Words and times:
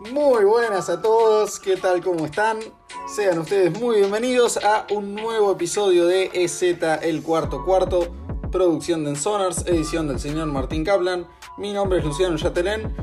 Muy 0.00 0.44
buenas 0.44 0.88
a 0.90 1.02
todos, 1.02 1.58
¿qué 1.58 1.76
tal? 1.76 2.00
¿Cómo 2.00 2.26
están? 2.26 2.60
Sean 3.08 3.40
ustedes 3.40 3.76
muy 3.80 3.96
bienvenidos 3.96 4.56
a 4.64 4.86
un 4.92 5.16
nuevo 5.16 5.50
episodio 5.50 6.06
de 6.06 6.30
EZ 6.34 6.62
El 7.02 7.20
Cuarto 7.20 7.64
Cuarto, 7.64 8.06
producción 8.52 9.02
de 9.02 9.10
Ensonars, 9.10 9.66
edición 9.66 10.06
del 10.06 10.20
señor 10.20 10.46
Martín 10.46 10.84
Kaplan. 10.84 11.26
Mi 11.56 11.72
nombre 11.72 11.98
es 11.98 12.04
Luciano 12.04 12.36
Yatelén 12.36 12.94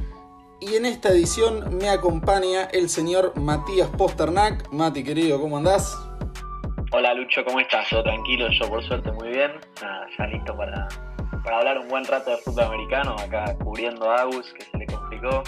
y 0.62 0.76
en 0.76 0.86
esta 0.86 1.10
edición 1.10 1.78
me 1.78 1.89
acompaña 1.89 2.64
el 2.71 2.88
señor 2.88 3.38
Matías 3.38 3.89
Posternak. 3.89 4.71
Mati, 4.71 5.04
querido, 5.04 5.41
¿cómo 5.41 5.57
andás? 5.57 5.98
Hola 6.93 7.14
Lucho, 7.14 7.43
¿cómo 7.43 7.59
estás? 7.59 7.89
Yo 7.89 8.02
tranquilo, 8.04 8.48
yo 8.57 8.70
por 8.70 8.82
suerte 8.86 9.12
muy 9.12 9.32
bien. 9.32 9.52
ya 10.18 10.27
listo 10.27 10.55
para, 10.55 10.88
para 11.43 11.57
hablar 11.57 11.77
un 11.80 11.89
buen 11.89 12.05
rato 12.05 12.32
de 12.32 12.38
fútbol 12.38 12.64
americano, 12.64 13.18
acá 13.20 13.54
cubriendo 13.62 14.10
a 14.10 14.21
Agus, 14.21 14.54
que 14.54 14.64
se 14.64 14.78
le 14.78 14.86
complicó. 14.86 15.43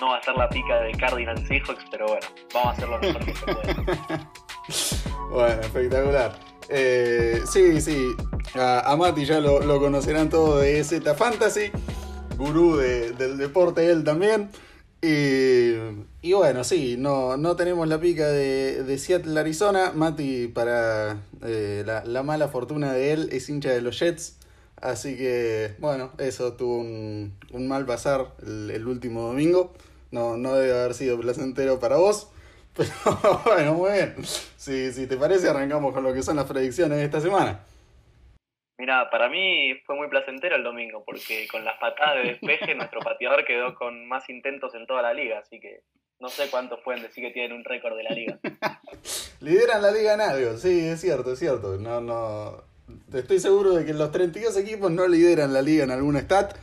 No 0.00 0.08
va 0.08 0.16
a 0.16 0.22
ser 0.22 0.34
la 0.34 0.48
pica 0.48 0.80
de 0.80 0.92
Cardinals 0.92 1.46
Seahawks, 1.46 1.84
pero 1.90 2.06
bueno, 2.06 2.26
vamos 2.54 2.68
a 2.68 2.72
hacer 2.72 2.88
lo 2.88 2.98
mejor 2.98 3.24
que 3.24 3.34
bueno, 5.30 5.60
espectacular. 5.60 6.38
Eh, 6.68 7.42
sí, 7.44 7.80
sí, 7.80 8.14
a, 8.54 8.96
Mati 8.96 9.24
ya 9.24 9.40
lo, 9.40 9.80
conocerán 9.80 10.30
todos 10.30 10.62
de 10.62 10.82
Z 10.84 11.14
Fantasy, 11.14 11.70
gurú 12.36 12.76
del 12.76 13.36
deporte 13.36 13.90
él 13.90 14.04
también. 14.04 14.50
Y, 15.02 16.32
bueno, 16.32 16.62
sí, 16.64 16.96
no, 16.98 17.36
no 17.36 17.56
tenemos 17.56 17.88
la 17.88 17.98
pica 18.00 18.28
de, 18.28 18.84
de 18.84 18.98
Seattle, 18.98 19.38
Arizona. 19.38 19.92
Mati, 19.94 20.48
para 20.48 21.16
eh, 21.42 21.84
la, 21.86 22.22
mala 22.22 22.48
fortuna 22.48 22.92
de 22.92 23.12
él, 23.12 23.28
es 23.32 23.48
hincha 23.48 23.70
de 23.70 23.80
los 23.80 23.98
Jets. 23.98 24.36
Así 24.80 25.16
que, 25.16 25.74
bueno, 25.78 26.10
eso 26.18 26.54
tuvo 26.54 26.78
un, 26.78 27.32
mal 27.68 27.86
pasar 27.86 28.32
el, 28.42 28.86
último 28.86 29.22
domingo. 29.22 29.72
No, 30.10 30.36
no 30.36 30.54
debe 30.54 30.78
haber 30.78 30.94
sido 30.94 31.18
placentero 31.18 31.78
para 31.78 31.96
vos. 31.96 32.32
Pero 32.76 32.90
bueno, 33.44 33.74
muy 33.74 33.92
bien. 33.92 34.14
Si, 34.24 34.92
si 34.92 35.06
te 35.06 35.16
parece, 35.16 35.48
arrancamos 35.48 35.92
con 35.92 36.04
lo 36.04 36.12
que 36.14 36.22
son 36.22 36.36
las 36.36 36.46
predicciones 36.46 36.98
de 36.98 37.04
esta 37.04 37.20
semana. 37.20 37.64
Mira, 38.78 39.10
para 39.10 39.28
mí 39.28 39.74
fue 39.84 39.96
muy 39.96 40.08
placentero 40.08 40.56
el 40.56 40.64
domingo, 40.64 41.04
porque 41.04 41.46
con 41.48 41.64
las 41.64 41.78
patadas 41.78 42.16
de 42.16 42.30
despeje 42.30 42.74
nuestro 42.76 43.00
pateador 43.00 43.44
quedó 43.44 43.74
con 43.74 44.08
más 44.08 44.28
intentos 44.30 44.74
en 44.74 44.86
toda 44.86 45.02
la 45.02 45.12
liga, 45.12 45.40
así 45.40 45.60
que 45.60 45.82
no 46.18 46.28
sé 46.28 46.48
cuántos 46.50 46.80
pueden 46.80 47.02
decir 47.02 47.24
que 47.24 47.32
tienen 47.32 47.52
un 47.52 47.64
récord 47.64 47.96
de 47.96 48.04
la 48.04 48.10
liga. 48.10 48.38
Lideran 49.40 49.82
la 49.82 49.90
liga 49.90 50.14
en 50.14 50.20
algo, 50.20 50.56
sí, 50.56 50.86
es 50.86 51.00
cierto, 51.00 51.32
es 51.32 51.38
cierto. 51.38 51.76
No, 51.76 52.00
no, 52.00 52.62
Estoy 53.12 53.40
seguro 53.40 53.74
de 53.74 53.84
que 53.84 53.92
los 53.92 54.12
32 54.12 54.56
equipos 54.56 54.90
no 54.90 55.06
lideran 55.06 55.52
la 55.52 55.62
liga 55.62 55.84
en 55.84 55.90
algún 55.90 56.16
stat. 56.16 56.54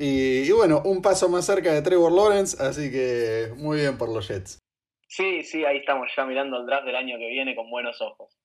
Y, 0.00 0.48
bueno, 0.52 0.80
un 0.84 1.02
paso 1.02 1.28
más 1.28 1.44
cerca 1.44 1.72
de 1.72 1.82
Trevor 1.82 2.12
Lawrence, 2.12 2.62
así 2.62 2.88
que 2.92 3.52
muy 3.56 3.78
bien 3.78 3.98
por 3.98 4.08
los 4.08 4.28
Jets. 4.28 4.58
Sí, 5.08 5.42
sí, 5.42 5.64
ahí 5.64 5.78
estamos 5.78 6.08
ya 6.16 6.24
mirando 6.24 6.58
el 6.58 6.66
draft 6.66 6.86
del 6.86 6.94
año 6.94 7.18
que 7.18 7.28
viene 7.28 7.56
con 7.56 7.68
buenos 7.68 8.00
ojos. 8.00 8.38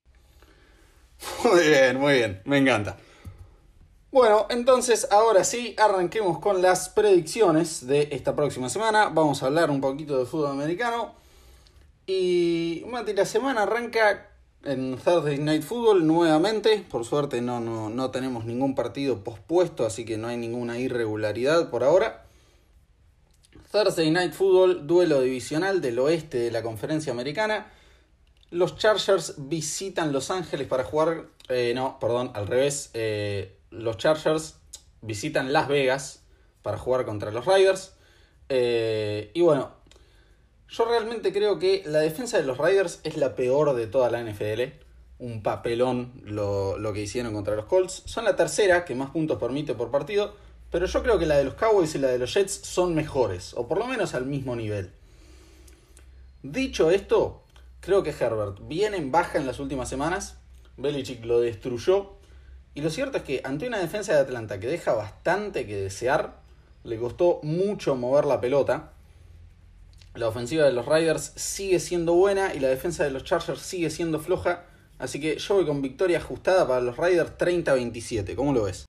Muy 1.43 1.67
bien, 1.67 1.99
muy 1.99 2.13
bien, 2.13 2.41
me 2.45 2.57
encanta. 2.57 2.97
Bueno, 4.11 4.47
entonces 4.49 5.07
ahora 5.11 5.43
sí, 5.43 5.75
arranquemos 5.77 6.39
con 6.39 6.61
las 6.63 6.89
predicciones 6.89 7.85
de 7.85 8.09
esta 8.11 8.35
próxima 8.35 8.67
semana. 8.67 9.09
Vamos 9.09 9.43
a 9.43 9.45
hablar 9.45 9.69
un 9.69 9.79
poquito 9.79 10.17
de 10.17 10.25
fútbol 10.25 10.51
americano. 10.51 11.13
Y 12.07 12.83
Mati, 12.87 13.13
la 13.13 13.25
semana 13.25 13.63
arranca 13.63 14.32
en 14.63 14.97
Thursday 14.97 15.37
Night 15.39 15.63
Football 15.63 16.05
nuevamente. 16.05 16.85
Por 16.89 17.05
suerte 17.05 17.41
no, 17.41 17.59
no, 17.59 17.89
no 17.89 18.11
tenemos 18.11 18.45
ningún 18.45 18.75
partido 18.75 19.23
pospuesto, 19.23 19.85
así 19.85 20.05
que 20.05 20.17
no 20.17 20.27
hay 20.27 20.37
ninguna 20.37 20.79
irregularidad 20.79 21.69
por 21.69 21.83
ahora. 21.83 22.25
Thursday 23.71 24.11
Night 24.11 24.33
Football, 24.33 24.85
duelo 24.85 25.21
divisional 25.21 25.81
del 25.81 25.99
oeste 25.99 26.37
de 26.37 26.51
la 26.51 26.61
conferencia 26.61 27.11
americana. 27.11 27.71
Los 28.51 28.77
Chargers 28.77 29.33
visitan 29.37 30.13
Los 30.13 30.29
Ángeles 30.29 30.67
para 30.67 30.83
jugar. 30.83 31.25
Eh, 31.49 31.73
no, 31.73 31.97
perdón, 31.99 32.31
al 32.35 32.45
revés. 32.45 32.91
Eh, 32.93 33.57
los 33.71 33.97
Chargers 33.97 34.57
visitan 35.01 35.51
Las 35.53 35.67
Vegas 35.67 36.21
para 36.61 36.77
jugar 36.77 37.05
contra 37.05 37.31
los 37.31 37.45
Riders. 37.47 37.93
Eh, 38.49 39.31
y 39.33 39.41
bueno, 39.41 39.71
yo 40.69 40.85
realmente 40.85 41.31
creo 41.31 41.59
que 41.59 41.83
la 41.85 41.99
defensa 41.99 42.37
de 42.37 42.43
los 42.43 42.57
Riders 42.57 42.99
es 43.03 43.17
la 43.17 43.35
peor 43.35 43.75
de 43.75 43.87
toda 43.87 44.09
la 44.09 44.23
NFL. 44.23 44.61
Un 45.19 45.43
papelón 45.43 46.21
lo, 46.25 46.77
que 46.93 47.01
hicieron 47.01 47.33
contra 47.33 47.55
los 47.55 47.65
Colts. 47.65 48.03
Son 48.05 48.25
la 48.25 48.35
tercera 48.35 48.83
que 48.85 48.95
más 48.95 49.11
puntos 49.11 49.37
permite 49.39 49.75
por 49.75 49.91
partido. 49.91 50.35
Pero 50.71 50.87
yo 50.87 51.03
creo 51.03 51.19
que 51.19 51.27
la 51.27 51.37
de 51.37 51.43
los 51.43 51.53
Cowboys 51.53 51.93
y 51.93 51.99
la 51.99 52.07
de 52.07 52.17
los 52.17 52.33
Jets 52.33 52.53
son 52.63 52.95
mejores. 52.95 53.53
O 53.53 53.67
por 53.67 53.77
lo 53.77 53.85
menos 53.85 54.15
al 54.15 54.25
mismo 54.25 54.55
nivel. 54.55 54.91
Dicho 56.41 56.89
esto, 56.89 57.43
creo 57.79 58.01
que 58.01 58.09
Herbert 58.09 58.57
viene 58.67 58.97
en 58.97 59.11
baja 59.11 59.37
en 59.37 59.45
las 59.45 59.59
últimas 59.59 59.87
semanas. 59.87 60.37
Belichick 60.77 61.23
lo 61.23 61.39
destruyó. 61.39 62.13
Y 62.73 62.81
lo 62.81 62.89
cierto 62.89 63.17
es 63.17 63.23
que 63.23 63.41
ante 63.43 63.67
una 63.67 63.77
defensa 63.77 64.13
de 64.13 64.21
Atlanta 64.21 64.59
que 64.59 64.67
deja 64.67 64.93
bastante 64.93 65.67
que 65.67 65.75
desear, 65.75 66.41
le 66.83 66.97
costó 66.97 67.39
mucho 67.43 67.95
mover 67.95 68.25
la 68.25 68.41
pelota. 68.41 68.92
La 70.15 70.27
ofensiva 70.27 70.65
de 70.65 70.73
los 70.73 70.85
Riders 70.85 71.33
sigue 71.35 71.79
siendo 71.79 72.13
buena 72.13 72.53
y 72.53 72.59
la 72.59 72.67
defensa 72.67 73.03
de 73.03 73.09
los 73.09 73.23
Chargers 73.23 73.59
sigue 73.59 73.89
siendo 73.89 74.19
floja. 74.19 74.63
Así 74.99 75.19
que 75.19 75.37
yo 75.37 75.55
voy 75.55 75.65
con 75.65 75.81
victoria 75.81 76.19
ajustada 76.19 76.67
para 76.67 76.81
los 76.81 76.97
Riders 76.97 77.35
30-27. 77.35 78.35
¿Cómo 78.35 78.53
lo 78.53 78.65
ves? 78.65 78.85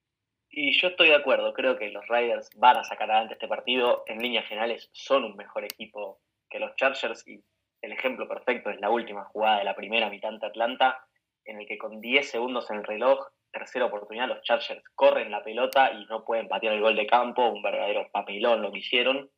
Y 0.51 0.79
yo 0.79 0.89
estoy 0.89 1.09
de 1.09 1.15
acuerdo. 1.15 1.55
Creo 1.55 1.79
que 1.79 1.89
los 1.89 2.07
Riders 2.09 2.51
van 2.57 2.77
a 2.77 2.85
sacar 2.85 3.11
adelante 3.11 3.35
este 3.35 3.49
partido. 3.49 4.05
En 4.07 4.19
líneas 4.19 4.47
generales 4.47 4.91
son 4.93 5.25
un 5.25 5.35
mejor 5.35 5.65
equipo 5.65 6.21
que 6.51 6.59
los 6.59 6.77
Chargers. 6.77 7.27
Y 7.27 7.43
el 7.81 7.93
ejemplo 7.93 8.29
perfecto 8.29 8.69
es 8.69 8.79
la 8.79 8.91
última 8.91 9.25
jugada 9.25 9.61
de 9.61 9.65
la 9.65 9.75
primera 9.75 10.11
mitad 10.11 10.29
ante 10.29 10.45
Atlanta, 10.45 11.07
en 11.47 11.59
el 11.59 11.67
que 11.67 11.79
con 11.79 12.03
10 12.03 12.31
segundos 12.31 12.71
en 12.71 12.77
el 12.77 12.85
reloj, 12.85 13.29
tercera 13.51 13.87
oportunidad, 13.87 14.29
los 14.29 14.43
Chargers 14.43 14.85
corren 14.95 15.31
la 15.31 15.43
pelota 15.43 15.91
y 15.91 16.05
no 16.05 16.23
pueden 16.23 16.49
patear 16.49 16.75
el 16.75 16.83
gol 16.83 16.97
de 16.97 17.07
campo. 17.07 17.49
Un 17.49 17.63
verdadero 17.63 18.11
papelón 18.13 18.61
lo 18.61 18.71
que 18.71 18.81
hicieron 18.81 19.31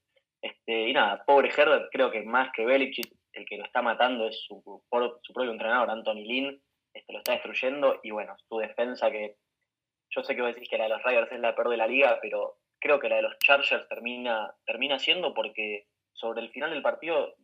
este, 0.47 0.89
y 0.89 0.93
nada, 0.93 1.25
pobre 1.25 1.51
Herbert, 1.57 1.89
creo 1.91 2.11
que 2.11 2.23
más 2.23 2.51
que 2.53 2.65
Belichick, 2.65 3.13
el 3.33 3.45
que 3.45 3.59
lo 3.59 3.65
está 3.65 3.83
matando 3.83 4.27
es 4.27 4.41
su, 4.47 4.83
propio 4.89 5.51
entrenador, 5.51 5.91
Anthony 5.91 6.25
Lynn, 6.25 6.63
este, 6.93 7.13
lo 7.13 7.19
está 7.19 7.33
destruyendo. 7.33 8.01
Y 8.03 8.11
bueno, 8.11 8.35
su 8.49 8.59
defensa, 8.59 9.11
que 9.11 9.37
yo 10.11 10.23
sé 10.23 10.35
que 10.35 10.43
vos 10.43 10.55
decís 10.55 10.69
que 10.69 10.79
la 10.79 10.85
de 10.85 10.91
los 10.91 11.03
Riders 11.03 11.33
es 11.33 11.41
la 11.41 11.55
peor 11.55 11.69
de 11.69 11.77
la 11.77 11.87
liga, 11.87 12.19
pero 12.23 12.57
creo 12.79 12.99
que 12.99 13.09
la 13.09 13.17
de 13.17 13.23
los 13.23 13.39
Chargers 13.39 13.89
termina, 13.89 14.55
termina 14.65 14.99
siendo 14.99 15.35
porque 15.35 15.87
sobre 16.13 16.41
el 16.41 16.51
final 16.51 16.71
del 16.71 16.83
partido 16.83 17.35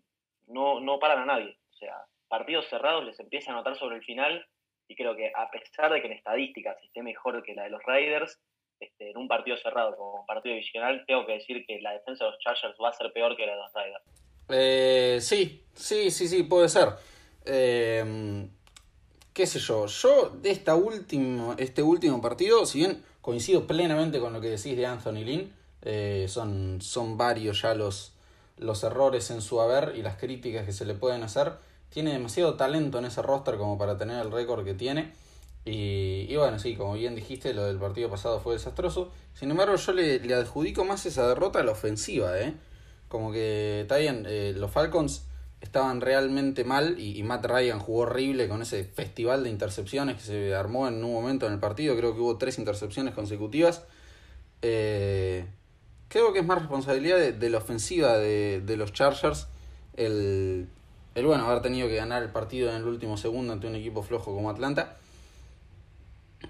no, 0.46 0.80
no 0.80 0.98
paran 0.98 1.20
a 1.20 1.26
nadie. 1.26 1.58
O 1.72 1.74
sea, 1.74 1.96
partidos 2.28 2.68
cerrados 2.68 3.04
les 3.04 3.20
empieza 3.20 3.52
a 3.52 3.54
notar 3.54 3.76
sobre 3.76 3.96
el 3.96 4.04
final. 4.04 4.46
Y 4.88 4.96
creo 4.96 5.14
que 5.16 5.32
a 5.34 5.50
pesar 5.50 5.92
de 5.92 6.00
que 6.00 6.06
en 6.06 6.14
estadísticas 6.14 6.76
esté 6.82 7.02
mejor 7.02 7.42
que 7.42 7.54
la 7.54 7.64
de 7.64 7.70
los 7.70 7.82
Raiders, 7.84 8.40
este, 8.84 9.10
en 9.10 9.16
un 9.16 9.28
partido 9.28 9.56
cerrado 9.56 9.96
como 9.96 10.26
partido 10.26 10.54
divisional, 10.54 11.04
tengo 11.06 11.26
que 11.26 11.32
decir 11.32 11.64
que 11.66 11.80
la 11.80 11.92
defensa 11.92 12.24
de 12.24 12.30
los 12.32 12.40
Chargers 12.40 12.76
va 12.82 12.88
a 12.88 12.92
ser 12.92 13.12
peor 13.12 13.36
que 13.36 13.46
la 13.46 13.52
de 13.52 13.58
los 13.58 13.72
Raiders. 13.72 14.04
Eh, 14.48 15.18
sí, 15.20 15.62
sí, 15.74 16.10
sí, 16.10 16.28
sí, 16.28 16.42
puede 16.42 16.68
ser. 16.68 16.88
Eh, 17.44 18.46
qué 19.32 19.46
sé 19.46 19.58
yo, 19.58 19.86
yo 19.86 20.30
de 20.30 20.50
esta 20.50 20.74
última, 20.74 21.54
este 21.58 21.82
último 21.82 22.20
partido, 22.20 22.66
si 22.66 22.78
bien 22.78 23.02
coincido 23.20 23.66
plenamente 23.66 24.20
con 24.20 24.32
lo 24.32 24.40
que 24.40 24.48
decís 24.48 24.76
de 24.76 24.86
Anthony 24.86 25.24
Lynn, 25.24 25.52
eh, 25.82 26.26
son, 26.28 26.80
son 26.80 27.16
varios 27.16 27.62
ya 27.62 27.74
los, 27.74 28.14
los 28.58 28.84
errores 28.84 29.30
en 29.30 29.40
su 29.40 29.60
haber 29.60 29.94
y 29.96 30.02
las 30.02 30.16
críticas 30.16 30.66
que 30.66 30.72
se 30.72 30.84
le 30.84 30.94
pueden 30.94 31.22
hacer. 31.22 31.52
Tiene 31.88 32.12
demasiado 32.12 32.54
talento 32.54 32.98
en 32.98 33.06
ese 33.06 33.22
roster 33.22 33.56
como 33.56 33.78
para 33.78 33.98
tener 33.98 34.20
el 34.20 34.30
récord 34.30 34.64
que 34.64 34.74
tiene. 34.74 35.12
Y, 35.64 36.34
bueno, 36.36 36.58
sí, 36.58 36.74
como 36.74 36.94
bien 36.94 37.14
dijiste, 37.14 37.54
lo 37.54 37.64
del 37.66 37.78
partido 37.78 38.10
pasado 38.10 38.40
fue 38.40 38.54
desastroso. 38.54 39.12
Sin 39.34 39.50
embargo, 39.50 39.76
yo 39.76 39.92
le, 39.92 40.34
adjudico 40.34 40.84
más 40.84 41.06
esa 41.06 41.28
derrota 41.28 41.60
a 41.60 41.62
la 41.62 41.72
ofensiva, 41.72 42.38
¿eh? 42.40 42.54
Como 43.08 43.30
que, 43.30 43.82
está 43.82 43.98
bien, 43.98 44.24
eh, 44.28 44.54
los 44.56 44.70
Falcons 44.70 45.24
estaban 45.60 46.00
realmente 46.00 46.64
mal 46.64 46.98
y, 46.98 47.22
Matt 47.22 47.46
Ryan 47.46 47.78
jugó 47.78 48.00
horrible 48.00 48.48
con 48.48 48.62
ese 48.62 48.84
festival 48.84 49.44
de 49.44 49.50
intercepciones 49.50 50.16
que 50.16 50.22
se 50.22 50.54
armó 50.54 50.88
en 50.88 51.04
un 51.04 51.12
momento 51.12 51.46
en 51.46 51.52
el 51.52 51.60
partido. 51.60 51.96
Creo 51.96 52.14
que 52.14 52.20
hubo 52.20 52.36
tres 52.38 52.58
intercepciones 52.58 53.14
consecutivas. 53.14 53.84
Eh, 54.62 55.46
creo 56.08 56.32
que 56.32 56.40
es 56.40 56.46
más 56.46 56.58
responsabilidad 56.58 57.18
de, 57.18 57.50
la 57.50 57.58
ofensiva 57.58 58.18
de, 58.18 58.60
de, 58.64 58.76
los 58.76 58.92
Chargers 58.92 59.46
el, 59.94 60.68
el, 61.14 61.26
bueno, 61.26 61.46
haber 61.46 61.62
tenido 61.62 61.88
que 61.88 61.96
ganar 61.96 62.22
el 62.22 62.30
partido 62.30 62.70
en 62.70 62.76
el 62.76 62.84
último 62.84 63.16
segundo 63.16 63.52
ante 63.52 63.66
un 63.66 63.76
equipo 63.76 64.02
flojo 64.02 64.34
como 64.34 64.50
Atlanta. 64.50 64.96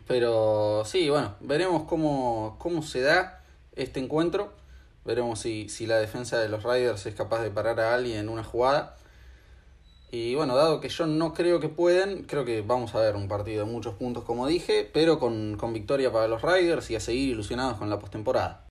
Pero 0.06 0.84
sí, 0.84 1.08
bueno, 1.10 1.36
veremos 1.40 1.84
cómo, 1.84 2.56
cómo 2.58 2.82
se 2.82 3.00
da 3.00 3.42
este 3.76 4.00
encuentro. 4.00 4.52
Veremos 5.04 5.40
si, 5.40 5.68
si 5.68 5.86
la 5.86 5.96
defensa 5.96 6.38
de 6.38 6.48
los 6.48 6.62
Riders 6.62 7.06
es 7.06 7.14
capaz 7.14 7.42
de 7.42 7.50
parar 7.50 7.80
a 7.80 7.94
alguien 7.94 8.18
en 8.18 8.28
una 8.28 8.44
jugada. 8.44 8.96
Y 10.10 10.34
bueno, 10.34 10.54
dado 10.54 10.80
que 10.80 10.90
yo 10.90 11.06
no 11.06 11.32
creo 11.32 11.58
que 11.58 11.70
pueden, 11.70 12.24
creo 12.24 12.44
que 12.44 12.60
vamos 12.60 12.94
a 12.94 13.00
ver 13.00 13.16
un 13.16 13.28
partido 13.28 13.64
de 13.64 13.72
muchos 13.72 13.94
puntos, 13.94 14.24
como 14.24 14.46
dije, 14.46 14.88
pero 14.92 15.18
con, 15.18 15.56
con 15.56 15.72
victoria 15.72 16.12
para 16.12 16.28
los 16.28 16.42
Riders 16.42 16.90
y 16.90 16.96
a 16.96 17.00
seguir 17.00 17.30
ilusionados 17.30 17.78
con 17.78 17.88
la 17.88 17.98
postemporada. 17.98 18.66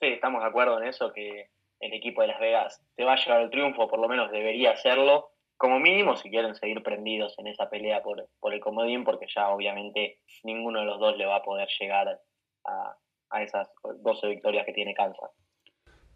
Sí, 0.00 0.06
estamos 0.06 0.42
de 0.42 0.48
acuerdo 0.48 0.80
en 0.80 0.88
eso, 0.88 1.12
que 1.12 1.50
el 1.80 1.92
equipo 1.92 2.22
de 2.22 2.28
Las 2.28 2.38
Vegas 2.38 2.80
se 2.94 3.04
va 3.04 3.14
a 3.14 3.16
llevar 3.16 3.40
el 3.42 3.50
triunfo, 3.50 3.88
por 3.88 3.98
lo 3.98 4.08
menos 4.08 4.30
debería 4.30 4.70
hacerlo, 4.70 5.30
como 5.56 5.80
mínimo 5.80 6.16
si 6.16 6.30
quieren 6.30 6.54
seguir 6.54 6.82
prendidos 6.82 7.34
en 7.38 7.46
esa 7.46 7.70
pelea 7.70 8.02
por, 8.02 8.28
el 8.52 8.60
comodín, 8.60 9.04
porque 9.04 9.26
ya 9.34 9.48
obviamente 9.48 10.20
ninguno 10.44 10.80
de 10.80 10.86
los 10.86 11.00
dos 11.00 11.16
le 11.16 11.26
va 11.26 11.36
a 11.36 11.42
poder 11.42 11.68
llegar 11.80 12.20
a, 12.64 12.96
a 13.30 13.42
esas 13.42 13.68
12 13.82 14.26
victorias 14.28 14.66
que 14.66 14.72
tiene 14.72 14.94
Kansas. 14.94 15.30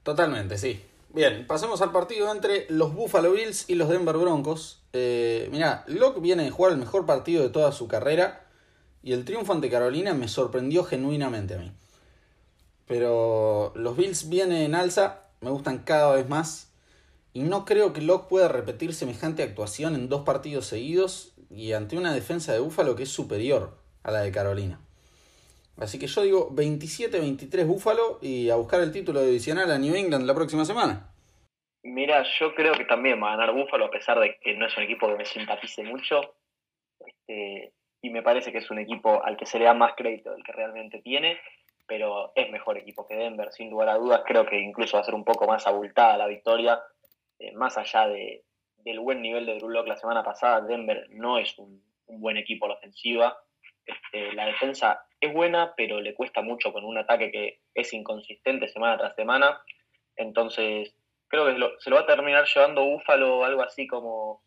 Totalmente, 0.03 0.59
sí. 0.59 0.83
Bien, 1.13 1.45
pasemos 1.47 1.83
al 1.83 1.91
partido 1.91 2.31
entre 2.31 2.67
los 2.69 2.95
Buffalo 2.95 3.33
Bills 3.33 3.69
y 3.69 3.75
los 3.75 3.89
Denver 3.89 4.17
Broncos. 4.17 4.85
Eh, 4.93 5.49
mirá, 5.51 5.85
Locke 5.89 6.21
viene 6.21 6.45
de 6.45 6.51
jugar 6.51 6.73
el 6.73 6.79
mejor 6.79 7.05
partido 7.05 7.43
de 7.43 7.49
toda 7.49 7.73
su 7.73 7.89
carrera 7.89 8.47
y 9.03 9.13
el 9.13 9.25
triunfo 9.25 9.53
ante 9.53 9.71
Carolina 9.71 10.15
me 10.15 10.29
sorprendió 10.29 10.85
genuinamente 10.85 11.55
a 11.55 11.59
mí. 11.59 11.73
Pero 12.87 13.73
los 13.75 13.97
Bills 13.97 14.29
vienen 14.29 14.63
en 14.63 14.75
alza, 14.77 15.31
me 15.41 15.51
gustan 15.51 15.79
cada 15.79 16.15
vez 16.15 16.29
más 16.29 16.70
y 17.33 17.43
no 17.43 17.65
creo 17.65 17.93
que 17.93 18.01
Locke 18.01 18.29
pueda 18.29 18.49
repetir 18.49 18.95
semejante 18.95 19.43
actuación 19.43 19.95
en 19.95 20.09
dos 20.09 20.23
partidos 20.23 20.67
seguidos 20.67 21.35
y 21.51 21.73
ante 21.73 21.97
una 21.97 22.13
defensa 22.13 22.53
de 22.53 22.61
Buffalo 22.61 22.97
que 22.97 23.05
es 23.05 23.11
superior 23.11 23.79
a 24.03 24.11
la 24.11 24.21
de 24.21 24.33
Carolina. 24.33 24.81
Así 25.81 25.99
que 25.99 26.07
yo 26.07 26.23
digo 26.23 26.51
27-23 26.51 27.67
Búfalo 27.67 28.19
y 28.21 28.51
a 28.51 28.57
buscar 28.57 28.81
el 28.81 28.93
título 28.93 29.23
divisional 29.23 29.71
a 29.71 29.79
New 29.79 29.95
England 29.95 30.27
la 30.27 30.35
próxima 30.35 30.67
semana. 30.67 31.11
Mira, 31.83 32.23
yo 32.39 32.55
creo 32.55 32.75
que 32.75 32.85
también 32.85 33.23
va 33.23 33.33
a 33.33 33.37
ganar 33.37 33.55
Búfalo 33.55 33.87
a 33.87 33.91
pesar 33.91 34.21
de 34.21 34.37
que 34.43 34.55
no 34.55 34.67
es 34.67 34.77
un 34.77 34.83
equipo 34.83 35.09
que 35.09 35.17
me 35.17 35.25
simpatice 35.25 35.83
mucho. 35.83 36.21
Este, 36.99 37.73
y 38.03 38.11
me 38.11 38.23
parece 38.23 38.53
que 38.53 38.59
es 38.59 38.71
un 38.71 38.79
equipo 38.79 39.25
al 39.25 39.39
que 39.39 39.47
se 39.47 39.59
le 39.59 39.65
da 39.65 39.73
más 39.73 39.95
crédito 39.97 40.33
del 40.33 40.45
que 40.45 40.53
realmente 40.53 41.01
tiene, 41.01 41.39
pero 41.87 42.33
es 42.35 42.51
mejor 42.51 42.77
equipo 42.77 43.07
que 43.09 43.17
Denver, 43.17 43.51
sin 43.51 43.71
lugar 43.71 43.89
a 43.89 43.97
dudas. 43.97 44.21
Creo 44.27 44.45
que 44.45 44.61
incluso 44.61 44.99
va 44.99 45.01
a 45.01 45.05
ser 45.05 45.15
un 45.15 45.25
poco 45.25 45.47
más 45.47 45.67
abultada 45.67 46.19
la 46.19 46.27
victoria, 46.27 46.79
eh, 47.41 47.53
más 47.53 47.77
allá 47.77 48.07
de, 48.07 48.45
del 48.85 49.01
buen 49.01 49.21
nivel 49.21 49.45
de 49.47 49.57
Drew 49.57 49.71
Locke 49.71 49.89
la 49.89 49.97
semana 49.97 50.23
pasada. 50.23 50.61
Denver 50.61 51.09
no 51.11 51.39
es 51.39 51.59
un, 51.59 51.83
un 52.07 52.21
buen 52.21 52.37
equipo 52.37 52.67
a 52.67 52.69
la 52.69 52.75
ofensiva 52.75 53.37
este, 53.91 54.33
la 54.35 54.47
defensa 54.47 55.07
es 55.21 55.33
buena, 55.33 55.75
pero 55.77 56.01
le 56.01 56.15
cuesta 56.15 56.43
mucho 56.43 56.73
con 56.73 56.85
un 56.85 56.99
ataque 56.99 57.31
que 57.31 57.61
es 57.75 57.93
inconsistente 57.93 58.69
semana 58.69 58.99
tras 58.99 59.15
semana. 59.15 59.61
Entonces, 60.17 60.95
creo 61.29 61.47
que 61.47 61.53
se 61.79 61.91
lo 61.91 61.97
va 61.97 62.03
a 62.03 62.07
terminar 62.07 62.47
llevando 62.47 62.85
Búfalo 62.85 63.45
algo 63.45 63.63
así 63.63 63.87
como 63.87 64.43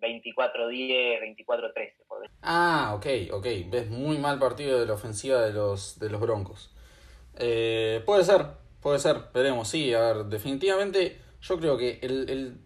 24-10, 0.00 1.36
24-13. 1.46 1.94
Ah, 2.42 2.92
ok, 2.96 3.06
ok. 3.32 3.46
Ves 3.70 3.88
muy 3.88 4.18
mal 4.18 4.38
partido 4.38 4.80
de 4.80 4.86
la 4.86 4.94
ofensiva 4.94 5.40
de 5.40 5.52
los, 5.52 5.98
de 5.98 6.10
los 6.10 6.20
Broncos. 6.20 6.74
Eh, 7.38 8.02
puede 8.04 8.24
ser, 8.24 8.46
puede 8.80 8.98
ser, 8.98 9.16
veremos. 9.32 9.68
Sí, 9.68 9.94
a 9.94 10.00
ver, 10.00 10.16
definitivamente 10.24 11.18
yo 11.42 11.58
creo 11.58 11.76
que 11.76 11.98
el, 12.02 12.56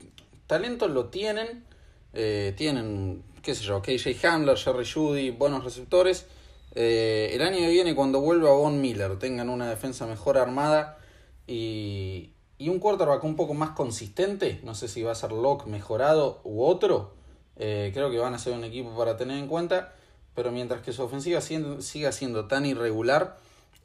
talento 0.46 0.86
lo 0.88 1.06
tienen. 1.06 1.64
Eh, 2.12 2.54
tienen 2.56 3.22
qué 3.42 3.54
sé 3.54 3.62
yo, 3.62 3.80
KJ 3.80 4.26
Hamler, 4.26 4.56
Jerry 4.56 4.84
Judy, 4.84 5.30
buenos 5.30 5.64
receptores. 5.64 6.26
Eh, 6.74 7.30
el 7.32 7.42
año 7.42 7.58
que 7.58 7.70
viene, 7.70 7.94
cuando 7.94 8.20
vuelva 8.20 8.50
Von 8.50 8.80
Miller, 8.80 9.18
tengan 9.18 9.48
una 9.48 9.68
defensa 9.70 10.06
mejor 10.06 10.36
armada 10.36 10.98
y, 11.46 12.32
y 12.58 12.68
un 12.68 12.80
quarterback 12.80 13.22
un 13.24 13.36
poco 13.36 13.54
más 13.54 13.70
consistente, 13.70 14.60
no 14.64 14.74
sé 14.74 14.88
si 14.88 15.02
va 15.02 15.12
a 15.12 15.14
ser 15.14 15.32
Locke 15.32 15.66
mejorado 15.66 16.40
u 16.42 16.64
otro, 16.64 17.14
eh, 17.56 17.92
creo 17.94 18.10
que 18.10 18.18
van 18.18 18.34
a 18.34 18.38
ser 18.38 18.52
un 18.52 18.64
equipo 18.64 18.96
para 18.96 19.16
tener 19.16 19.38
en 19.38 19.46
cuenta, 19.46 19.94
pero 20.34 20.50
mientras 20.50 20.82
que 20.82 20.92
su 20.92 21.02
ofensiva 21.02 21.40
siga 21.40 22.12
siendo 22.12 22.46
tan 22.46 22.66
irregular, 22.66 23.38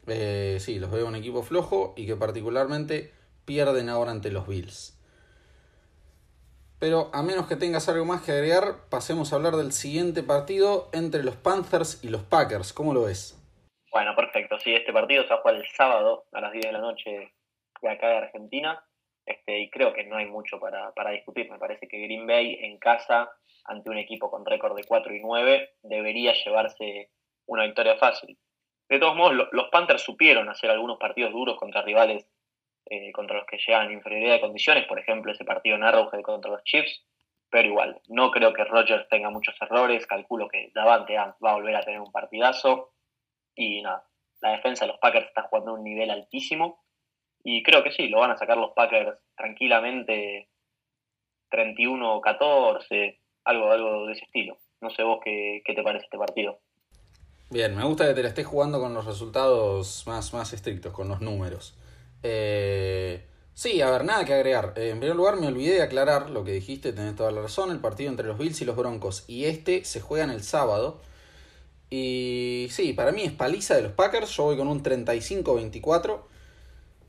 sí, 0.07 0.79
los 0.79 0.91
veo 0.91 1.07
un 1.07 1.15
equipo 1.15 1.44
flojo 1.44 1.94
y 1.95 2.07
que 2.07 2.15
particularmente 2.15 3.11
pierden 3.51 3.89
ahora 3.89 4.12
ante 4.12 4.31
los 4.31 4.48
Bills. 4.48 4.98
Pero 6.80 7.09
a 7.13 7.21
menos 7.21 7.48
que 7.48 7.57
tengas 7.57 7.89
algo 7.89 8.06
más 8.06 8.21
que 8.21 8.31
agregar, 8.31 8.88
pasemos 8.89 9.33
a 9.33 9.36
hablar 9.36 9.57
del 9.57 9.74
siguiente 9.74 10.24
partido 10.24 10.88
entre 10.94 11.21
los 11.21 11.36
Panthers 11.36 12.01
y 12.01 12.07
los 12.07 12.24
Packers. 12.24 12.71
¿Cómo 12.71 12.94
lo 12.94 13.03
ves? 13.03 13.38
Bueno, 13.92 14.15
perfecto. 14.15 14.57
Sí, 14.57 14.74
este 14.74 14.94
partido 14.94 15.24
se 15.24 15.30
va 15.31 15.36
a 15.36 15.42
jugar 15.42 15.56
el 15.57 15.68
sábado 15.75 16.24
a 16.31 16.39
las 16.39 16.53
10 16.53 16.65
de 16.65 16.71
la 16.71 16.80
noche 16.80 17.33
de 17.81 17.89
acá 17.89 18.07
de 18.07 18.18
Argentina. 18.19 18.81
Este, 19.25 19.59
y 19.59 19.69
creo 19.69 19.92
que 19.92 20.06
no 20.06 20.15
hay 20.15 20.27
mucho 20.27 20.62
para, 20.62 21.12
discutir. 21.12 21.51
Me 21.51 21.59
parece 21.59 21.89
que 21.89 22.00
Green 22.00 22.25
Bay 22.25 22.57
en 22.62 22.77
casa, 22.77 23.30
ante 23.65 23.89
un 23.89 23.97
equipo 23.97 24.31
con 24.31 24.45
récord 24.45 24.77
de 24.77 24.86
4 24.86 25.13
y 25.13 25.19
9, 25.19 25.71
debería 25.83 26.31
llevarse 26.45 27.09
una 27.47 27.65
victoria 27.65 27.97
fácil. 27.97 28.38
De 28.88 28.97
todos 28.97 29.18
modos, 29.18 29.50
los 29.51 29.68
Panthers 29.71 30.04
supieron 30.04 30.47
hacer 30.47 30.69
algunos 30.71 30.97
partidos 30.97 31.33
duros 31.33 31.57
contra 31.59 31.81
rivales 31.81 32.31
eh, 32.86 33.12
contra 33.12 33.38
los 33.38 33.45
que 33.45 33.57
llegan 33.57 33.88
en 33.88 33.94
inferioridad 33.94 34.36
de 34.36 34.42
condiciones, 34.42 34.86
por 34.86 35.00
ejemplo, 35.00 35.31
ese 35.31 35.45
partido 35.45 35.75
en 35.75 35.83
Arrowhead 35.83 36.22
contra 36.22 36.51
los 36.51 36.63
Chiefs, 36.63 37.06
pero 37.50 37.68
igual, 37.68 38.01
no 38.07 38.31
creo 38.31 38.54
que 38.54 38.63
Rogers 38.63 39.07
tenga 39.10 39.30
muchos 39.30 39.56
errores, 39.62 40.07
calculo 40.07 40.48
que 40.48 40.72
Davante 40.74 41.16
va 41.18 41.51
a 41.51 41.56
volver 41.56 41.75
a 41.75 41.81
tener 41.81 42.00
un 42.00 42.12
partidazo, 42.12 42.94
y 43.56 43.81
nada, 43.81 44.06
la 44.42 44.51
defensa 44.51 44.86
de 44.86 44.92
los 44.92 45.00
Packers 45.00 45.28
está 45.28 45.44
jugando 45.44 45.72
a 45.72 45.74
un 45.75 45.83
nivel 45.83 46.10
altísimo, 46.10 46.83
y 47.44 47.63
creo 47.63 47.83
que 47.83 47.92
sí, 47.92 48.07
lo 48.07 48.19
van 48.19 48.31
a 48.31 48.38
sacar 48.38 48.57
los 48.57 48.72
Packers 48.72 49.18
tranquilamente 49.36 50.50
31-14, 51.51 53.19
algo, 53.45 53.72
algo 53.72 54.06
de 54.06 54.13
ese 54.13 54.25
estilo. 54.25 54.57
No 54.80 54.89
sé 54.89 55.04
vos 55.04 55.19
qué, 55.24 55.62
qué 55.66 55.74
te 55.74 55.83
parece 55.83 56.06
este 56.06 56.18
partido. 56.18 56.60
Bien, 57.50 57.75
me 57.75 57.83
gusta 57.83 58.07
que 58.07 58.13
te 58.13 58.24
la 58.24 58.30
estés 58.30 58.48
jugando 58.48 58.80
con 58.80 58.94
los 58.94 59.06
resultados 59.06 60.07
más, 60.07 60.33
más 60.33 60.54
estrictos, 60.54 60.94
con 60.94 61.10
los 61.10 61.19
números. 61.22 61.78
Eh, 62.23 63.25
sí, 63.53 63.81
a 63.81 63.89
ver, 63.89 64.06
nada 64.06 64.25
que 64.25 64.33
agregar. 64.33 64.73
Eh, 64.75 64.89
en 64.89 65.00
primer 65.00 65.15
lugar, 65.15 65.39
me 65.39 65.47
olvidé 65.47 65.75
de 65.75 65.81
aclarar 65.81 66.29
lo 66.29 66.44
que 66.44 66.51
dijiste, 66.51 66.94
tenés 66.94 67.15
toda 67.15 67.31
la 67.31 67.41
razón. 67.41 67.71
El 67.71 67.79
partido 67.79 68.09
entre 68.09 68.27
los 68.27 68.38
Bills 68.38 68.62
y 68.62 68.65
los 68.65 68.75
Broncos 68.75 69.23
y 69.27 69.45
este 69.45 69.85
se 69.85 70.01
juega 70.01 70.25
en 70.25 70.31
el 70.31 70.44
sábado. 70.44 71.01
Y 71.89 72.68
sí, 72.71 72.94
para 72.94 73.12
mí 73.12 73.23
es 73.23 73.31
paliza 73.33 73.75
de 73.75 73.83
los 73.83 73.91
Packers. 73.94 74.29
Yo 74.31 74.44
voy 74.45 74.57
con 74.57 74.68
un 74.68 74.83
35-24. 74.83 76.21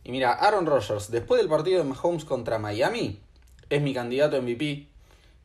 Y 0.04 0.12
mira, 0.12 0.32
Aaron 0.32 0.66
Rodgers, 0.66 1.10
después 1.10 1.40
del 1.40 1.48
partido 1.48 1.78
de 1.78 1.84
Mahomes 1.84 2.24
contra 2.24 2.58
Miami, 2.58 3.20
es 3.70 3.82
mi 3.82 3.94
candidato 3.94 4.36
a 4.36 4.40
MVP. 4.40 4.88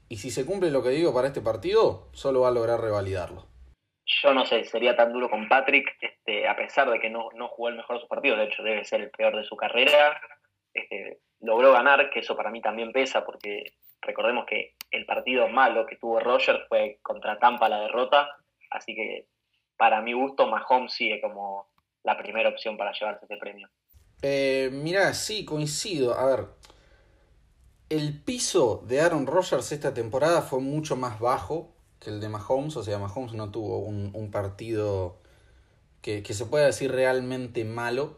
Y 0.09 0.17
si 0.17 0.31
se 0.31 0.45
cumple 0.45 0.71
lo 0.71 0.81
que 0.83 0.89
digo 0.89 1.13
para 1.13 1.27
este 1.27 1.41
partido, 1.41 2.07
solo 2.13 2.41
va 2.41 2.49
a 2.49 2.51
lograr 2.51 2.81
revalidarlo 2.81 3.56
yo 4.07 4.33
no 4.33 4.45
sé, 4.45 4.63
sería 4.63 4.95
tan 4.95 5.11
duro 5.11 5.29
con 5.29 5.49
Patrick, 5.49 5.97
este, 5.99 6.47
a 6.47 6.55
pesar 6.55 6.89
de 6.89 6.99
que 6.99 7.09
no, 7.09 7.29
no 7.35 7.49
jugó 7.49 7.69
el 7.69 7.75
mejor 7.75 7.97
de 7.97 7.99
sus 8.01 8.09
partidos, 8.09 8.39
de 8.39 8.45
hecho 8.45 8.63
debe 8.63 8.85
ser 8.85 9.01
el 9.01 9.11
peor 9.11 9.35
de 9.35 9.43
su 9.43 9.57
carrera, 9.57 10.19
este, 10.73 11.19
logró 11.41 11.73
ganar, 11.73 12.09
que 12.09 12.19
eso 12.19 12.35
para 12.35 12.49
mí 12.49 12.61
también 12.61 12.93
pesa, 12.93 13.25
porque 13.25 13.73
recordemos 14.01 14.45
que 14.45 14.75
el 14.91 15.05
partido 15.05 15.49
malo 15.49 15.85
que 15.85 15.97
tuvo 15.97 16.19
Rogers 16.21 16.67
fue 16.69 16.99
contra 17.01 17.37
Tampa 17.37 17.67
la 17.67 17.81
derrota, 17.81 18.29
así 18.71 18.95
que 18.95 19.25
para 19.75 20.01
mi 20.01 20.13
gusto 20.13 20.47
Mahomes 20.47 20.93
sigue 20.93 21.19
como 21.19 21.67
la 22.03 22.17
primera 22.17 22.49
opción 22.49 22.77
para 22.77 22.93
llevarse 22.93 23.25
este 23.25 23.37
premio. 23.37 23.67
Eh, 24.21 24.69
mira, 24.71 25.13
sí, 25.13 25.45
coincido. 25.45 26.17
A 26.17 26.25
ver, 26.25 26.45
el 27.89 28.23
piso 28.23 28.83
de 28.87 29.01
Aaron 29.01 29.27
Rodgers 29.27 29.71
esta 29.71 29.93
temporada 29.93 30.41
fue 30.41 30.61
mucho 30.61 30.95
más 30.95 31.19
bajo 31.19 31.76
que 31.99 32.09
el 32.09 32.19
de 32.19 32.29
Mahomes. 32.29 32.75
O 32.77 32.83
sea, 32.83 32.97
Mahomes 32.99 33.33
no 33.33 33.49
tuvo 33.49 33.79
un, 33.79 34.31
partido 34.31 35.17
que, 36.01 36.23
se 36.23 36.45
pueda 36.45 36.65
decir 36.65 36.91
realmente 36.91 37.65
malo. 37.65 38.17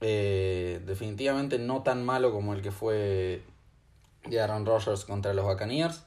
Eh, 0.00 0.80
definitivamente 0.86 1.58
no 1.58 1.82
tan 1.82 2.04
malo 2.04 2.32
como 2.32 2.54
el 2.54 2.62
que 2.62 2.70
fue 2.70 3.42
de 4.26 4.40
Aaron 4.40 4.64
Rodgers 4.64 5.04
contra 5.04 5.34
los 5.34 5.44
Buccaneers. 5.44 6.02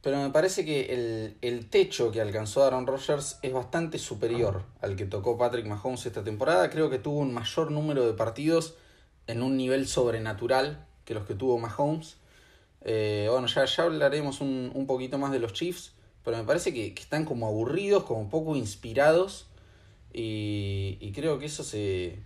Pero 0.00 0.18
me 0.18 0.30
parece 0.30 0.66
que 0.66 0.92
el, 0.92 1.36
el, 1.40 1.70
techo 1.70 2.12
que 2.12 2.20
alcanzó 2.20 2.62
Aaron 2.62 2.86
Rodgers 2.86 3.38
es 3.40 3.52
bastante 3.54 3.98
superior 3.98 4.62
al 4.82 4.96
que 4.96 5.06
tocó 5.06 5.38
Patrick 5.38 5.66
Mahomes 5.66 6.04
esta 6.04 6.22
temporada. 6.22 6.68
Creo 6.68 6.90
que 6.90 6.98
tuvo 6.98 7.20
un 7.20 7.32
mayor 7.32 7.70
número 7.70 8.06
de 8.06 8.12
partidos 8.12 8.74
en 9.26 9.42
un 9.42 9.56
nivel 9.56 9.88
sobrenatural 9.88 10.84
que 11.06 11.14
los 11.14 11.24
que 11.24 11.34
tuvo 11.34 11.58
Mahomes. 11.58 12.16
Eh, 12.84 13.28
bueno, 13.30 13.46
ya, 13.46 13.64
ya 13.64 13.82
hablaremos 13.84 14.40
un, 14.40 14.70
un, 14.74 14.86
poquito 14.86 15.18
más 15.18 15.32
de 15.32 15.38
los 15.38 15.54
Chiefs, 15.54 15.92
pero 16.22 16.36
me 16.36 16.44
parece 16.44 16.72
que, 16.72 16.88
están 16.88 17.24
como 17.24 17.46
aburridos, 17.46 18.04
como 18.04 18.28
poco 18.28 18.56
inspirados, 18.56 19.46
y, 20.12 20.98
y, 21.00 21.12
creo 21.12 21.38
que 21.38 21.46
eso 21.46 21.64
se, 21.64 22.18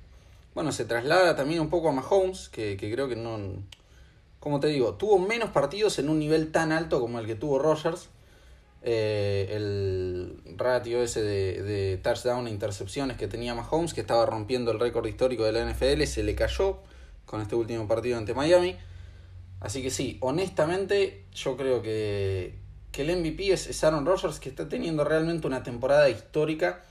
bueno, 0.55 0.73
se 0.73 0.85
traslada 0.85 1.37
también 1.37 1.61
un 1.61 1.71
poco 1.71 1.89
a 1.89 1.93
Mahomes, 1.93 2.49
que, 2.49 2.77
que 2.77 2.93
creo 2.93 3.09
que 3.09 3.17
no, 3.17 3.39
como 4.41 4.61
te 4.61 4.69
digo, 4.69 4.95
tuvo 4.95 5.19
menos 5.19 5.51
partidos 5.51 5.99
en 5.99 6.09
un 6.09 6.19
nivel 6.19 6.53
tan 6.53 6.73
alto 6.73 7.01
como 7.01 7.19
el 7.19 7.27
que 7.27 7.35
tuvo 7.35 7.59
Rogers. 7.59 8.09
Eh, 8.83 9.49
el 9.57 10.41
ratio 10.57 11.03
ese 11.03 11.21
de, 11.23 11.63
de, 11.63 11.97
touchdown 11.97 12.47
e 12.47 12.51
intercepciones 12.51 13.17
que 13.17 13.27
tenía 13.27 13.55
Mahomes, 13.55 13.93
que 13.93 14.01
estaba 14.01 14.25
rompiendo 14.25 14.71
el 14.71 14.79
récord 14.79 15.07
histórico 15.07 15.45
de 15.45 15.53
la 15.53 15.65
NFL, 15.69 16.05
se 16.05 16.23
le 16.23 16.37
cayó 16.37 16.79
con 17.27 17.41
este 17.41 17.57
último 17.57 17.89
partido 17.89 18.19
ante 18.19 18.35
Miami. 18.35 18.77
Así 19.61 19.83
que 19.83 19.91
sí, 19.91 20.19
honestamente, 20.21 21.25
yo 21.33 21.57
creo 21.57 21.83
que, 21.83 22.55
que 22.93 23.03
el 23.03 23.17
MVP 23.17 23.53
es, 23.53 23.85
Aaron 23.85 24.07
Rodgers, 24.07 24.39
que 24.39 24.49
está 24.49 24.69
teniendo 24.69 25.05
realmente 25.05 25.47
una 25.47 25.63
temporada 25.63 26.09
histórica 26.09 26.83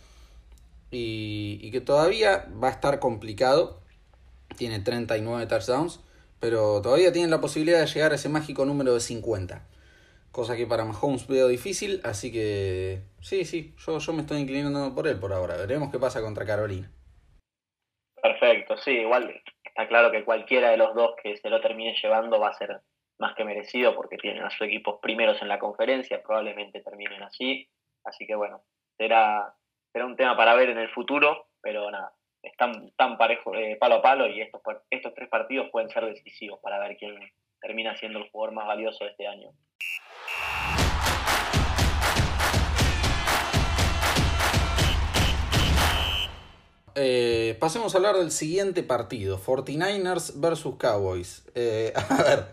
y, 0.92 1.60
y, 1.62 1.72
que 1.72 1.82
todavía 1.82 2.48
va 2.62 2.70
a 2.70 2.72
estar 2.72 3.00
complicado. 3.00 3.82
tiene 4.58 4.80
39 4.80 5.48
touchdowns, 5.48 6.02
pero 6.40 6.82
todavía 6.82 7.12
tienen 7.12 7.32
la 7.32 7.42
posibilidad 7.42 7.80
de 7.80 7.88
llegar 7.88 8.12
a 8.12 8.16
ese 8.16 8.30
mágico 8.30 8.66
número 8.66 8.94
de 8.94 9.00
50. 9.00 9.66
Cosa 10.32 10.56
que 10.56 10.68
para 10.68 10.86
Mahomes 10.86 11.28
veo 11.28 11.48
difícil, 11.48 12.02
así 12.04 12.32
que 12.32 13.02
sí, 13.22 13.46
sí, 13.46 13.74
yo, 13.86 13.98
yo 14.00 14.14
me 14.14 14.22
estoy 14.22 14.40
inclinando 14.40 14.94
por 14.94 15.08
él 15.08 15.20
por 15.20 15.34
ahora. 15.34 15.56
Veremos 15.56 15.92
qué 15.92 16.00
pasa 16.00 16.22
contra 16.22 16.46
Carolina. 16.46 16.92
Perfecto, 18.22 18.78
sí, 18.78 18.92
igual 18.92 19.42
está 19.78 19.88
claro 19.88 20.10
que 20.10 20.26
cualquiera 20.26 20.72
de 20.72 20.78
los 20.78 20.96
dos 20.96 21.14
que 21.22 21.38
se 21.38 21.52
lo 21.52 21.62
termine 21.62 21.96
llevando 22.02 22.40
va 22.40 22.50
a 22.50 22.54
ser 22.54 22.82
más 23.20 23.36
que 23.36 23.44
merecido 23.44 23.96
porque 23.96 24.18
tienen 24.18 24.44
a 24.44 24.50
sus 24.50 24.62
equipos 24.62 25.00
primeros 25.00 25.40
en 25.44 25.48
la 25.48 25.60
conferencia, 25.60 26.24
probablemente 26.24 26.82
terminen 26.82 27.22
así. 27.22 27.70
Así 28.04 28.26
que 28.26 28.34
bueno, 28.34 28.64
será, 28.98 29.54
será 29.94 30.08
un 30.08 30.16
tema 30.16 30.36
para 30.36 30.56
ver 30.56 30.72
en 30.72 30.80
el 30.80 30.90
futuro, 30.90 31.50
pero 31.62 31.92
nada, 31.92 32.12
están 32.42 32.92
tan 32.98 33.20
parejo, 33.20 33.54
eh, 33.54 33.78
palo 33.80 33.96
a 33.96 34.02
palo 34.02 34.26
y 34.28 34.42
estos, 34.42 34.62
estos 34.90 35.14
tres 35.14 35.30
partidos 35.30 35.70
pueden 35.70 35.92
ser 35.92 36.08
decisivos 36.08 36.60
para 36.60 36.80
ver 36.80 36.98
quién 36.98 37.16
termina 37.62 37.96
siendo 37.98 38.18
el 38.18 38.32
jugador 38.32 38.56
más 38.56 38.66
valioso 38.66 39.04
de 39.04 39.12
este 39.12 39.28
año. 39.28 39.52
Eh, 47.00 47.56
pasemos 47.60 47.94
a 47.94 47.98
hablar 48.00 48.18
del 48.18 48.32
siguiente 48.32 48.82
partido, 48.82 49.40
49ers 49.40 50.40
versus 50.40 50.78
Cowboys. 50.78 51.44
Eh, 51.54 51.94
a 52.10 52.24
ver, 52.24 52.46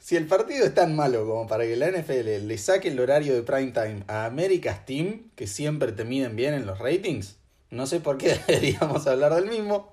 si 0.00 0.16
el 0.16 0.26
partido 0.26 0.66
es 0.66 0.74
tan 0.74 0.96
malo 0.96 1.24
como 1.28 1.46
para 1.46 1.62
que 1.62 1.76
la 1.76 1.88
NFL 1.88 2.48
le 2.48 2.58
saque 2.58 2.88
el 2.88 2.98
horario 2.98 3.34
de 3.34 3.42
prime 3.42 3.70
time 3.70 4.02
a 4.08 4.24
America's 4.24 4.84
Team, 4.84 5.30
que 5.36 5.46
siempre 5.46 5.92
te 5.92 6.04
miden 6.04 6.34
bien 6.34 6.54
en 6.54 6.66
los 6.66 6.80
ratings, 6.80 7.36
no 7.70 7.86
sé 7.86 8.00
por 8.00 8.18
qué 8.18 8.40
deberíamos 8.48 9.06
hablar 9.06 9.32
del 9.36 9.46
mismo, 9.46 9.92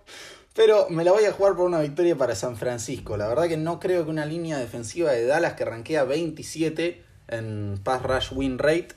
pero 0.56 0.90
me 0.90 1.04
la 1.04 1.12
voy 1.12 1.26
a 1.26 1.32
jugar 1.32 1.56
por 1.56 1.68
una 1.68 1.82
victoria 1.82 2.18
para 2.18 2.34
San 2.34 2.58
Francisco. 2.58 3.18
La 3.18 3.28
verdad 3.28 3.48
que 3.48 3.58
no 3.58 3.80
creo 3.80 4.04
que 4.04 4.10
una 4.10 4.26
línea 4.26 4.58
defensiva 4.58 5.12
de 5.12 5.28
Dallas 5.28 5.54
que 5.54 5.64
ranquea 5.64 6.06
27 6.06 7.04
en 7.28 7.80
pass 7.84 8.02
rush 8.02 8.34
win 8.34 8.58
rate 8.58 8.90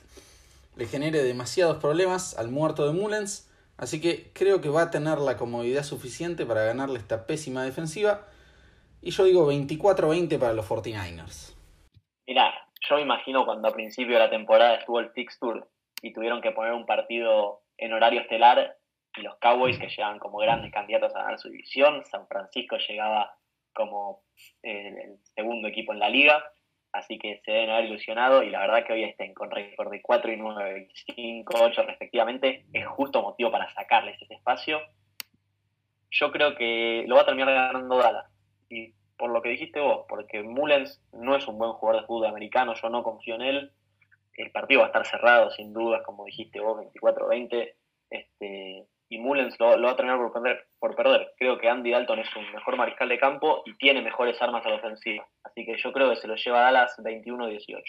le 0.77 0.87
genere 0.87 1.23
demasiados 1.23 1.77
problemas 1.77 2.35
al 2.39 2.49
muerto 2.49 2.87
de 2.87 2.93
Mullens. 2.93 3.48
Así 3.79 4.01
que 4.01 4.31
creo 4.33 4.59
que 4.59 4.67
va 4.67 4.83
a 4.83 4.91
tener 4.91 5.19
la 5.19 5.37
comodidad 5.37 5.83
suficiente 5.83 6.45
para 6.45 6.65
ganarle 6.65 6.99
esta 6.99 7.25
pésima 7.25 7.63
defensiva. 7.63 8.27
Y 9.01 9.11
yo 9.11 9.23
digo 9.23 9.49
24-20 9.49 10.37
para 10.37 10.53
los 10.53 10.67
49ers. 10.67 11.55
Mirá, 12.27 12.53
yo 12.89 12.95
me 12.97 13.03
imagino 13.03 13.45
cuando 13.45 13.69
a 13.69 13.73
principio 13.73 14.15
de 14.15 14.19
la 14.19 14.29
temporada 14.29 14.75
estuvo 14.75 14.99
el 14.99 15.11
fixture 15.11 15.61
y 16.01 16.11
tuvieron 16.11 16.41
que 16.41 16.51
poner 16.51 16.73
un 16.73 16.85
partido 16.85 17.61
en 17.77 17.93
horario 17.93 18.19
estelar 18.19 18.77
y 19.15 19.21
los 19.21 19.37
Cowboys 19.37 19.79
que 19.79 19.87
llegaban 19.87 20.19
como 20.19 20.39
grandes 20.39 20.73
candidatos 20.73 21.15
a 21.15 21.19
ganar 21.19 21.39
su 21.39 21.49
división, 21.49 22.03
San 22.05 22.27
Francisco 22.27 22.77
llegaba 22.77 23.33
como 23.73 24.23
eh, 24.61 24.93
el 25.05 25.19
segundo 25.35 25.69
equipo 25.69 25.93
en 25.93 25.99
la 25.99 26.09
liga, 26.09 26.43
así 26.91 27.19
que 27.19 27.41
se 27.45 27.51
deben 27.51 27.69
haber 27.69 27.85
ilusionado 27.85 28.43
y 28.43 28.49
la 28.49 28.61
verdad 28.61 28.85
que 28.85 28.93
hoy 28.93 29.03
estén 29.03 29.33
con 29.33 29.51
récord 29.51 29.91
de 29.91 30.01
4 30.01 30.31
y 30.31 30.37
9, 30.37 30.87
5, 31.15 31.53
8 31.61 31.83
respectivamente, 31.83 32.65
es 32.73 32.87
justo 32.87 33.21
motivo 33.21 33.51
para 33.51 33.71
sacarles 33.73 34.21
ese 34.21 34.35
espacio. 34.35 34.79
Yo 36.11 36.31
creo 36.31 36.55
que 36.55 37.05
lo 37.07 37.15
va 37.15 37.21
a 37.21 37.25
terminar 37.25 37.53
ganando 37.53 37.97
Dallas. 37.97 38.25
Y 38.69 38.93
por 39.17 39.31
lo 39.31 39.41
que 39.41 39.49
dijiste 39.49 39.79
vos, 39.79 40.05
porque 40.07 40.41
Mullens 40.41 41.01
no 41.13 41.35
es 41.35 41.47
un 41.47 41.57
buen 41.57 41.73
jugador 41.73 42.01
de 42.01 42.07
fútbol 42.07 42.27
americano, 42.27 42.73
yo 42.73 42.89
no 42.89 43.03
confío 43.03 43.35
en 43.35 43.41
él. 43.41 43.71
El 44.33 44.51
partido 44.51 44.79
va 44.79 44.85
a 44.85 44.89
estar 44.89 45.05
cerrado, 45.05 45.51
sin 45.51 45.73
dudas, 45.73 46.01
como 46.05 46.25
dijiste 46.25 46.61
vos, 46.61 46.77
24-20. 46.93 47.73
Este, 48.09 48.87
y 49.09 49.17
Mullens 49.17 49.59
lo, 49.59 49.81
va 49.81 49.91
a 49.91 49.95
terminar 49.95 50.19
por 50.19 50.31
perder, 50.31 50.67
por 50.79 50.95
perder. 50.95 51.33
Creo 51.37 51.57
que 51.57 51.67
Andy 51.67 51.91
Dalton 51.91 52.19
es 52.19 52.35
un 52.35 52.51
mejor 52.53 52.77
mariscal 52.77 53.09
de 53.09 53.19
campo 53.19 53.63
y 53.65 53.75
tiene 53.77 54.01
mejores 54.01 54.39
armas 54.41 54.65
a 54.65 54.69
la 54.69 54.75
ofensiva. 54.75 55.27
Así 55.43 55.65
que 55.65 55.75
yo 55.83 55.91
creo 55.91 56.11
que 56.11 56.17
se 56.17 56.27
lo 56.27 56.35
lleva 56.35 56.59
a 56.59 56.71
Dallas 56.71 56.95
21-18. 56.99 57.81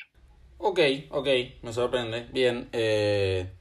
Ok, 0.59 0.81
ok, 1.11 1.29
me 1.63 1.73
sorprende. 1.73 2.27
Bien. 2.33 2.69
Eh, 2.73 3.53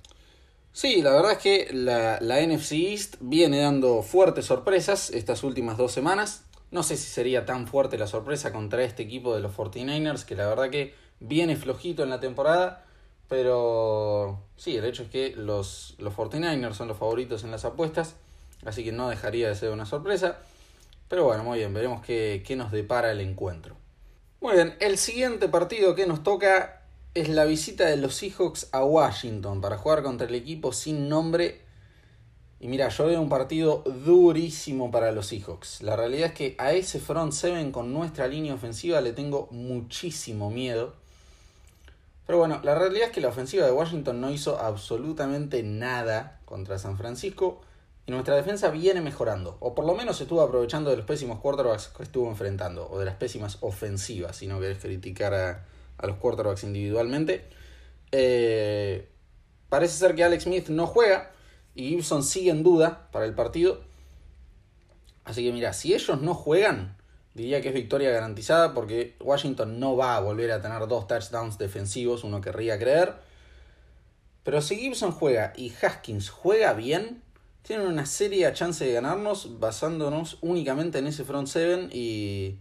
sí, 0.72 1.02
la 1.02 1.12
verdad 1.12 1.34
es 1.34 1.38
que 1.40 1.68
la, 1.74 2.18
la 2.22 2.42
NFC 2.42 2.72
East 2.74 3.16
viene 3.20 3.62
dando 3.62 4.02
fuertes 4.04 4.46
sorpresas 4.46 5.10
estas 5.10 5.44
últimas 5.44 5.78
dos 5.78 5.92
semanas. 5.92 6.50
No 6.72 6.84
sé 6.84 6.96
si 6.96 7.10
sería 7.10 7.46
tan 7.46 7.68
fuerte 7.68 7.98
la 7.98 8.08
sorpresa 8.08 8.54
contra 8.54 8.84
este 8.84 9.04
equipo 9.04 9.36
de 9.36 9.42
los 9.42 9.56
49ers, 9.56 10.26
que 10.26 10.36
la 10.36 10.48
verdad 10.48 10.70
que 10.70 10.94
viene 11.20 11.56
flojito 11.56 12.04
en 12.04 12.10
la 12.10 12.20
temporada. 12.20 12.86
Pero 13.30 14.40
sí, 14.58 14.76
el 14.76 14.86
hecho 14.86 15.04
es 15.04 15.10
que 15.10 15.34
los, 15.36 15.96
los 16.00 16.14
49ers 16.14 16.74
son 16.74 16.88
los 16.88 16.98
favoritos 16.98 17.44
en 17.44 17.52
las 17.52 17.64
apuestas. 17.64 18.16
Así 18.66 18.84
que 18.84 18.92
no 18.92 19.10
dejaría 19.10 19.48
de 19.48 19.56
ser 19.56 19.72
una 19.72 19.86
sorpresa. 19.86 20.40
Pero 21.08 21.24
bueno, 21.24 21.44
muy 21.44 21.60
bien, 21.60 21.74
veremos 21.74 22.04
qué, 22.04 22.44
qué 22.46 22.56
nos 22.56 22.72
depara 22.72 23.12
el 23.12 23.22
encuentro. 23.22 23.76
Muy 24.42 24.56
bien, 24.56 24.76
el 24.80 24.98
siguiente 24.98 25.48
partido 25.48 25.96
que 25.96 26.08
nos 26.08 26.24
toca 26.24 26.82
es 27.14 27.30
la 27.30 27.46
visita 27.46 27.86
de 27.86 27.98
los 27.98 28.16
Seahawks 28.16 28.70
a 28.72 28.84
Washington 28.84 29.62
para 29.62 29.78
jugar 29.78 30.04
contra 30.04 30.28
el 30.28 30.36
equipo 30.36 30.74
sin 30.74 31.08
nombre 31.10 31.62
y 32.62 32.68
mira, 32.68 32.90
yo 32.90 33.06
veo 33.06 33.22
un 33.22 33.30
partido 33.30 33.84
durísimo 34.06 34.92
para 34.92 35.14
los 35.14 35.28
Seahawks. 35.28 35.82
La 35.82 35.96
realidad 35.96 36.28
es 36.28 36.34
que 36.34 36.56
a 36.58 36.74
ese 36.74 37.00
front 37.00 37.32
seven 37.32 37.72
con 37.72 37.94
nuestra 37.94 38.28
línea 38.28 38.54
ofensiva 38.54 39.00
le 39.00 39.14
tengo 39.14 39.48
muchísimo 39.52 40.52
miedo. 40.52 40.94
Pero 42.30 42.38
bueno, 42.38 42.62
la 42.64 42.76
realidad 42.76 43.08
es 43.08 43.12
que 43.12 43.22
la 43.22 43.30
ofensiva 43.30 43.66
de 43.66 43.72
Washington 43.72 44.22
no 44.22 44.30
hizo 44.30 44.60
absolutamente 44.60 45.64
nada 45.64 46.40
contra 46.46 46.78
San 46.78 46.96
Francisco 46.96 47.62
y 48.06 48.12
nuestra 48.12 48.36
defensa 48.36 48.70
viene 48.70 49.02
mejorando. 49.02 49.58
O 49.62 49.74
por 49.74 49.84
lo 49.84 49.96
menos 49.96 50.22
estuvo 50.22 50.44
aprovechando 50.44 50.92
de 50.92 50.98
los 50.98 51.08
pésimos 51.08 51.40
quarterbacks 51.40 51.88
que 51.88 52.04
estuvo 52.04 52.30
enfrentando. 52.30 52.88
O 52.88 53.00
de 53.00 53.06
las 53.06 53.16
pésimas 53.16 53.58
ofensivas, 53.62 54.36
si 54.36 54.46
no 54.46 54.60
querés 54.60 54.78
criticar 54.78 55.34
a, 55.34 55.66
a 55.98 56.06
los 56.06 56.18
quarterbacks 56.18 56.64
individualmente. 56.66 57.46
Eh, 58.12 59.10
parece 59.70 59.98
ser 59.98 60.14
que 60.14 60.24
Alex 60.24 60.44
Smith 60.44 60.70
no 60.70 60.86
juega 60.86 61.32
y 61.74 61.90
Gibson 61.90 62.22
sigue 62.22 62.52
en 62.52 62.62
duda 62.62 63.10
para 63.12 63.26
el 63.26 63.34
partido. 63.34 63.82
Así 65.24 65.44
que 65.44 65.52
mira, 65.52 65.74
si 65.74 65.96
ellos 65.96 66.22
no 66.22 66.36
juegan, 66.36 66.96
diría 67.34 67.62
que 67.62 67.70
es 67.70 67.74
victoria 67.74 68.12
garantizada 68.12 68.74
porque 68.74 69.16
Washington 69.20 69.80
no 69.80 69.96
va 69.96 70.16
a 70.16 70.20
volver 70.20 70.52
a 70.52 70.62
tener 70.62 70.88
dos 70.88 71.08
touchdowns 71.08 71.58
defensivos, 71.58 72.24
uno 72.24 72.42
querría 72.42 72.78
creer. 72.78 73.16
Pero 74.44 74.62
si 74.62 74.78
Gibson 74.78 75.12
juega 75.12 75.54
y 75.56 75.74
Haskins 75.82 76.30
juega 76.30 76.74
bien, 76.74 77.22
tienen 77.62 77.88
una 77.88 78.06
seria 78.06 78.54
chance 78.54 78.84
de 78.86 78.94
ganarnos 78.94 79.60
basándonos 79.60 80.38
únicamente 80.42 80.98
en 80.98 81.08
ese 81.08 81.24
front 81.24 81.48
seven 81.48 81.90
y, 81.92 82.58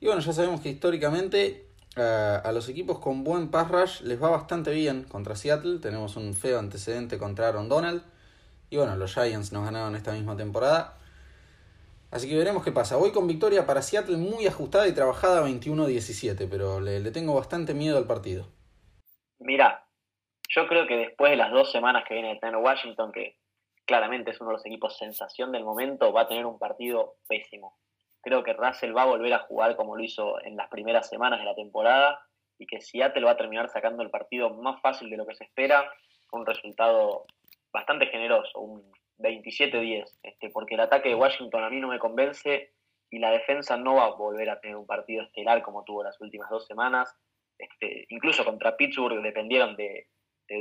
y 0.00 0.06
bueno, 0.06 0.20
ya 0.20 0.32
sabemos 0.32 0.60
que 0.60 0.70
históricamente 0.70 1.66
a, 1.96 2.36
a 2.36 2.52
los 2.52 2.68
equipos 2.68 2.98
con 2.98 3.24
buen 3.24 3.50
pass 3.50 3.68
rush 3.68 4.00
les 4.02 4.22
va 4.22 4.30
bastante 4.30 4.70
bien 4.70 5.02
contra 5.04 5.36
Seattle. 5.36 5.80
Tenemos 5.80 6.16
un 6.16 6.34
feo 6.34 6.58
antecedente 6.58 7.18
contra 7.18 7.48
Aaron 7.48 7.68
Donald. 7.68 8.02
Y 8.70 8.76
bueno, 8.76 8.96
los 8.96 9.14
Giants 9.14 9.52
nos 9.52 9.64
ganaron 9.64 9.96
esta 9.96 10.12
misma 10.12 10.36
temporada. 10.36 10.98
Así 12.10 12.28
que 12.28 12.36
veremos 12.36 12.64
qué 12.64 12.72
pasa. 12.72 12.96
Voy 12.96 13.12
con 13.12 13.26
victoria 13.26 13.66
para 13.66 13.82
Seattle 13.82 14.16
muy 14.16 14.46
ajustada 14.46 14.88
y 14.88 14.94
trabajada 14.94 15.46
21-17, 15.46 16.48
pero 16.50 16.80
le, 16.80 17.00
le, 17.00 17.10
tengo 17.10 17.34
bastante 17.34 17.74
miedo 17.74 17.98
al 17.98 18.06
partido. 18.06 18.46
Mira, 19.38 19.86
yo 20.48 20.66
creo 20.66 20.86
que 20.86 20.96
después 20.96 21.30
de 21.30 21.36
las 21.36 21.50
dos 21.50 21.70
semanas 21.70 22.04
que 22.08 22.14
viene 22.14 22.34
de 22.34 22.40
tener 22.40 22.56
Washington, 22.56 23.12
que 23.12 23.36
claramente 23.84 24.30
es 24.30 24.40
uno 24.40 24.50
de 24.50 24.56
los 24.56 24.66
equipos 24.66 24.96
sensación 24.96 25.52
del 25.52 25.64
momento, 25.64 26.12
va 26.12 26.22
a 26.22 26.28
tener 26.28 26.46
un 26.46 26.58
partido 26.58 27.16
pésimo. 27.28 27.76
Creo 28.22 28.42
que 28.42 28.54
Russell 28.54 28.96
va 28.96 29.02
a 29.02 29.06
volver 29.06 29.32
a 29.34 29.40
jugar 29.40 29.76
como 29.76 29.94
lo 29.94 30.02
hizo 30.02 30.42
en 30.42 30.56
las 30.56 30.68
primeras 30.68 31.08
semanas 31.08 31.38
de 31.38 31.44
la 31.44 31.54
temporada 31.54 32.20
y 32.58 32.66
que 32.66 32.80
Seattle 32.80 33.24
va 33.24 33.32
a 33.32 33.36
terminar 33.36 33.68
sacando 33.68 34.02
el 34.02 34.10
partido 34.10 34.50
más 34.50 34.80
fácil 34.80 35.10
de 35.10 35.16
lo 35.16 35.26
que 35.26 35.34
se 35.34 35.44
espera, 35.44 35.90
un 36.32 36.44
resultado 36.44 37.26
bastante 37.72 38.06
generoso, 38.06 38.58
un 38.58 38.90
27-10, 39.18 40.04
este, 40.22 40.50
porque 40.50 40.74
el 40.74 40.80
ataque 40.80 41.10
de 41.10 41.14
Washington 41.14 41.64
a 41.64 41.70
mí 41.70 41.80
no 41.80 41.88
me 41.88 41.98
convence 41.98 42.72
y 43.10 43.18
la 43.18 43.30
defensa 43.30 43.76
no 43.76 43.96
va 43.96 44.04
a 44.04 44.14
volver 44.14 44.50
a 44.50 44.60
tener 44.60 44.76
un 44.76 44.86
partido 44.86 45.22
estelar 45.22 45.62
como 45.62 45.84
tuvo 45.84 46.02
las 46.02 46.20
últimas 46.20 46.50
dos 46.50 46.66
semanas. 46.66 47.14
Este, 47.58 48.06
incluso 48.10 48.44
contra 48.44 48.76
Pittsburgh 48.76 49.22
dependieron 49.22 49.76
de, 49.76 50.08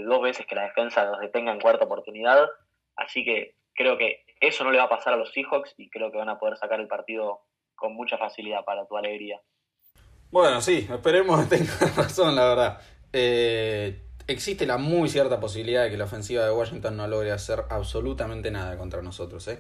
dos 0.06 0.22
veces 0.22 0.46
que 0.46 0.56
la 0.56 0.64
defensa 0.64 1.06
los 1.06 1.20
detenga 1.20 1.52
en 1.52 1.60
cuarta 1.60 1.86
oportunidad. 1.86 2.48
Así 2.96 3.24
que 3.24 3.56
creo 3.74 3.98
que 3.98 4.26
eso 4.40 4.64
no 4.64 4.72
le 4.72 4.80
va 4.80 4.86
a 4.86 4.90
pasar 4.90 5.14
a 5.14 5.18
los 5.18 5.32
Seahawks 5.32 5.74
y 5.78 5.90
creo 5.90 6.12
que 6.12 6.18
van 6.18 6.30
a 6.30 6.40
poder 6.40 6.58
sacar 6.58 6.80
el 6.80 6.88
partido 6.88 7.42
con 7.76 7.94
mucha 7.94 8.18
facilidad 8.18 8.66
para 8.66 8.88
tu 8.88 8.98
alegría. 8.98 9.40
Bueno, 10.32 10.62
sí, 10.62 10.88
esperemos 10.90 11.42
que 11.42 11.58
tengas 11.58 11.96
razón, 11.96 12.36
la 12.36 12.46
verdad. 12.46 12.82
Eh, 13.14 14.07
existe 14.28 14.66
la 14.66 14.78
muy 14.78 15.10
cierta 15.10 15.40
posibilidad 15.40 15.84
de 15.84 15.90
que 15.90 15.98
la 15.98 16.06
ofensiva 16.06 16.44
de 16.44 16.52
Washington 16.52 16.98
no 16.98 17.08
logre 17.08 17.32
hacer 17.32 17.64
absolutamente 17.70 18.52
nada 18.52 18.78
contra 18.78 19.02
nosotros. 19.02 19.48
¿eh? 19.48 19.60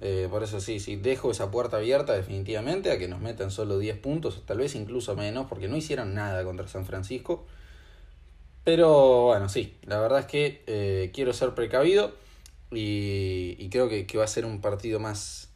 Eh, 0.00 0.28
por 0.30 0.42
eso 0.42 0.60
sí, 0.60 0.80
sí, 0.80 0.96
dejo 0.96 1.30
esa 1.30 1.50
puerta 1.50 1.78
abierta 1.78 2.12
definitivamente 2.12 2.90
a 2.90 2.98
que 2.98 3.08
nos 3.08 3.20
metan 3.20 3.50
solo 3.50 3.78
10 3.78 3.98
puntos, 3.98 4.44
tal 4.46 4.58
vez 4.58 4.74
incluso 4.74 5.16
menos, 5.16 5.46
porque 5.48 5.68
no 5.68 5.76
hicieron 5.76 6.14
nada 6.14 6.44
contra 6.44 6.68
San 6.68 6.84
Francisco. 6.84 7.46
Pero 8.64 9.24
bueno, 9.24 9.48
sí, 9.48 9.76
la 9.86 9.98
verdad 9.98 10.20
es 10.20 10.26
que 10.26 10.62
eh, 10.66 11.10
quiero 11.12 11.32
ser 11.32 11.54
precavido 11.54 12.12
y, 12.70 13.56
y 13.58 13.68
creo 13.70 13.88
que, 13.88 14.06
que, 14.06 14.18
va 14.18 14.24
a 14.24 14.28
ser 14.28 14.44
un 14.44 14.60
partido 14.60 15.00
más, 15.00 15.50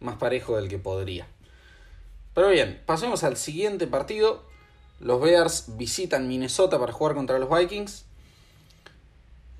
más 0.00 0.16
parejo 0.16 0.56
del 0.56 0.68
que 0.68 0.78
podría. 0.78 1.26
Pero 2.34 2.48
bien, 2.48 2.82
pasemos 2.86 3.24
al 3.24 3.36
siguiente 3.36 3.86
partido. 3.86 4.42
Los 5.00 5.20
Bears 5.20 5.76
visitan 5.76 6.28
Minnesota 6.28 6.78
para 6.78 6.92
jugar 6.92 7.14
contra 7.14 7.38
los 7.38 7.50
Vikings. 7.50 8.04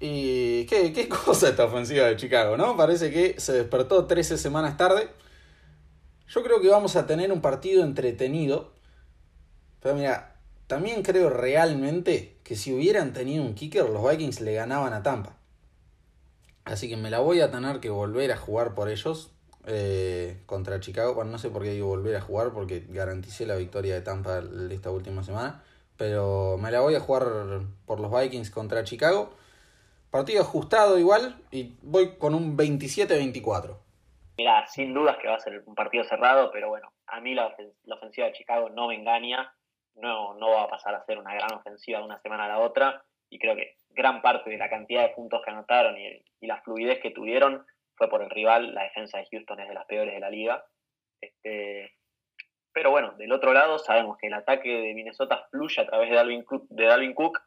Y 0.00 0.66
qué, 0.66 0.93
qué 0.93 1.09
cosa 1.25 1.49
esta 1.49 1.64
ofensiva 1.64 2.07
de 2.07 2.16
Chicago, 2.16 2.57
¿no? 2.57 2.76
Parece 2.76 3.11
que 3.11 3.38
se 3.40 3.52
despertó 3.52 4.07
13 4.07 4.38
semanas 4.38 4.76
tarde. 4.76 5.09
Yo 6.28 6.43
creo 6.43 6.61
que 6.61 6.69
vamos 6.69 6.97
a 6.97 7.07
tener 7.07 7.33
un 7.33 7.40
partido 7.40 7.85
entretenido. 7.85 8.73
Pero 9.81 9.95
mira, 9.95 10.37
también 10.66 11.02
creo 11.02 11.31
realmente 11.31 12.37
que 12.43 12.57
si 12.57 12.73
hubieran 12.73 13.12
tenido 13.12 13.45
un 13.45 13.55
kicker, 13.55 13.88
los 13.88 14.09
Vikings 14.09 14.40
le 14.40 14.55
ganaban 14.55 14.93
a 14.93 15.02
Tampa. 15.02 15.37
Así 16.64 16.88
que 16.88 16.97
me 16.97 17.11
la 17.11 17.21
voy 17.21 17.40
a 17.40 17.50
tener 17.50 17.78
que 17.78 17.90
volver 17.90 18.33
a 18.33 18.37
jugar 18.37 18.75
por 18.75 18.88
ellos 18.88 19.31
eh, 19.67 20.43
contra 20.47 20.81
Chicago. 20.81 21.23
No 21.25 21.39
sé 21.39 21.51
por 21.51 21.63
qué 21.63 21.71
digo 21.71 21.89
volver 21.89 22.17
a 22.17 22.21
jugar, 22.21 22.53
porque 22.53 22.85
garanticé 22.89 23.47
la 23.47 23.57
victoria 23.57 23.95
de 23.95 24.01
Tampa 24.01 24.41
esta 24.71 24.91
última 24.91 25.23
semana. 25.23 25.63
Pero 25.97 26.59
me 26.59 26.71
la 26.71 26.81
voy 26.81 26.95
a 26.95 27.01
jugar 27.01 27.25
por 27.87 28.01
los 28.01 28.11
Vikings 28.11 28.51
contra 28.51 28.85
Chicago. 28.85 29.31
Partido 30.11 30.43
ajustado 30.43 30.99
igual 30.99 31.37
y 31.51 31.77
voy 31.83 32.17
con 32.17 32.35
un 32.35 32.57
27-24. 32.57 33.77
Mira, 34.39 34.67
sin 34.67 34.93
dudas 34.93 35.17
que 35.21 35.29
va 35.29 35.37
a 35.37 35.41
ser 35.41 35.63
un 35.67 35.75
partido 35.75 36.05
cerrado, 36.05 36.51
pero 36.53 36.69
bueno, 36.69 36.93
a 37.07 37.21
mí 37.21 37.35
la, 37.35 37.47
ofensiva 37.91 38.27
de 38.27 38.33
Chicago 38.35 38.69
no 38.69 38.89
me 38.89 38.95
engaña, 38.95 39.55
no, 39.95 40.35
no 40.35 40.51
va 40.51 40.65
a 40.65 40.69
pasar 40.69 40.95
a 40.95 41.05
ser 41.05 41.19
una 41.19 41.35
gran 41.35 41.55
ofensiva 41.55 42.01
de 42.01 42.05
una 42.05 42.21
semana 42.21 42.45
a 42.45 42.49
la 42.49 42.59
otra, 42.59 43.03
y 43.31 43.39
creo 43.39 43.57
que 43.57 43.77
gran 43.91 44.21
parte 44.21 44.51
de 44.51 44.59
la 44.59 44.69
cantidad 44.69 45.03
de 45.03 45.15
puntos 45.15 45.41
que 45.43 45.51
anotaron 45.51 45.97
y, 45.99 46.23
la 46.47 46.61
fluidez 46.63 47.01
que 47.01 47.11
tuvieron 47.11 47.67
fue 47.97 48.09
por 48.09 48.23
el 48.23 48.31
rival, 48.31 48.75
la 48.75 48.85
defensa 48.85 49.19
de 49.19 49.26
Houston 49.31 49.61
es 49.61 49.69
de 49.69 49.75
las 49.75 49.87
peores 49.87 50.15
de 50.15 50.21
la 50.21 50.31
liga. 50.31 50.65
Este, 51.21 51.95
pero 52.73 52.91
bueno, 52.91 53.12
del 53.17 53.33
otro 53.33 53.53
lado 53.53 53.79
sabemos 53.79 54.19
que 54.19 54.26
el 54.26 54.35
ataque 54.35 54.69
de 54.69 54.95
Minnesota 54.95 55.47
fluye 55.50 55.81
a 55.81 55.87
través 55.87 56.11
de 56.11 56.17
Dalvin 56.17 56.43
Cook, 56.45 56.67
de 56.69 56.85
Dalvin 56.85 57.15
Cook 57.15 57.41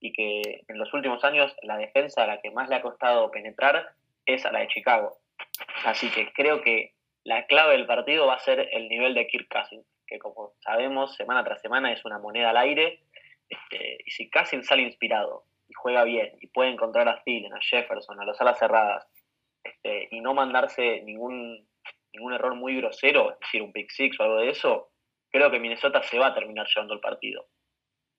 y 0.00 0.12
que 0.12 0.64
en 0.66 0.78
los 0.78 0.92
últimos 0.92 1.22
años 1.22 1.54
la 1.62 1.76
defensa 1.76 2.24
a 2.24 2.26
la 2.26 2.40
que 2.40 2.50
más 2.50 2.68
le 2.68 2.74
ha 2.74 2.82
costado 2.82 3.30
penetrar 3.30 3.92
es 4.26 4.44
a 4.44 4.52
la 4.52 4.58
de 4.58 4.68
Chicago. 4.68 5.18
Así 5.84 6.10
que 6.10 6.32
creo 6.32 6.62
que 6.62 6.94
la 7.24 7.46
clave 7.46 7.74
del 7.74 7.86
partido 7.86 8.26
va 8.26 8.34
a 8.34 8.40
ser 8.40 8.68
el 8.72 8.88
nivel 8.88 9.14
de 9.14 9.28
Kirk 9.28 9.46
Cousins, 9.48 9.86
que 10.06 10.18
como 10.18 10.54
sabemos, 10.60 11.14
semana 11.14 11.44
tras 11.44 11.60
semana 11.60 11.92
es 11.92 12.04
una 12.04 12.18
moneda 12.18 12.50
al 12.50 12.56
aire. 12.56 13.00
Este, 13.48 13.98
y 14.04 14.10
si 14.10 14.28
Cousins 14.30 14.66
sale 14.66 14.82
inspirado 14.82 15.44
y 15.68 15.74
juega 15.74 16.02
bien 16.04 16.32
y 16.40 16.48
puede 16.48 16.70
encontrar 16.70 17.08
a 17.08 17.22
Thielen, 17.22 17.54
a 17.54 17.60
Jefferson, 17.60 18.20
a 18.20 18.24
los 18.24 18.40
alas 18.40 18.58
cerradas, 18.58 19.06
este, 19.64 20.08
y 20.10 20.20
no 20.20 20.34
mandarse 20.34 21.02
ningún, 21.02 21.68
ningún 22.12 22.32
error 22.32 22.54
muy 22.54 22.76
grosero, 22.76 23.32
es 23.32 23.40
decir, 23.40 23.62
un 23.62 23.72
pick 23.72 23.90
six 23.90 24.18
o 24.18 24.22
algo 24.24 24.36
de 24.36 24.50
eso, 24.50 24.90
creo 25.30 25.50
que 25.50 25.60
Minnesota 25.60 26.02
se 26.02 26.18
va 26.18 26.28
a 26.28 26.34
terminar 26.34 26.66
llevando 26.66 26.94
el 26.94 27.00
partido. 27.00 27.46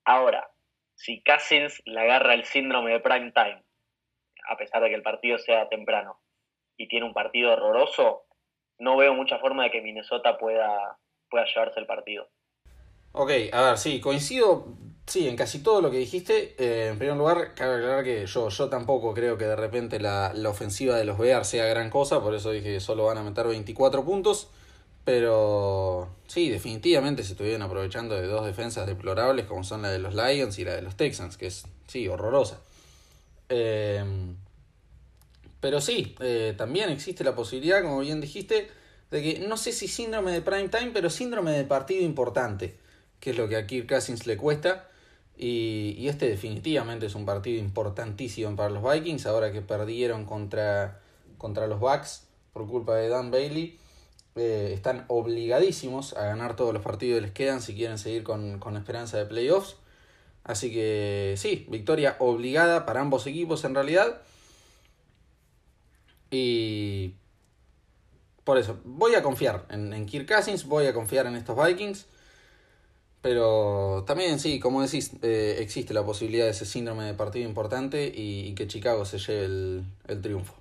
Ahora, 0.06 0.50
si 0.96 1.24
Cousins 1.24 1.82
le 1.86 2.00
agarra 2.00 2.34
el 2.34 2.46
síndrome 2.46 2.92
de 2.92 3.00
prime 3.00 3.32
time, 3.32 3.64
a 4.50 4.58
pesar 4.58 4.84
de 4.84 4.90
que 4.90 4.96
el 4.96 5.04
partido 5.04 5.38
sea 5.38 5.70
temprano, 5.70 6.20
y 6.78 6.88
tiene 6.88 7.06
un 7.06 7.14
partido 7.14 7.54
horroroso, 7.54 8.26
no 8.80 8.98
veo 8.98 9.14
mucha 9.14 9.40
forma 9.40 9.64
de 9.64 9.72
que 9.72 9.82
Minnesota 9.82 10.38
pueda, 10.38 10.98
pueda 11.30 11.46
llevarse 11.46 11.80
el 11.80 11.86
partido. 11.86 12.28
Ok, 13.12 13.32
a 13.52 13.62
ver, 13.62 13.78
sí, 13.78 14.02
coincido 14.02 14.66
sí, 15.06 15.28
en 15.28 15.36
casi 15.36 15.60
todo 15.60 15.82
lo 15.82 15.92
que 15.92 15.98
dijiste. 15.98 16.56
Eh, 16.58 16.90
en 16.90 16.98
primer 16.98 17.18
lugar, 17.18 17.54
cabe 17.56 17.76
aclarar 17.76 18.04
que 18.04 18.26
yo, 18.26 18.50
yo 18.50 18.70
tampoco 18.70 19.14
creo 19.14 19.38
que 19.38 19.46
de 19.46 19.56
repente 19.56 20.00
la, 20.00 20.32
la 20.34 20.50
ofensiva 20.50 20.96
de 20.96 21.06
los 21.06 21.18
Bears 21.18 21.48
sea 21.48 21.66
gran 21.66 21.90
cosa, 21.90 22.22
por 22.22 22.34
eso 22.36 22.52
dije 22.52 22.74
que 22.74 22.80
solo 22.80 23.06
van 23.06 23.18
a 23.18 23.24
meter 23.24 23.48
24 23.48 24.04
puntos. 24.04 24.50
Pero 25.06 26.10
sí, 26.28 26.50
definitivamente 26.50 27.24
se 27.24 27.34
estuvieron 27.34 27.62
aprovechando 27.62 28.16
de 28.16 28.26
dos 28.26 28.46
defensas 28.46 28.88
deplorables 28.88 29.46
como 29.46 29.66
son 29.66 29.82
la 29.82 29.90
de 29.90 30.00
los 30.00 30.16
Lions 30.16 30.58
y 30.60 30.64
la 30.64 30.76
de 30.76 30.82
los 30.82 30.96
Texans, 30.96 31.36
que 31.36 31.48
es, 31.48 31.66
sí, 31.88 32.08
horrorosa. 32.08 32.62
Eh, 33.50 34.04
pero 35.64 35.80
sí, 35.80 36.14
eh, 36.20 36.54
también 36.58 36.90
existe 36.90 37.24
la 37.24 37.36
posibilidad, 37.36 37.82
como 37.82 38.00
bien 38.00 38.20
dijiste, 38.20 38.70
de 39.12 39.24
que 39.24 39.40
no 39.48 39.56
sé 39.56 39.72
si 39.72 39.88
síndrome 39.88 40.34
de 40.34 40.42
prime 40.42 40.68
time, 40.68 40.92
pero 40.94 41.10
síndrome 41.10 41.52
de 41.52 41.64
partido 41.64 42.04
importante, 42.04 42.76
que 43.22 43.30
es 43.30 43.38
lo 43.38 43.48
que 43.48 43.56
a 43.56 43.66
Kirk 43.66 43.88
Cousins 43.88 44.28
le 44.28 44.36
cuesta. 44.36 44.90
Y, 45.38 46.08
este 46.08 46.30
definitivamente 46.30 47.08
es 47.08 47.16
un 47.16 47.26
partido 47.26 47.60
importantísimo 47.60 48.56
para 48.56 48.70
los 48.70 48.84
Vikings, 48.84 49.26
ahora 49.26 49.52
que 49.52 49.62
perdieron 49.62 50.26
contra, 50.26 51.00
contra 51.38 51.68
los 51.68 51.80
Bucks 51.80 52.28
por 52.54 52.68
culpa 52.68 52.96
de 52.96 53.10
Dan 53.10 53.32
Bailey. 53.32 53.80
Eh, 54.36 54.72
están 54.74 55.06
obligadísimos 55.10 56.14
a 56.14 56.26
ganar 56.26 56.56
todos 56.56 56.74
los 56.74 56.82
partidos 56.82 57.18
que 57.18 57.22
les 57.22 57.32
quedan 57.32 57.62
si 57.62 57.76
quieren 57.76 57.98
seguir 57.98 58.24
con, 58.24 58.60
con 58.60 58.78
esperanza 58.78 59.18
de 59.18 59.26
playoffs. 59.26 59.78
Así 60.44 60.72
que 60.72 61.36
sí, 61.38 61.66
victoria 61.70 62.16
obligada 62.20 62.86
para 62.86 63.02
ambos 63.02 63.26
equipos 63.28 63.64
en 63.64 63.76
realidad. 63.76 64.22
Y 66.32 67.14
por 68.44 68.58
eso, 68.58 68.80
voy 68.84 69.16
a 69.16 69.24
confiar 69.24 69.66
en, 69.70 69.94
en 69.94 70.06
Kirk 70.06 70.28
Cousins, 70.28 70.66
voy 70.66 70.88
a 70.88 70.94
confiar 70.94 71.28
en 71.28 71.36
estos 71.36 71.56
Vikings. 71.56 72.08
Pero 73.24 74.04
también, 74.06 74.38
sí, 74.38 74.60
como 74.60 74.82
decís, 74.82 75.18
eh, 75.24 75.56
existe 75.60 75.94
la 75.94 76.04
posibilidad 76.04 76.44
de 76.44 76.52
ese 76.52 76.66
síndrome 76.66 77.06
de 77.06 77.14
partido 77.14 77.48
importante 77.48 78.12
y, 78.14 78.54
que 78.54 78.68
Chicago 78.68 79.06
se 79.06 79.18
lleve 79.18 79.46
el, 80.10 80.22
triunfo. 80.22 80.54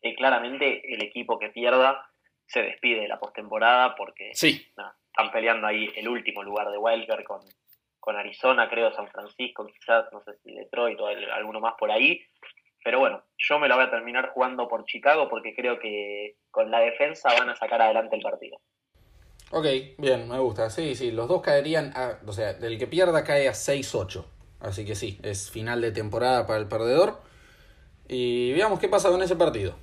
Sí, 0.00 0.14
claramente 0.16 0.94
el 0.94 1.02
equipo 1.02 1.38
que 1.38 1.50
pierda 1.50 2.10
se 2.46 2.62
despide 2.62 3.02
de 3.02 3.08
la 3.08 3.20
postemporada 3.20 3.94
porque 3.96 4.30
sí. 4.32 4.66
están 4.76 5.30
peleando 5.30 5.66
ahí 5.66 5.90
el 5.94 6.08
último 6.08 6.42
lugar 6.42 6.70
de 6.70 6.78
Wildcard 6.78 7.24
con, 7.24 7.40
con 8.00 8.16
Arizona, 8.16 8.70
creo, 8.70 8.90
San 8.94 9.08
Francisco, 9.08 9.66
quizás, 9.66 10.06
no 10.10 10.22
sé 10.22 10.38
si 10.42 10.54
Detroit 10.54 10.98
o 10.98 11.06
alguno 11.06 11.60
más 11.60 11.74
por 11.78 11.90
ahí. 11.90 12.22
Pero 12.82 13.00
bueno, 13.00 13.22
yo 13.36 13.58
me 13.58 13.68
lo 13.68 13.76
voy 13.76 13.84
a 13.84 13.90
terminar 13.90 14.30
jugando 14.30 14.68
por 14.68 14.86
Chicago 14.86 15.28
porque 15.28 15.54
creo 15.54 15.78
que 15.78 16.36
con 16.50 16.70
la 16.70 16.80
defensa 16.80 17.28
van 17.38 17.50
a 17.50 17.56
sacar 17.56 17.82
adelante 17.82 18.16
el 18.16 18.22
partido. 18.22 18.58
Ok, 19.50 19.66
bien, 19.98 20.28
me 20.28 20.38
gusta. 20.38 20.70
Sí, 20.70 20.94
sí, 20.94 21.10
los 21.10 21.28
dos 21.28 21.42
caerían, 21.42 21.92
a, 21.96 22.18
o 22.26 22.32
sea, 22.32 22.50
el 22.50 22.78
que 22.78 22.86
pierda 22.86 23.24
cae 23.24 23.48
a 23.48 23.52
6-8. 23.52 24.24
Así 24.60 24.84
que 24.84 24.94
sí, 24.94 25.18
es 25.22 25.50
final 25.50 25.80
de 25.80 25.92
temporada 25.92 26.46
para 26.46 26.58
el 26.58 26.68
perdedor. 26.68 27.20
Y 28.08 28.52
veamos 28.52 28.78
qué 28.78 28.88
pasa 28.88 29.10
con 29.10 29.22
ese 29.22 29.36
partido. 29.36 29.74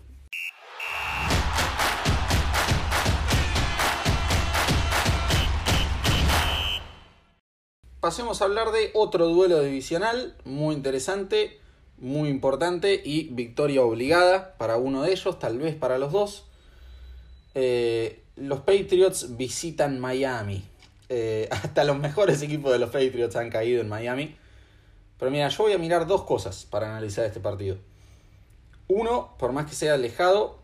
Pasemos 7.99 8.41
a 8.41 8.45
hablar 8.45 8.71
de 8.71 8.91
otro 8.93 9.27
duelo 9.27 9.61
divisional 9.61 10.35
muy 10.43 10.75
interesante 10.75 11.59
muy 11.97 12.29
importante 12.29 13.01
y 13.03 13.29
victoria 13.31 13.81
obligada 13.81 14.57
para 14.57 14.77
uno 14.77 15.03
de 15.03 15.11
ellos, 15.11 15.39
tal 15.39 15.59
vez 15.59 15.75
para 15.75 15.97
los 15.97 16.11
dos. 16.11 16.45
Eh, 17.53 18.21
los 18.35 18.59
Patriots 18.59 19.37
visitan 19.37 19.99
Miami. 19.99 20.63
Eh, 21.09 21.47
hasta 21.51 21.83
los 21.83 21.97
mejores 21.97 22.41
equipos 22.41 22.71
de 22.71 22.79
los 22.79 22.89
Patriots 22.89 23.35
han 23.35 23.49
caído 23.49 23.81
en 23.81 23.89
Miami. 23.89 24.35
Pero 25.17 25.31
mira, 25.31 25.47
yo 25.47 25.63
voy 25.63 25.73
a 25.73 25.77
mirar 25.77 26.07
dos 26.07 26.23
cosas 26.23 26.65
para 26.65 26.89
analizar 26.89 27.25
este 27.25 27.39
partido. 27.39 27.77
Uno, 28.87 29.35
por 29.39 29.51
más 29.51 29.65
que 29.65 29.75
sea 29.75 29.93
alejado, 29.93 30.59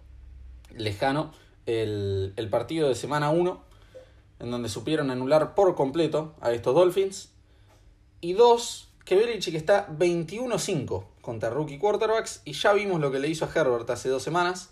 lejano, 0.75 1.31
el, 1.65 2.33
el 2.35 2.49
partido 2.49 2.89
de 2.89 2.95
semana 2.95 3.29
1, 3.29 3.63
en 4.39 4.51
donde 4.51 4.69
supieron 4.69 5.09
anular 5.09 5.55
por 5.55 5.75
completo 5.75 6.35
a 6.41 6.51
estos 6.51 6.75
Dolphins. 6.75 7.29
Y 8.19 8.33
dos, 8.33 8.89
que 9.05 9.15
Belichick 9.15 9.55
está 9.55 9.87
21-5 9.87 11.05
contra 11.21 11.49
rookie 11.49 11.77
quarterbacks 11.77 12.41
y 12.45 12.53
ya 12.53 12.73
vimos 12.73 12.99
lo 12.99 13.11
que 13.11 13.19
le 13.19 13.29
hizo 13.29 13.45
a 13.45 13.49
Herbert 13.53 13.89
hace 13.89 14.09
dos 14.09 14.23
semanas. 14.23 14.70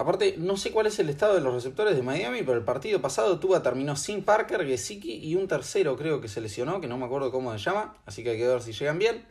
Aparte, 0.00 0.36
no 0.38 0.56
sé 0.56 0.70
cuál 0.70 0.86
es 0.86 0.96
el 1.00 1.08
estado 1.08 1.34
de 1.34 1.40
los 1.40 1.52
receptores 1.52 1.96
de 1.96 2.02
Miami, 2.04 2.44
pero 2.44 2.56
el 2.56 2.64
partido 2.64 3.02
pasado 3.02 3.40
Tuba 3.40 3.64
terminó 3.64 3.96
sin 3.96 4.22
Parker, 4.22 4.64
Gesicki 4.64 5.12
y 5.12 5.34
un 5.34 5.48
tercero 5.48 5.96
creo 5.96 6.20
que 6.20 6.28
se 6.28 6.40
lesionó, 6.40 6.80
que 6.80 6.86
no 6.86 6.96
me 6.96 7.06
acuerdo 7.06 7.32
cómo 7.32 7.50
se 7.50 7.58
llama, 7.58 7.96
así 8.06 8.22
que 8.22 8.30
hay 8.30 8.38
que 8.38 8.46
ver 8.46 8.62
si 8.62 8.70
llegan 8.70 9.00
bien. 9.00 9.26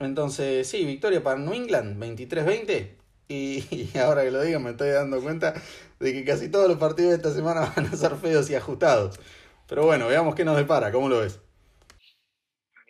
Entonces, 0.00 0.66
sí, 0.66 0.84
victoria 0.84 1.22
para 1.22 1.38
New 1.38 1.54
England, 1.54 2.02
23-20. 2.02 2.96
Y, 3.28 3.64
y, 3.94 3.96
ahora 3.96 4.24
que 4.24 4.32
lo 4.32 4.42
digo 4.42 4.58
me 4.58 4.70
estoy 4.70 4.88
dando 4.88 5.22
cuenta 5.22 5.54
de 6.00 6.12
que 6.14 6.24
casi 6.24 6.50
todos 6.50 6.66
los 6.66 6.78
partidos 6.78 7.10
de 7.10 7.16
esta 7.18 7.32
semana 7.32 7.72
van 7.76 7.86
a 7.86 7.96
ser 7.96 8.16
feos 8.16 8.50
y 8.50 8.56
ajustados. 8.56 9.20
Pero 9.68 9.84
bueno, 9.86 10.08
veamos 10.08 10.34
qué 10.34 10.44
nos 10.44 10.56
depara, 10.56 10.90
¿cómo 10.90 11.08
lo 11.08 11.20
ves? 11.20 11.38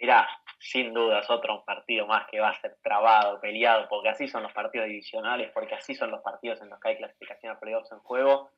Mirá, 0.00 0.26
sin 0.60 0.92
dudas 0.92 1.28
otro 1.30 1.64
partido 1.64 2.06
más 2.06 2.26
que 2.30 2.38
va 2.38 2.50
a 2.50 2.60
ser 2.60 2.76
trabado, 2.82 3.40
peleado, 3.40 3.88
porque 3.88 4.10
así 4.10 4.28
son 4.28 4.42
los 4.42 4.52
partidos 4.52 4.88
divisionales, 4.88 5.50
porque 5.52 5.74
así 5.74 5.94
son 5.94 6.10
los 6.10 6.20
partidos 6.20 6.60
en 6.60 6.68
los 6.68 6.78
que 6.78 6.90
hay 6.90 6.96
clasificación 6.98 7.52
a 7.52 7.58
playoffs 7.58 7.90
en 7.90 7.98
juego. 8.00 8.50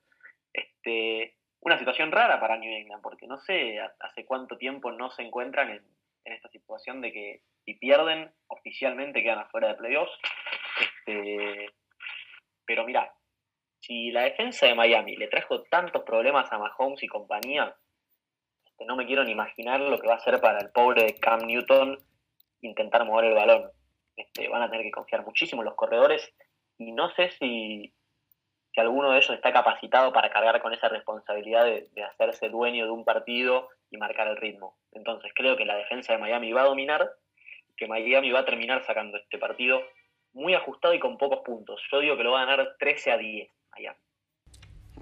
Este, 0.53 1.37
una 1.61 1.79
situación 1.79 2.11
rara 2.11 2.41
para 2.41 2.57
New 2.57 2.71
England, 2.71 3.03
porque 3.03 3.29
no 3.29 3.39
sé 3.39 3.79
hace 4.01 4.27
cuánto 4.27 4.59
tiempo 4.59 4.91
no 4.91 5.11
se 5.13 5.23
encuentran 5.23 5.71
en, 5.71 5.85
esta 6.25 6.49
situación 6.49 7.01
de 7.01 7.13
que 7.13 7.43
si 7.65 7.75
pierden, 7.75 8.33
oficialmente 8.49 9.23
quedan 9.23 9.41
afuera 9.41 9.69
de 9.69 9.75
playoffs. 9.75 10.13
Este, 10.81 11.71
pero 12.65 12.85
mira, 12.85 13.13
si 13.81 14.11
la 14.11 14.23
defensa 14.23 14.67
de 14.67 14.75
Miami 14.75 15.17
le 15.17 15.29
trajo 15.29 15.63
tantos 15.65 16.03
problemas 16.03 16.51
a 16.53 16.59
Mahomes 16.59 17.03
y 17.03 17.09
compañía, 17.09 17.77
no 18.87 18.97
me 18.97 19.07
quiero 19.07 19.25
ni 19.25 19.33
imaginar 19.33 19.81
lo 19.81 19.99
que 19.99 20.09
va 20.09 20.15
a 20.15 20.21
ser 20.21 20.41
para 20.41 20.59
el 20.59 20.71
pobre 20.71 21.15
Cam 21.21 21.47
Newton 21.47 21.99
intentar 22.61 23.05
mover 23.05 23.27
el 23.27 23.35
balón. 23.35 23.71
Este, 24.17 24.49
van 24.49 24.63
a 24.63 24.71
tener 24.71 24.85
que 24.85 24.91
confiar 24.91 25.25
muchísimo 25.25 25.63
en 25.63 25.67
los 25.67 25.75
corredores 25.75 26.33
y 26.79 26.93
no 26.93 27.11
sé 27.15 27.31
si, 27.31 27.93
si 28.73 28.81
alguno 28.81 29.11
de 29.11 29.19
ellos 29.19 29.31
está 29.31 29.53
capacitado 29.53 30.13
para 30.13 30.31
cargar 30.31 30.61
con 30.61 30.73
esa 30.73 30.89
responsabilidad 30.89 31.65
de, 31.65 31.89
de, 31.93 32.03
hacerse 32.05 32.49
dueño 32.49 32.85
de 32.85 32.91
un 32.91 33.05
partido 33.05 33.69
y 33.91 33.97
marcar 33.97 34.29
el 34.29 34.37
ritmo. 34.37 34.77
Entonces 34.93 35.33
creo 35.35 35.57
que 35.57 35.65
la 35.65 35.77
defensa 35.77 36.13
de 36.13 36.19
Miami 36.19 36.53
va 36.53 36.63
a 36.63 36.67
dominar, 36.67 37.11
que 37.77 37.87
Miami 37.87 38.31
va 38.31 38.41
a 38.41 38.45
terminar 38.45 38.85
sacando 38.85 39.17
este 39.17 39.39
partido 39.39 39.83
muy 40.35 40.55
ajustado 40.55 40.95
y 40.95 41.01
con 41.01 41.19
pocos 41.19 41.41
puntos. 41.45 41.83
Yo 41.91 42.01
digo 42.01 42.17
que 42.17 42.25
lo 42.25 42.33
va 42.33 42.43
a 42.43 42.47
ganar 42.47 42.77
13 42.79 43.13
a 43.13 43.19
10 43.19 43.51
Miami. 43.73 43.99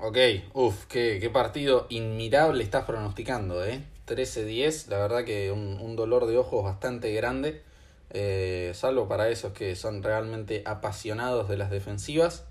Ok, 0.02 0.16
uff, 0.54 0.86
qué, 0.86 1.18
qué, 1.20 1.28
partido 1.28 1.86
inmirable 1.90 2.64
estás 2.64 2.86
pronosticando, 2.86 3.62
¿eh? 3.66 3.82
13-10, 4.06 4.88
la 4.88 4.96
verdad 4.96 5.24
que 5.24 5.52
un, 5.52 5.78
un, 5.78 5.94
dolor 5.94 6.24
de 6.24 6.38
ojos 6.38 6.64
bastante 6.64 7.12
grande, 7.12 7.60
eh, 8.08 8.72
salvo 8.74 9.08
para 9.08 9.28
esos 9.28 9.52
que 9.52 9.76
son 9.76 10.02
realmente 10.02 10.62
apasionados 10.64 11.50
de 11.50 11.58
las 11.58 11.70
defensivas 11.70 12.44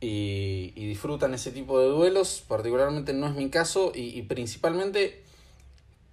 y, 0.00 0.72
y, 0.76 0.86
disfrutan 0.86 1.34
ese 1.34 1.50
tipo 1.50 1.80
de 1.80 1.88
duelos, 1.88 2.44
particularmente 2.46 3.12
no 3.14 3.26
es 3.26 3.34
mi 3.34 3.50
caso 3.50 3.90
y, 3.92 4.16
y 4.16 4.22
principalmente 4.22 5.24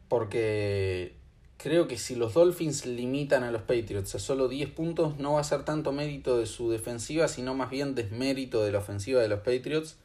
porque 0.07 1.13
creo 1.59 1.89
que 1.89 1.97
si 1.97 2.15
los 2.15 2.33
Dolphins 2.35 2.85
limitan 2.85 3.43
a 3.43 3.51
los 3.51 3.61
Patriots 3.63 4.15
a 4.15 4.19
solo 4.19 4.47
10 4.47 4.71
puntos, 4.71 5.19
no 5.19 5.33
va 5.33 5.41
a 5.41 5.43
ser 5.43 5.65
tanto 5.65 5.91
mérito 5.91 6.37
de 6.37 6.45
su 6.45 6.71
defensiva, 6.71 7.27
sino 7.27 7.53
más 7.53 7.69
bien 7.69 7.95
desmérito 7.95 8.63
de 8.63 8.71
la 8.71 8.79
ofensiva 8.79 9.21
de 9.21 9.27
los 9.27 9.39
Patriots, 9.39 9.97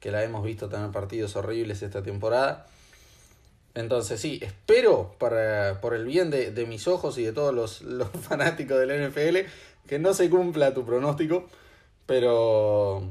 que 0.00 0.10
la 0.10 0.24
hemos 0.24 0.42
visto 0.42 0.70
tener 0.70 0.90
partidos 0.90 1.36
horribles 1.36 1.82
esta 1.82 2.02
temporada. 2.02 2.66
Entonces 3.74 4.20
sí, 4.20 4.40
espero 4.42 5.14
para, 5.18 5.82
por 5.82 5.94
el 5.94 6.06
bien 6.06 6.30
de, 6.30 6.50
de 6.50 6.64
mis 6.64 6.88
ojos 6.88 7.18
y 7.18 7.24
de 7.24 7.32
todos 7.32 7.54
los, 7.54 7.82
los, 7.82 8.08
fanáticos 8.08 8.78
del 8.80 9.10
NFL 9.10 9.38
que 9.86 9.98
no 9.98 10.14
se 10.14 10.30
cumpla 10.30 10.72
tu 10.72 10.86
pronóstico, 10.86 11.46
pero, 12.06 13.02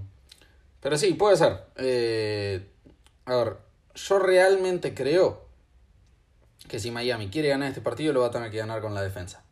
pero 0.81 0.97
sí, 0.97 1.13
puede 1.13 1.37
ser. 1.37 1.65
Eh, 1.75 2.65
a 3.25 3.35
ver, 3.35 3.57
yo 3.93 4.17
realmente 4.17 4.95
creo 4.95 5.50
que 6.67 6.79
si 6.79 6.91
Miami 6.91 7.29
quiere 7.29 7.49
ganar 7.49 7.69
este 7.69 7.81
partido 7.81 8.13
lo 8.13 8.21
va 8.21 8.27
a 8.27 8.31
tener 8.31 8.51
que 8.51 8.57
ganar 8.57 8.81
con 8.81 8.93
la 8.93 9.01
defensa. 9.01 9.43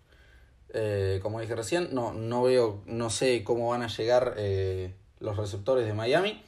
Eh, 0.73 1.19
como 1.21 1.39
dije 1.39 1.55
recién, 1.55 1.89
no, 1.91 2.13
no 2.13 2.43
veo, 2.43 2.81
no 2.85 3.09
sé 3.09 3.43
cómo 3.43 3.69
van 3.69 3.81
a 3.81 3.87
llegar 3.87 4.35
eh, 4.37 4.93
los 5.19 5.37
receptores 5.37 5.85
de 5.85 5.93
Miami. 5.93 6.41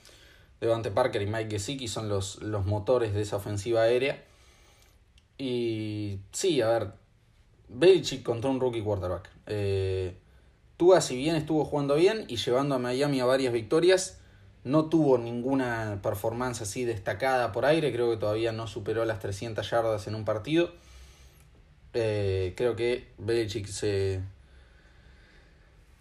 Devante 0.59 0.91
Parker 0.91 1.21
y 1.21 1.25
Mike 1.25 1.49
Gesicki 1.49 1.87
son 1.87 2.07
los, 2.07 2.41
los 2.43 2.65
motores 2.65 3.13
de 3.13 3.21
esa 3.21 3.37
ofensiva 3.37 3.81
aérea. 3.81 4.23
Y 5.39 6.19
sí, 6.31 6.61
a 6.61 6.69
ver, 6.69 6.91
Belichick 7.67 8.21
contra 8.21 8.49
un 8.49 8.59
rookie 8.59 8.83
quarterback. 8.83 9.29
Eh, 9.47 10.15
Tua, 10.77 11.01
si 11.01 11.15
bien 11.15 11.35
estuvo 11.35 11.65
jugando 11.65 11.95
bien 11.95 12.25
y 12.27 12.37
llevando 12.37 12.75
a 12.75 12.79
Miami 12.79 13.19
a 13.19 13.25
varias 13.25 13.53
victorias, 13.53 14.20
no 14.63 14.85
tuvo 14.85 15.17
ninguna 15.17 15.99
performance 16.03 16.61
así 16.61 16.85
destacada 16.85 17.51
por 17.51 17.65
aire. 17.65 17.91
Creo 17.91 18.11
que 18.11 18.17
todavía 18.17 18.51
no 18.51 18.67
superó 18.67 19.05
las 19.05 19.19
300 19.19 19.67
yardas 19.69 20.07
en 20.07 20.15
un 20.15 20.25
partido. 20.25 20.71
Eh, 21.93 22.53
creo 22.55 22.75
que 22.75 23.07
Belichick 23.17 23.67
se, 23.67 24.21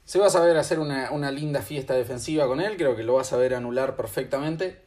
se 0.04 0.18
va 0.18 0.26
a 0.26 0.30
saber 0.30 0.56
hacer 0.56 0.78
una, 0.78 1.10
una, 1.10 1.32
linda 1.32 1.62
fiesta 1.62 1.94
defensiva 1.94 2.46
con 2.46 2.60
él. 2.60 2.76
Creo 2.76 2.96
que 2.96 3.02
lo 3.02 3.14
va 3.14 3.22
a 3.22 3.24
saber 3.24 3.54
anular 3.54 3.96
perfectamente. 3.96 4.78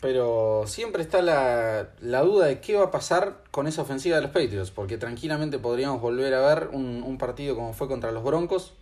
Pero 0.00 0.62
siempre 0.66 1.02
está 1.02 1.20
la, 1.22 1.88
la 2.00 2.22
duda 2.22 2.46
de 2.46 2.60
qué 2.60 2.76
va 2.76 2.84
a 2.84 2.90
pasar 2.92 3.42
con 3.50 3.66
esa 3.66 3.82
ofensiva 3.82 4.16
de 4.16 4.22
los 4.22 4.30
Patriots. 4.30 4.70
Porque 4.70 4.98
tranquilamente 4.98 5.58
podríamos 5.58 6.00
volver 6.00 6.32
a 6.34 6.54
ver 6.54 6.68
un, 6.72 7.02
un 7.02 7.18
partido 7.18 7.56
como 7.56 7.72
fue 7.72 7.88
contra 7.88 8.12
los 8.12 8.22
Broncos. 8.22 8.74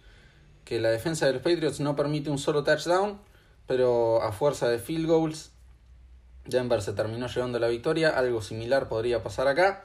Que 0.67 0.81
la 0.81 0.91
defensa 0.91 1.25
de 1.25 1.33
los 1.33 1.43
Patriots 1.43 1.81
no 1.81 1.97
permite 1.97 2.29
un 2.29 2.39
solo 2.39 2.63
touchdown 2.63 3.19
pero 3.67 4.23
a 4.23 4.33
fuerza 4.33 4.69
de 4.69 4.79
field 4.79 5.07
goals, 5.07 5.53
Denver 6.45 6.81
se 6.83 6.93
terminó 6.93 7.27
llevando 7.27 7.59
la 7.59 7.69
victoria. 7.69 8.11
Algo 8.11 8.43
similar 8.43 8.89
podría 8.89 9.23
pasar 9.23 9.49
acá. 9.49 9.85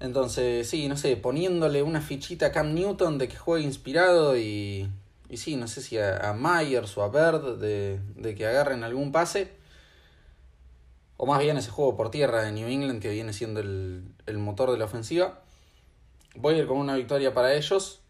Entonces, 0.00 0.68
sí, 0.68 0.88
no 0.88 0.96
sé, 0.96 1.16
poniéndole 1.16 1.82
una 1.82 2.00
fichita 2.00 2.46
a 2.46 2.52
Cam 2.52 2.74
Newton 2.74 3.18
de 3.18 3.28
que 3.28 3.36
juegue 3.36 3.64
inspirado 3.64 4.36
y, 4.36 4.88
y 5.28 5.36
sí, 5.36 5.56
no 5.56 5.68
sé 5.68 5.82
si 5.82 5.98
a, 5.98 6.30
a 6.30 6.34
Myers 6.34 6.96
o 6.98 7.02
a 7.02 7.08
Bird 7.08 7.58
de, 7.58 8.00
de 8.16 8.34
que 8.34 8.46
agarren 8.46 8.84
algún 8.84 9.12
pase. 9.12 9.52
O 11.16 11.26
más 11.26 11.40
bien 11.40 11.56
ese 11.56 11.70
juego 11.70 11.96
por 11.96 12.10
tierra 12.10 12.42
de 12.42 12.52
New 12.52 12.68
England 12.68 13.00
que 13.00 13.10
viene 13.10 13.32
siendo 13.32 13.60
el, 13.60 14.04
el 14.26 14.38
motor 14.38 14.72
de 14.72 14.78
la 14.78 14.86
ofensiva. 14.86 15.40
Voy 16.34 16.54
a 16.54 16.58
ir 16.58 16.66
con 16.66 16.78
una 16.78 16.96
victoria 16.96 17.32
para 17.32 17.54
ellos. 17.54 18.00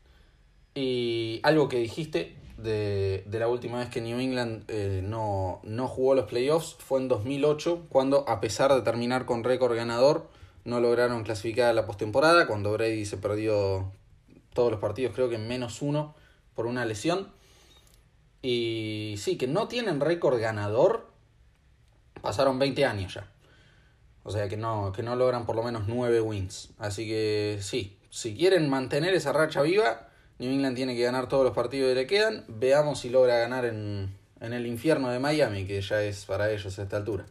Y 0.74 1.40
algo 1.44 1.68
que 1.68 1.78
dijiste, 1.78 2.34
de, 2.56 3.24
de, 3.26 3.38
la 3.38 3.48
última 3.48 3.78
vez 3.78 3.88
que 3.88 4.00
New 4.00 4.18
England 4.18 4.64
eh, 4.68 5.02
no, 5.04 5.60
no, 5.64 5.88
jugó 5.88 6.14
los 6.14 6.26
playoffs 6.26 6.76
fue 6.78 7.00
en 7.00 7.08
2008, 7.08 7.86
cuando 7.88 8.28
a 8.28 8.40
pesar 8.40 8.72
de 8.72 8.82
terminar 8.82 9.26
con 9.26 9.44
récord 9.44 9.74
ganador, 9.74 10.28
no 10.64 10.80
lograron 10.80 11.24
clasificar 11.24 11.70
a 11.70 11.72
la 11.72 11.86
postemporada, 11.86 12.46
cuando 12.46 12.72
Brady 12.72 13.04
se 13.04 13.16
perdió 13.16 13.92
todos 14.52 14.70
los 14.70 14.80
partidos, 14.80 15.14
creo 15.14 15.28
que 15.28 15.34
en 15.34 15.48
menos 15.48 15.82
uno, 15.82 16.14
por 16.54 16.66
una 16.66 16.84
lesión. 16.84 17.28
Y 18.40 19.16
sí, 19.18 19.36
que 19.36 19.46
no 19.46 19.68
tienen 19.68 20.00
récord 20.00 20.38
ganador, 20.40 21.10
pasaron 22.20 22.58
20 22.58 22.84
años 22.84 23.14
ya. 23.14 23.30
O 24.22 24.30
sea 24.30 24.48
que 24.48 24.56
no, 24.56 24.92
que 24.92 25.02
no 25.02 25.16
logran 25.16 25.44
por 25.44 25.56
lo 25.56 25.62
menos 25.62 25.84
9 25.86 26.20
wins. 26.20 26.70
Así 26.78 27.06
que 27.06 27.58
sí, 27.60 27.98
si 28.10 28.34
quieren 28.34 28.70
mantener 28.70 29.14
esa 29.14 29.32
racha 29.32 29.60
viva, 29.62 30.08
New 30.44 30.52
England 30.52 30.76
tiene 30.76 30.94
que 30.94 31.02
ganar 31.02 31.26
todos 31.26 31.42
los 31.42 31.54
partidos 31.54 31.88
que 31.88 31.94
le 31.94 32.06
quedan. 32.06 32.44
Veamos 32.48 33.00
si 33.00 33.08
logra 33.08 33.38
ganar 33.38 33.64
en, 33.64 34.14
en 34.42 34.52
el 34.52 34.66
infierno 34.66 35.08
de 35.08 35.18
Miami, 35.18 35.66
que 35.66 35.80
ya 35.80 36.02
es 36.02 36.26
para 36.26 36.50
ellos 36.50 36.78
a 36.78 36.82
esta 36.82 36.98
altura. 36.98 37.24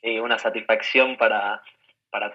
Sí, 0.00 0.18
una 0.18 0.36
satisfacción 0.36 1.16
para, 1.16 1.62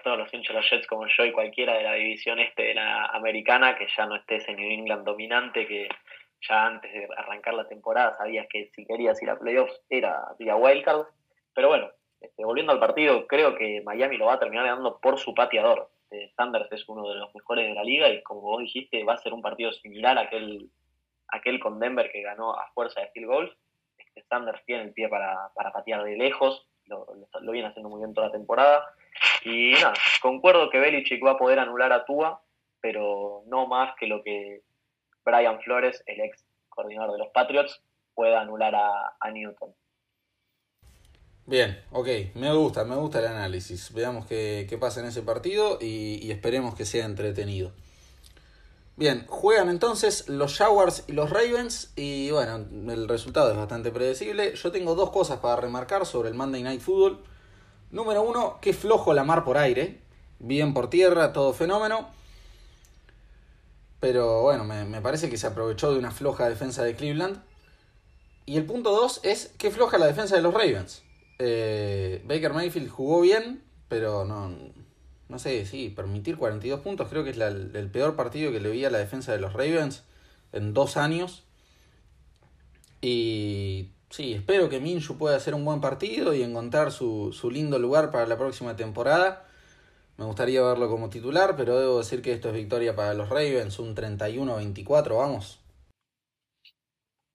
todos 0.02 0.16
los 0.16 0.32
hinchas 0.32 0.56
de 0.56 0.62
Jets 0.62 0.86
como 0.86 1.06
yo 1.06 1.26
y 1.26 1.32
cualquiera 1.32 1.74
de 1.74 1.82
la 1.82 1.92
división 1.92 2.38
este 2.38 2.62
de 2.62 2.74
la 2.74 3.06
americana, 3.06 3.76
que 3.76 3.86
ya 3.94 4.06
no 4.06 4.16
esté 4.16 4.36
ese 4.36 4.54
New 4.54 4.70
England 4.70 5.04
dominante, 5.04 5.66
que 5.66 5.88
ya 6.48 6.66
antes 6.66 6.90
de 6.90 7.08
arrancar 7.14 7.52
la 7.52 7.68
temporada 7.68 8.14
sabías 8.14 8.46
que 8.48 8.70
si 8.74 8.86
querías 8.86 9.22
ir 9.22 9.28
a 9.28 9.38
playoffs 9.38 9.82
era 9.90 10.18
vía 10.38 10.56
wildcard. 10.56 11.08
Pero 11.54 11.68
bueno, 11.68 11.90
este, 12.22 12.42
volviendo 12.42 12.72
al 12.72 12.80
partido, 12.80 13.26
creo 13.26 13.54
que 13.54 13.82
Miami 13.84 14.16
lo 14.16 14.26
va 14.26 14.34
a 14.34 14.38
terminar 14.38 14.64
ganando 14.64 14.98
por 14.98 15.18
su 15.18 15.34
pateador. 15.34 15.90
Sanders 16.36 16.70
es 16.72 16.88
uno 16.88 17.08
de 17.08 17.16
los 17.16 17.34
mejores 17.34 17.68
de 17.68 17.74
la 17.74 17.84
liga 17.84 18.08
y 18.08 18.22
como 18.22 18.40
vos 18.40 18.60
dijiste, 18.60 19.04
va 19.04 19.14
a 19.14 19.18
ser 19.18 19.32
un 19.32 19.42
partido 19.42 19.72
similar 19.72 20.18
a 20.18 20.22
aquel, 20.22 20.70
aquel 21.28 21.60
con 21.60 21.78
Denver 21.78 22.10
que 22.10 22.22
ganó 22.22 22.52
a 22.52 22.70
fuerza 22.74 23.00
de 23.00 23.10
field 23.10 23.26
goals. 23.26 23.56
Este 23.98 24.22
Sanders 24.24 24.64
tiene 24.64 24.84
el 24.84 24.92
pie 24.92 25.08
para, 25.08 25.50
para 25.54 25.72
patear 25.72 26.04
de 26.04 26.16
lejos, 26.16 26.66
lo, 26.86 27.06
lo, 27.14 27.40
lo, 27.40 27.52
viene 27.52 27.68
haciendo 27.68 27.88
muy 27.88 28.00
bien 28.00 28.14
toda 28.14 28.28
la 28.28 28.32
temporada. 28.32 28.84
Y 29.44 29.72
nada, 29.72 29.94
concuerdo 30.20 30.70
que 30.70 30.78
Belichick 30.78 31.24
va 31.24 31.32
a 31.32 31.38
poder 31.38 31.58
anular 31.58 31.92
a 31.92 32.04
Tua, 32.04 32.42
pero 32.80 33.42
no 33.46 33.66
más 33.66 33.94
que 33.96 34.06
lo 34.06 34.22
que 34.22 34.62
Brian 35.24 35.60
Flores, 35.60 36.02
el 36.06 36.20
ex 36.20 36.44
coordinador 36.68 37.12
de 37.12 37.18
los 37.18 37.28
Patriots, 37.28 37.82
pueda 38.14 38.40
anular 38.40 38.74
a, 38.74 39.16
a 39.18 39.30
Newton. 39.30 39.74
Bien, 41.52 41.78
ok, 41.90 42.08
me 42.36 42.50
gusta, 42.54 42.82
me 42.84 42.96
gusta 42.96 43.18
el 43.18 43.26
análisis. 43.26 43.92
Veamos 43.92 44.24
qué, 44.24 44.66
qué 44.70 44.78
pasa 44.78 45.00
en 45.00 45.06
ese 45.08 45.20
partido 45.20 45.76
y, 45.82 46.30
esperemos 46.30 46.74
que 46.74 46.86
sea 46.86 47.04
entretenido. 47.04 47.72
Bien, 48.96 49.26
juegan 49.28 49.68
entonces 49.68 50.30
los 50.30 50.56
Jaguars 50.56 51.04
y 51.08 51.12
los 51.12 51.28
Ravens 51.28 51.92
y 51.94 52.30
bueno, 52.30 52.64
el 52.90 53.06
resultado 53.06 53.50
es 53.50 53.58
bastante 53.58 53.90
predecible. 53.90 54.54
Yo 54.54 54.72
tengo 54.72 54.94
dos 54.94 55.10
cosas 55.10 55.40
para 55.40 55.56
remarcar 55.56 56.06
sobre 56.06 56.30
el 56.30 56.34
Monday 56.34 56.62
Night 56.62 56.80
Football. 56.80 57.22
Número 57.90 58.22
uno, 58.22 58.58
que 58.62 58.72
flojo 58.72 59.12
la 59.12 59.22
mar 59.22 59.44
por 59.44 59.58
aire. 59.58 60.00
Bien 60.38 60.72
por 60.72 60.88
tierra, 60.88 61.34
todo 61.34 61.52
fenómeno. 61.52 62.08
Pero 64.00 64.40
bueno, 64.40 64.64
me, 64.64 64.86
me 64.86 65.02
parece 65.02 65.28
que 65.28 65.36
se 65.36 65.48
aprovechó 65.48 65.92
de 65.92 65.98
una 65.98 66.12
floja 66.12 66.48
defensa 66.48 66.82
de 66.82 66.96
Cleveland. 66.96 67.42
Y 68.46 68.56
el 68.56 68.64
punto 68.64 68.92
dos 68.92 69.20
es 69.22 69.48
que 69.58 69.70
floja 69.70 69.98
la 69.98 70.06
defensa 70.06 70.34
de 70.34 70.40
los 70.40 70.54
Ravens. 70.54 71.02
Eh, 71.38 72.22
Baker 72.24 72.52
Mayfield 72.52 72.88
jugó 72.90 73.20
bien, 73.20 73.62
pero 73.88 74.24
no, 74.24 74.50
no 75.28 75.38
sé, 75.38 75.64
sí, 75.66 75.88
permitir 75.90 76.36
42 76.36 76.80
puntos 76.80 77.08
creo 77.08 77.24
que 77.24 77.30
es 77.30 77.38
el 77.38 77.90
peor 77.90 78.16
partido 78.16 78.52
que 78.52 78.60
le 78.60 78.70
vi 78.70 78.84
a 78.84 78.90
la 78.90 78.98
defensa 78.98 79.32
de 79.32 79.38
los 79.38 79.52
Ravens 79.52 80.04
en 80.52 80.74
dos 80.74 80.96
años. 80.96 81.44
Y 83.00 83.90
sí, 84.10 84.34
espero 84.34 84.68
que 84.68 84.78
Minshew 84.80 85.18
pueda 85.18 85.36
hacer 85.36 85.54
un 85.54 85.64
buen 85.64 85.80
partido 85.80 86.34
y 86.34 86.42
encontrar 86.42 86.92
su, 86.92 87.32
su 87.32 87.50
lindo 87.50 87.78
lugar 87.78 88.10
para 88.10 88.26
la 88.26 88.38
próxima 88.38 88.76
temporada. 88.76 89.44
Me 90.18 90.24
gustaría 90.24 90.62
verlo 90.62 90.88
como 90.88 91.10
titular, 91.10 91.56
pero 91.56 91.80
debo 91.80 91.98
decir 91.98 92.22
que 92.22 92.32
esto 92.32 92.48
es 92.48 92.54
victoria 92.54 92.94
para 92.94 93.14
los 93.14 93.28
Ravens, 93.28 93.78
un 93.78 93.96
31-24, 93.96 95.16
vamos. 95.16 95.58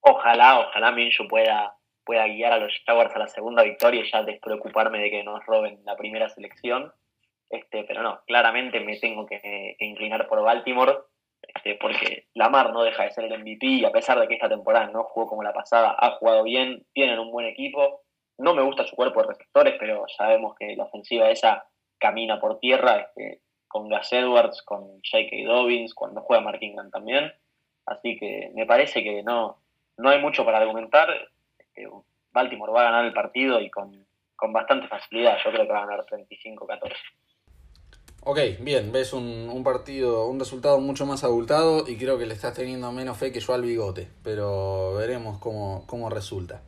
Ojalá, 0.02 0.60
ojalá 0.60 0.92
Minshew 0.92 1.28
pueda 1.28 1.77
pueda 2.08 2.26
guiar 2.26 2.54
a 2.54 2.58
los 2.58 2.74
Jaguars 2.86 3.14
a 3.14 3.20
la 3.20 3.28
segunda 3.28 3.64
victoria 3.64 4.02
y 4.02 4.10
ya 4.10 4.24
despreocuparme 4.24 5.00
de 5.00 5.12
que 5.12 5.24
nos 5.26 5.46
roben 5.46 5.82
la 5.84 5.98
primera 5.98 6.30
selección. 6.30 6.94
Este, 7.50 7.84
pero 7.84 8.02
no, 8.02 8.22
claramente 8.26 8.80
me 8.80 8.98
tengo 8.98 9.26
que, 9.26 9.76
inclinar 9.80 10.28
por 10.28 10.42
Baltimore, 10.42 11.00
este, 11.42 11.76
porque 11.76 12.28
Lamar 12.34 12.72
no 12.72 12.84
deja 12.84 13.04
de 13.04 13.12
ser 13.12 13.26
el 13.26 13.40
MVP 13.40 13.66
y 13.68 13.86
a 13.86 13.92
pesar 13.92 14.20
de 14.20 14.28
que 14.28 14.36
esta 14.36 14.50
temporada 14.50 14.88
no 14.88 15.04
jugó 15.04 15.28
como 15.28 15.44
la 15.44 15.54
pasada, 15.54 15.96
ha 16.00 16.12
jugado 16.12 16.44
bien, 16.44 16.86
tienen 16.94 17.20
un 17.20 17.30
buen 17.30 17.46
equipo. 17.46 18.02
No 18.38 18.54
me 18.54 18.62
gusta 18.62 18.88
su 18.88 18.96
cuerpo 18.96 19.22
de 19.22 19.28
receptores, 19.28 19.76
pero 19.78 20.06
sabemos 20.08 20.56
que 20.58 20.78
la 20.78 20.86
ofensiva 20.86 21.30
esa 21.30 21.66
camina 22.00 22.40
por 22.40 22.60
tierra, 22.60 23.00
este, 23.00 23.42
con 23.68 23.90
Gas 23.90 24.14
Edwards, 24.14 24.62
con 24.62 25.02
J.K. 25.12 25.46
Dobbins, 25.46 25.94
cuando 25.94 26.22
juega 26.22 26.42
Mark 26.42 26.60
Ingram 26.62 26.90
también. 26.90 27.34
Así 27.86 28.18
que 28.18 28.52
me 28.54 28.66
parece 28.66 29.04
que 29.04 29.24
no, 29.24 29.60
no 29.98 30.10
hay 30.10 30.22
mucho 30.22 30.46
para 30.46 30.60
argumentar. 30.60 31.10
Baltimore 32.32 32.72
va 32.72 32.82
a 32.82 32.92
ganar 32.92 33.06
el 33.06 33.14
partido 33.14 33.60
y 33.60 33.70
con, 33.70 34.06
bastante 34.52 34.88
facilidad. 34.88 35.38
Yo 35.44 35.52
creo 35.52 35.66
que 35.66 35.74
va 35.74 35.84
a 35.84 35.86
ganar 35.86 36.06
35-14. 36.06 36.94
Ok, 38.24 38.40
bien, 38.60 38.92
ves 38.92 39.14
un, 39.14 39.62
partido, 39.64 40.28
un 40.28 40.40
resultado 40.40 40.80
mucho 40.80 41.06
más 41.06 41.24
abultado 41.24 41.88
y 41.88 41.98
creo 41.98 42.18
que 42.18 42.26
le 42.26 42.34
estás 42.34 42.54
teniendo 42.54 42.92
menos 42.92 43.18
fe 43.18 43.32
que 43.32 43.40
yo 43.40 43.54
al 43.54 43.62
bigote, 43.62 44.10
pero 44.24 44.96
veremos 44.96 45.40
cómo, 45.40 45.86
cómo 45.88 46.10
resulta. 46.10 46.62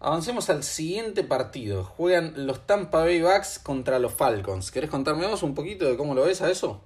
Avancemos 0.00 0.48
al 0.50 0.62
siguiente 0.62 1.24
partido. 1.24 1.84
Juegan 1.84 2.46
los 2.46 2.66
Tampa 2.66 3.00
Bay 3.00 3.20
Bucks 3.20 3.58
contra 3.58 3.98
los 3.98 4.14
Falcons. 4.14 4.70
¿Querés 4.70 4.90
contarme 4.90 5.26
vos 5.26 5.42
un 5.42 5.54
poquito 5.54 5.86
de 5.86 5.96
cómo 5.96 6.14
lo 6.14 6.24
ves 6.24 6.40
a 6.42 6.50
eso? 6.50 6.84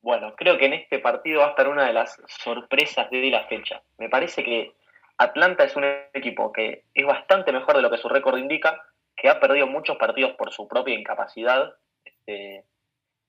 Bueno, 0.00 0.34
creo 0.36 0.56
que 0.56 0.66
en 0.66 0.72
este 0.74 1.00
partido 1.00 1.40
va 1.40 1.48
a 1.48 1.50
estar 1.50 1.68
una 1.68 1.86
de 1.86 1.92
las 1.92 2.18
sorpresas 2.42 3.10
de 3.10 3.30
la 3.30 3.46
fecha. 3.48 3.82
Me 3.98 4.08
parece 4.08 4.42
que 4.42 4.72
Atlanta 5.18 5.64
es 5.64 5.74
un 5.76 5.84
equipo 6.14 6.52
que 6.52 6.84
es 6.94 7.06
bastante 7.06 7.52
mejor 7.52 7.76
de 7.76 7.82
lo 7.82 7.90
que 7.90 7.98
su 7.98 8.08
récord 8.08 8.38
indica, 8.38 8.80
que 9.16 9.28
ha 9.28 9.40
perdido 9.40 9.66
muchos 9.66 9.96
partidos 9.96 10.32
por 10.32 10.52
su 10.52 10.68
propia 10.68 10.94
incapacidad. 10.94 11.74
Este, 12.04 12.64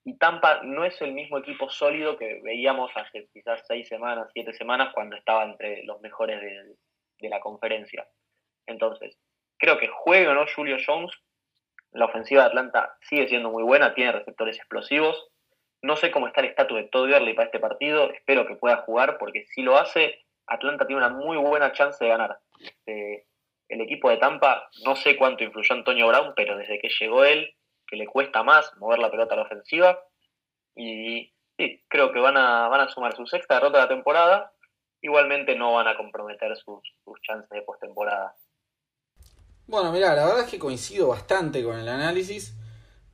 y 0.04 0.16
Tampa 0.16 0.62
no 0.62 0.84
es 0.84 1.00
el 1.02 1.12
mismo 1.12 1.38
equipo 1.38 1.68
sólido 1.68 2.16
que 2.16 2.40
veíamos 2.42 2.90
hace 2.94 3.28
quizás 3.32 3.62
seis 3.66 3.88
semanas, 3.88 4.30
siete 4.32 4.52
semanas, 4.52 4.92
cuando 4.94 5.16
estaba 5.16 5.44
entre 5.44 5.84
los 5.84 6.00
mejores 6.00 6.40
de 6.40 7.28
la 7.28 7.40
conferencia. 7.40 8.06
Entonces, 8.66 9.18
creo 9.58 9.78
que 9.78 9.88
juegue 9.88 10.28
o 10.28 10.34
no 10.34 10.46
Julio 10.54 10.76
Jones, 10.84 11.12
la 11.92 12.06
ofensiva 12.06 12.42
de 12.42 12.48
Atlanta 12.48 12.96
sigue 13.02 13.28
siendo 13.28 13.50
muy 13.50 13.64
buena, 13.64 13.94
tiene 13.94 14.12
receptores 14.12 14.56
explosivos. 14.56 15.28
No 15.82 15.96
sé 15.96 16.10
cómo 16.10 16.28
está 16.28 16.40
el 16.40 16.48
estatus 16.48 16.76
de 16.76 16.84
Todd 16.84 17.10
Gurley 17.10 17.34
para 17.34 17.46
este 17.46 17.58
partido, 17.58 18.12
espero 18.12 18.46
que 18.46 18.54
pueda 18.54 18.78
jugar 18.78 19.18
porque 19.18 19.46
si 19.46 19.62
lo 19.62 19.76
hace, 19.76 20.24
Atlanta 20.50 20.86
tiene 20.86 21.04
una 21.04 21.14
muy 21.14 21.36
buena 21.38 21.72
chance 21.72 22.04
de 22.04 22.10
ganar. 22.10 22.38
Este, 22.58 23.26
el 23.68 23.80
equipo 23.80 24.10
de 24.10 24.18
Tampa, 24.18 24.68
no 24.84 24.96
sé 24.96 25.16
cuánto 25.16 25.44
influyó 25.44 25.74
Antonio 25.74 26.08
Brown, 26.08 26.34
pero 26.36 26.58
desde 26.58 26.78
que 26.78 26.90
llegó 27.00 27.24
él, 27.24 27.54
que 27.86 27.96
le 27.96 28.06
cuesta 28.06 28.42
más 28.42 28.70
mover 28.76 28.98
la 28.98 29.10
pelota 29.10 29.34
a 29.34 29.38
la 29.38 29.44
ofensiva. 29.44 29.98
Y 30.76 31.32
sí, 31.56 31.82
creo 31.88 32.12
que 32.12 32.20
van 32.20 32.36
a, 32.36 32.68
van 32.68 32.80
a 32.80 32.88
sumar 32.88 33.16
su 33.16 33.26
sexta 33.26 33.54
derrota 33.54 33.78
de 33.78 33.84
la 33.84 33.88
temporada. 33.88 34.52
Igualmente 35.00 35.56
no 35.56 35.72
van 35.72 35.88
a 35.88 35.96
comprometer 35.96 36.54
sus, 36.56 36.80
sus 37.04 37.20
chances 37.22 37.48
de 37.48 37.62
postemporada. 37.62 38.36
Bueno, 39.66 39.92
mira, 39.92 40.14
la 40.14 40.26
verdad 40.26 40.44
es 40.44 40.50
que 40.50 40.58
coincido 40.58 41.08
bastante 41.08 41.62
con 41.62 41.78
el 41.78 41.88
análisis. 41.88 42.56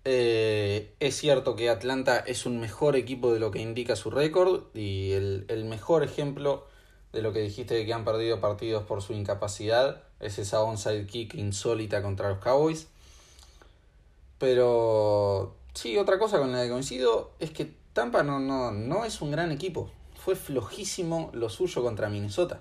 Eh, 0.08 0.94
es 1.00 1.16
cierto 1.16 1.56
que 1.56 1.68
Atlanta 1.68 2.20
es 2.20 2.46
un 2.46 2.60
mejor 2.60 2.94
equipo 2.94 3.34
de 3.34 3.40
lo 3.40 3.50
que 3.50 3.58
indica 3.58 3.96
su 3.96 4.08
récord 4.08 4.66
y 4.72 5.10
el, 5.12 5.64
mejor 5.64 6.04
ejemplo 6.04 6.68
de 7.16 7.22
lo 7.22 7.32
que 7.32 7.40
dijiste 7.40 7.74
de 7.74 7.86
que 7.86 7.94
han 7.94 8.04
perdido 8.04 8.40
partidos 8.40 8.84
por 8.84 9.00
su 9.00 9.14
incapacidad 9.14 10.02
es 10.20 10.38
esa 10.38 10.60
onside 10.60 11.06
kick 11.06 11.32
insólita 11.34 12.02
contra 12.02 12.28
los 12.28 12.40
Cowboys. 12.40 12.88
Pero 14.38 15.56
sí, 15.72 15.96
otra 15.96 16.18
cosa 16.18 16.38
con 16.38 16.52
la 16.52 16.62
que 16.62 16.68
coincido 16.68 17.32
es 17.38 17.50
que 17.52 17.72
Tampa 17.94 18.22
no, 18.22 18.38
no, 18.38 18.70
no 18.70 19.06
es 19.06 19.22
un 19.22 19.30
gran 19.30 19.50
equipo. 19.50 19.90
Fue 20.22 20.36
flojísimo 20.36 21.30
lo 21.32 21.48
suyo 21.48 21.82
contra 21.82 22.10
Minnesota. 22.10 22.60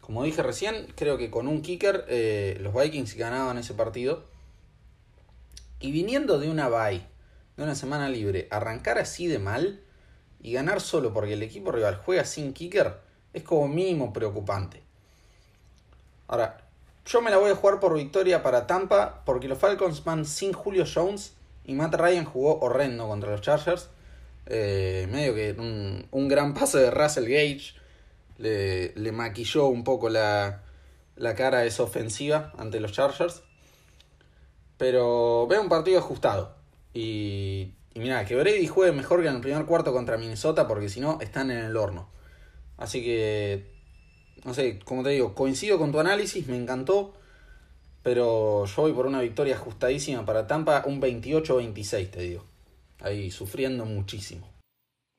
Como 0.00 0.22
dije 0.22 0.40
recién, 0.40 0.86
creo 0.94 1.18
que 1.18 1.28
con 1.28 1.48
un 1.48 1.60
kicker 1.60 2.04
eh, 2.08 2.58
los 2.60 2.72
Vikings 2.72 3.16
ganaban 3.16 3.58
ese 3.58 3.74
partido. 3.74 4.22
Y 5.80 5.90
viniendo 5.90 6.38
de 6.38 6.48
una 6.48 6.68
bye, 6.68 7.02
de 7.56 7.62
una 7.64 7.74
semana 7.74 8.08
libre, 8.08 8.46
arrancar 8.52 8.98
así 8.98 9.26
de 9.26 9.40
mal 9.40 9.80
y 10.40 10.52
ganar 10.52 10.80
solo 10.80 11.12
porque 11.12 11.32
el 11.32 11.42
equipo 11.42 11.72
rival 11.72 12.00
juega 12.04 12.24
sin 12.24 12.52
kicker 12.52 13.04
es 13.36 13.42
como 13.42 13.68
mínimo 13.68 14.14
preocupante. 14.14 14.82
Ahora, 16.26 16.56
yo 17.04 17.20
me 17.20 17.30
la 17.30 17.36
voy 17.36 17.50
a 17.50 17.54
jugar 17.54 17.78
por 17.80 17.92
victoria 17.92 18.42
para 18.42 18.66
Tampa 18.66 19.22
porque 19.26 19.46
los 19.46 19.58
Falcons 19.58 20.02
van 20.04 20.24
sin 20.24 20.54
Julio 20.54 20.84
Jones 20.92 21.34
y 21.66 21.74
Matt 21.74 21.94
Ryan 21.96 22.24
jugó 22.24 22.58
horrendo 22.60 23.06
contra 23.06 23.30
los 23.32 23.42
Chargers. 23.42 23.90
Eh, 24.46 25.06
medio 25.10 25.34
que 25.34 25.52
un, 25.52 26.06
un 26.10 26.28
gran 26.28 26.54
pase 26.54 26.78
de 26.78 26.90
Russell 26.90 27.24
Gage 27.24 27.74
le, 28.38 28.94
le 28.94 29.12
maquilló 29.12 29.66
un 29.66 29.84
poco 29.84 30.08
la, 30.08 30.62
la 31.16 31.34
cara 31.34 31.58
a 31.58 31.64
esa 31.66 31.82
ofensiva 31.82 32.54
ante 32.56 32.80
los 32.80 32.92
Chargers. 32.92 33.42
Pero 34.78 35.46
veo 35.46 35.60
un 35.60 35.68
partido 35.68 35.98
ajustado. 35.98 36.54
Y, 36.94 37.74
y 37.92 38.00
mira, 38.00 38.24
que 38.24 38.34
Brady 38.34 38.66
juegue 38.66 38.92
mejor 38.92 39.20
que 39.20 39.28
en 39.28 39.34
el 39.34 39.40
primer 39.42 39.66
cuarto 39.66 39.92
contra 39.92 40.16
Minnesota, 40.16 40.66
porque 40.66 40.88
si 40.88 41.00
no, 41.00 41.18
están 41.20 41.50
en 41.50 41.58
el 41.58 41.76
horno. 41.76 42.15
Así 42.76 43.02
que, 43.02 43.64
no 44.44 44.54
sé, 44.54 44.78
como 44.80 45.02
te 45.02 45.10
digo, 45.10 45.34
coincido 45.34 45.78
con 45.78 45.92
tu 45.92 46.00
análisis, 46.00 46.46
me 46.46 46.56
encantó. 46.56 47.14
Pero 48.02 48.66
yo 48.66 48.82
voy 48.82 48.92
por 48.92 49.06
una 49.06 49.20
victoria 49.20 49.56
ajustadísima 49.56 50.24
para 50.24 50.46
Tampa, 50.46 50.84
un 50.86 51.00
28-26, 51.00 52.10
te 52.10 52.20
digo. 52.20 52.44
Ahí 53.00 53.30
sufriendo 53.30 53.84
muchísimo. 53.84 54.46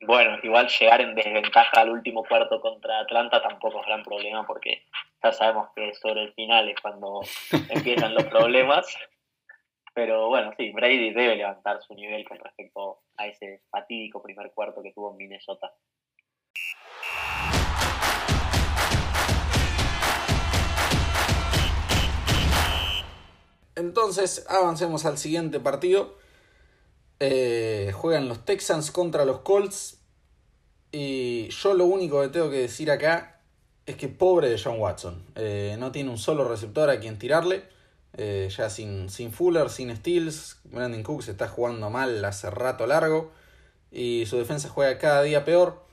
Bueno, 0.00 0.38
igual 0.42 0.68
llegar 0.68 1.00
en 1.00 1.14
desventaja 1.14 1.80
al 1.80 1.90
último 1.90 2.24
cuarto 2.24 2.60
contra 2.60 3.00
Atlanta 3.00 3.42
tampoco 3.42 3.80
es 3.80 3.86
gran 3.86 4.02
problema 4.04 4.46
porque 4.46 4.84
ya 5.22 5.32
sabemos 5.32 5.68
que 5.74 5.92
sobre 5.94 6.22
el 6.22 6.32
final 6.34 6.68
es 6.68 6.80
cuando 6.80 7.20
empiezan 7.68 8.14
los 8.14 8.24
problemas. 8.24 8.86
Pero 9.94 10.28
bueno, 10.28 10.52
sí, 10.56 10.70
Brady 10.70 11.12
debe 11.12 11.36
levantar 11.36 11.82
su 11.82 11.94
nivel 11.94 12.26
con 12.26 12.38
respecto 12.38 13.02
a 13.16 13.26
ese 13.26 13.62
fatídico 13.70 14.22
primer 14.22 14.52
cuarto 14.52 14.80
que 14.82 14.92
tuvo 14.92 15.10
en 15.10 15.16
Minnesota. 15.16 15.72
Entonces, 23.78 24.44
avancemos 24.48 25.04
al 25.04 25.18
siguiente 25.18 25.60
partido. 25.60 26.16
Eh, 27.20 27.92
juegan 27.94 28.28
los 28.28 28.44
Texans 28.44 28.90
contra 28.90 29.24
los 29.24 29.40
Colts. 29.40 29.98
Y 30.90 31.48
yo 31.50 31.74
lo 31.74 31.84
único 31.84 32.20
que 32.20 32.28
tengo 32.28 32.50
que 32.50 32.58
decir 32.58 32.90
acá 32.90 33.40
es 33.86 33.94
que 33.94 34.08
pobre 34.08 34.50
de 34.50 34.60
John 34.60 34.80
Watson. 34.80 35.22
Eh, 35.36 35.76
no 35.78 35.92
tiene 35.92 36.10
un 36.10 36.18
solo 36.18 36.48
receptor 36.48 36.90
a 36.90 36.98
quien 36.98 37.20
tirarle. 37.20 37.62
Eh, 38.16 38.48
ya 38.54 38.68
sin, 38.68 39.10
sin 39.10 39.30
Fuller, 39.30 39.70
sin 39.70 39.94
Steels. 39.94 40.58
Brandon 40.64 41.04
Cooks 41.04 41.28
está 41.28 41.46
jugando 41.46 41.88
mal 41.88 42.24
hace 42.24 42.50
rato 42.50 42.84
largo. 42.84 43.30
Y 43.92 44.26
su 44.26 44.38
defensa 44.38 44.68
juega 44.68 44.98
cada 44.98 45.22
día 45.22 45.44
peor. 45.44 45.84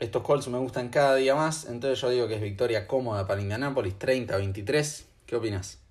Estos 0.00 0.22
Colts 0.22 0.48
me 0.48 0.58
gustan 0.58 0.90
cada 0.90 1.14
día 1.14 1.34
más. 1.34 1.64
Entonces 1.64 1.98
yo 1.98 2.10
digo 2.10 2.28
que 2.28 2.34
es 2.34 2.42
victoria 2.42 2.86
cómoda 2.86 3.26
para 3.26 3.40
Indianapolis 3.40 3.98
30-23. 3.98 5.04
¿Qué 5.24 5.36
opinas? 5.36 5.85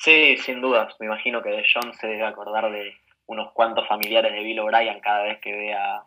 Sí, 0.00 0.38
sin 0.38 0.62
dudas. 0.62 0.96
Me 0.98 1.06
imagino 1.06 1.42
que 1.42 1.62
John 1.72 1.92
se 1.92 2.06
debe 2.06 2.24
acordar 2.24 2.72
de 2.72 2.96
unos 3.26 3.52
cuantos 3.52 3.86
familiares 3.86 4.32
de 4.32 4.42
Bill 4.42 4.60
O'Brien 4.60 4.98
cada 5.00 5.24
vez 5.24 5.38
que 5.40 5.52
vea 5.52 6.02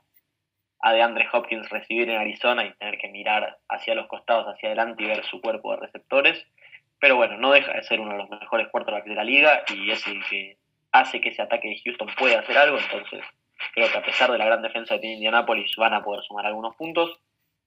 a 0.80 0.94
DeAndre 0.94 1.28
Hopkins 1.32 1.70
recibir 1.70 2.10
en 2.10 2.20
Arizona 2.20 2.66
y 2.66 2.74
tener 2.74 2.98
que 2.98 3.10
mirar 3.10 3.60
hacia 3.70 3.94
los 3.94 4.08
costados, 4.08 4.48
hacia 4.48 4.70
adelante 4.70 5.04
y 5.04 5.06
ver 5.06 5.24
su 5.26 5.40
cuerpo 5.42 5.72
de 5.72 5.82
receptores. 5.82 6.44
Pero 7.00 7.18
bueno, 7.18 7.38
no 7.38 7.52
deja 7.52 7.72
de 7.72 7.84
ser 7.84 8.00
uno 8.00 8.14
de 8.14 8.18
los 8.18 8.30
mejores 8.32 8.68
quarterbacks 8.70 9.08
de 9.08 9.14
la 9.14 9.24
liga 9.24 9.64
y 9.72 9.92
es 9.92 10.08
el 10.08 10.26
que 10.26 10.58
hace 10.92 11.22
que 11.22 11.30
ese 11.30 11.44
ataque 11.44 11.70
de 11.70 11.80
Houston 11.86 12.10
pueda 12.18 12.40
hacer 12.40 12.58
algo. 12.58 12.80
Entonces, 12.80 13.24
creo 13.76 13.92
que 13.92 13.98
a 14.00 14.04
pesar 14.04 14.32
de 14.32 14.40
la 14.40 14.46
gran 14.46 14.64
defensa 14.64 14.96
que 14.96 15.02
tiene 15.02 15.18
Indianapolis, 15.18 15.76
van 15.78 15.94
a 15.94 16.04
poder 16.04 16.24
sumar 16.24 16.48
algunos 16.48 16.76
puntos. 16.76 17.20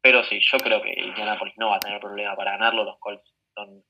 Pero 0.03 0.25
sí, 0.25 0.41
yo 0.41 0.59
creo 0.59 0.83
que 0.83 0.93
Indianapolis 0.93 1.55
no 1.57 1.71
va 1.71 1.77
a 1.77 1.81
tener 1.81 2.01
problema 2.01 2.35
para 2.35 2.53
ganarlo. 2.53 2.83
Los 2.83 2.99
Colts 2.99 3.33
son 3.55 3.85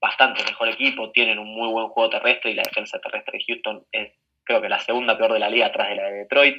bastante 0.00 0.42
mejor 0.44 0.68
equipo, 0.68 1.10
tienen 1.10 1.38
un 1.38 1.48
muy 1.48 1.68
buen 1.68 1.88
juego 1.88 2.10
terrestre 2.10 2.50
y 2.50 2.54
la 2.54 2.62
defensa 2.62 2.98
terrestre 3.00 3.38
de 3.38 3.44
Houston 3.46 3.86
es 3.92 4.12
creo 4.44 4.60
que 4.60 4.68
la 4.68 4.80
segunda 4.80 5.16
peor 5.16 5.32
de 5.32 5.38
la 5.38 5.50
liga 5.50 5.66
atrás 5.66 5.90
de 5.90 5.96
la 5.96 6.04
de 6.04 6.12
Detroit. 6.12 6.58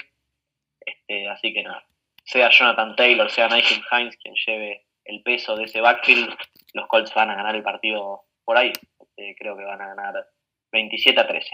Este, 0.79 1.27
así 1.27 1.53
que 1.53 1.63
nada, 1.63 1.83
sea 2.23 2.49
Jonathan 2.49 2.95
Taylor, 2.95 3.29
sea 3.29 3.47
Nigel 3.49 3.83
Hines 3.91 4.17
quien 4.17 4.33
lleve 4.45 4.85
el 5.05 5.21
peso 5.23 5.55
de 5.55 5.65
ese 5.65 5.81
backfield, 5.81 6.29
los 6.73 6.87
Colts 6.87 7.13
van 7.13 7.29
a 7.29 7.35
ganar 7.35 7.55
el 7.55 7.63
partido 7.63 8.23
por 8.45 8.57
ahí. 8.57 8.71
Este, 8.99 9.35
creo 9.37 9.57
que 9.57 9.63
van 9.63 9.81
a 9.81 9.87
ganar 9.87 10.25
27 10.71 11.19
a 11.19 11.27
13. 11.27 11.49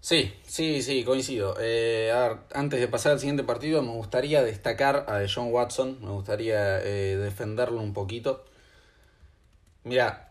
Sí, 0.00 0.32
sí, 0.42 0.82
sí, 0.82 1.04
coincido. 1.04 1.56
Eh, 1.60 2.10
a 2.12 2.28
ver, 2.28 2.38
antes 2.54 2.80
de 2.80 2.88
pasar 2.88 3.12
al 3.12 3.18
siguiente 3.18 3.44
partido, 3.44 3.82
me 3.82 3.92
gustaría 3.92 4.42
destacar 4.42 5.04
a 5.08 5.24
John 5.32 5.52
Watson, 5.52 5.98
me 6.00 6.10
gustaría 6.10 6.78
eh, 6.80 7.16
defenderlo 7.16 7.80
un 7.80 7.92
poquito. 7.92 8.44
Mira, 9.84 10.30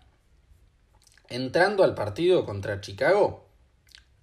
entrando 1.29 1.83
al 1.83 1.95
partido 1.95 2.45
contra 2.45 2.81
Chicago, 2.81 3.45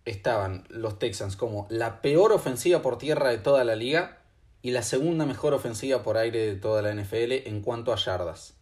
estaban 0.05 0.65
los 0.69 0.99
Texans 0.99 1.37
como 1.37 1.67
la 1.71 2.03
peor 2.03 2.33
ofensiva 2.33 2.83
por 2.83 2.99
tierra 2.99 3.31
de 3.31 3.39
toda 3.39 3.65
la 3.65 3.77
liga 3.77 4.19
y 4.63 4.71
la 4.71 4.83
segunda 4.83 5.27
mejor 5.27 5.55
ofensiva 5.55 6.03
por 6.03 6.17
aire 6.17 6.47
de 6.47 6.57
toda 6.57 6.83
la 6.83 6.95
NFL 6.95 7.49
en 7.49 7.63
cuanto 7.63 7.93
a 7.93 7.97
yardas. 7.97 8.55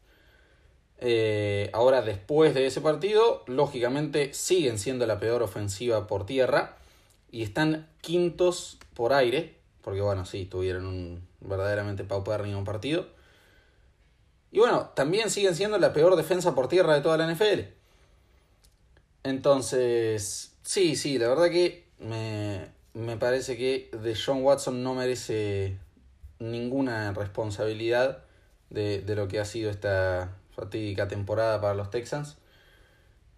Eh, 0.98 1.70
ahora, 1.72 2.02
después 2.02 2.54
de 2.54 2.66
ese 2.66 2.80
partido, 2.80 3.42
lógicamente 3.46 4.34
siguen 4.34 4.78
siendo 4.78 5.06
la 5.06 5.18
peor 5.18 5.42
ofensiva 5.42 6.06
por 6.06 6.26
tierra 6.26 6.76
y 7.30 7.42
están 7.42 7.88
quintos 8.02 8.78
por 8.94 9.12
aire, 9.12 9.56
porque 9.82 10.00
bueno, 10.02 10.26
sí, 10.26 10.44
tuvieron 10.44 10.86
un 10.86 11.26
verdaderamente 11.40 12.04
paupérrimo 12.04 12.64
partido. 12.64 13.06
Y 14.52 14.58
bueno, 14.58 14.90
también 14.94 15.30
siguen 15.30 15.54
siendo 15.54 15.78
la 15.78 15.92
peor 15.92 16.16
defensa 16.16 16.54
por 16.54 16.68
tierra 16.68 16.94
de 16.94 17.00
toda 17.00 17.16
la 17.16 17.32
NFL. 17.32 17.79
Entonces, 19.22 20.52
sí, 20.62 20.96
sí, 20.96 21.18
la 21.18 21.28
verdad 21.28 21.50
que 21.50 21.84
me, 21.98 22.66
me 22.94 23.16
parece 23.16 23.56
que 23.56 23.90
de 23.92 24.14
John 24.16 24.42
Watson 24.42 24.82
no 24.82 24.94
merece 24.94 25.76
ninguna 26.38 27.12
responsabilidad 27.12 28.24
de, 28.70 29.02
de 29.02 29.14
lo 29.14 29.28
que 29.28 29.40
ha 29.40 29.44
sido 29.44 29.70
esta 29.70 30.36
fatídica 30.54 31.08
temporada 31.08 31.60
para 31.60 31.74
los 31.74 31.90
Texans. 31.90 32.36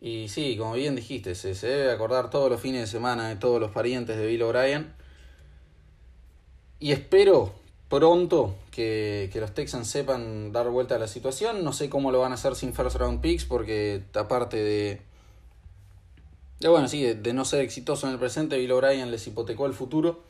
Y 0.01 0.29
sí, 0.29 0.57
como 0.57 0.75
bien 0.75 0.97
dijiste, 0.97 1.37
se, 1.37 1.55
se 1.55 1.69
debe 1.69 1.93
acordar 1.93 2.29
todos 2.29 2.51
los 2.51 2.61
fines 2.61 2.81
de 2.81 2.87
semana 2.89 3.29
de 3.29 3.37
todos 3.37 3.61
los 3.61 3.71
parientes 3.71 4.17
de 4.17 4.27
Bill 4.27 4.43
O'Brien. 4.43 4.93
Y 6.81 6.91
espero 6.91 7.55
pronto 7.89 8.57
que, 8.73 9.31
que, 9.33 9.41
los 9.41 9.55
Texans 9.55 9.87
sepan 9.87 10.51
dar 10.51 10.69
vuelta 10.71 10.97
a 10.97 10.99
la 10.99 11.07
situación. 11.07 11.63
No 11.63 11.73
sé 11.73 11.89
cómo 11.89 12.11
lo 12.11 12.19
van 12.19 12.33
a 12.33 12.35
hacer 12.35 12.57
sin 12.57 12.75
first 12.75 12.97
round 12.97 13.21
picks, 13.21 13.45
porque 13.45 14.03
aparte 14.15 14.57
de. 14.57 15.03
De 16.63 16.69
bueno, 16.69 16.89
sí, 16.89 17.15
de, 17.15 17.33
no 17.33 17.45
ser 17.45 17.61
exitoso 17.61 18.07
en 18.07 18.13
el 18.13 18.19
presente, 18.19 18.57
Bill 18.57 18.73
O'Brien 18.73 19.11
les 19.11 19.27
hipotecó 19.27 19.67
el 19.67 19.73
futuro. 19.73 20.23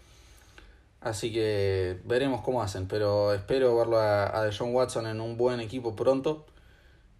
Así 1.00 1.32
que 1.32 1.98
veremos 2.04 2.42
cómo 2.42 2.62
hacen. 2.62 2.88
Pero 2.88 3.34
espero 3.34 3.76
verlo 3.76 3.98
a, 3.98 4.26
a 4.26 4.50
John 4.56 4.74
Watson 4.74 5.06
en 5.06 5.20
un 5.20 5.36
buen 5.36 5.60
equipo 5.60 5.94
pronto 5.94 6.46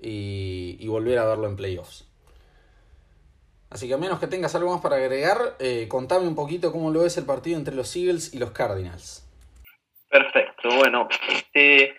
y, 0.00 0.76
y 0.80 0.88
volver 0.88 1.18
a 1.18 1.26
verlo 1.26 1.46
en 1.46 1.56
playoffs. 1.56 2.06
Así 3.70 3.88
que 3.88 3.94
a 3.94 3.98
menos 3.98 4.20
que 4.20 4.26
tengas 4.26 4.54
algo 4.54 4.70
más 4.70 4.82
para 4.82 4.96
agregar, 4.96 5.56
eh, 5.58 5.86
contame 5.88 6.26
un 6.28 6.34
poquito 6.34 6.72
cómo 6.72 6.90
lo 6.90 7.02
ves 7.02 7.16
el 7.16 7.24
partido 7.24 7.58
entre 7.58 7.74
los 7.74 7.94
Eagles 7.96 8.34
y 8.34 8.38
los 8.38 8.50
Cardinals. 8.50 9.26
Perfecto, 10.10 10.68
bueno, 10.76 11.08
este, 11.30 11.96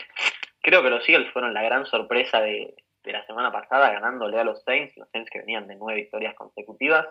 creo 0.62 0.84
que 0.84 0.92
los 0.92 1.08
Eagles 1.10 1.34
fueron 1.34 1.52
la 1.56 1.64
gran 1.64 1.88
sorpresa 1.88 2.42
de, 2.42 2.76
de, 3.04 3.12
la 3.12 3.26
semana 3.26 3.52
pasada 3.52 3.92
ganándole 3.92 4.40
a 4.40 4.44
los 4.44 4.64
Saints, 4.64 4.96
los 4.98 5.10
Saints 5.12 5.30
que 5.30 5.40
venían 5.40 5.68
de 5.68 5.76
nueve 5.76 6.02
victorias 6.02 6.36
consecutivas. 6.36 7.08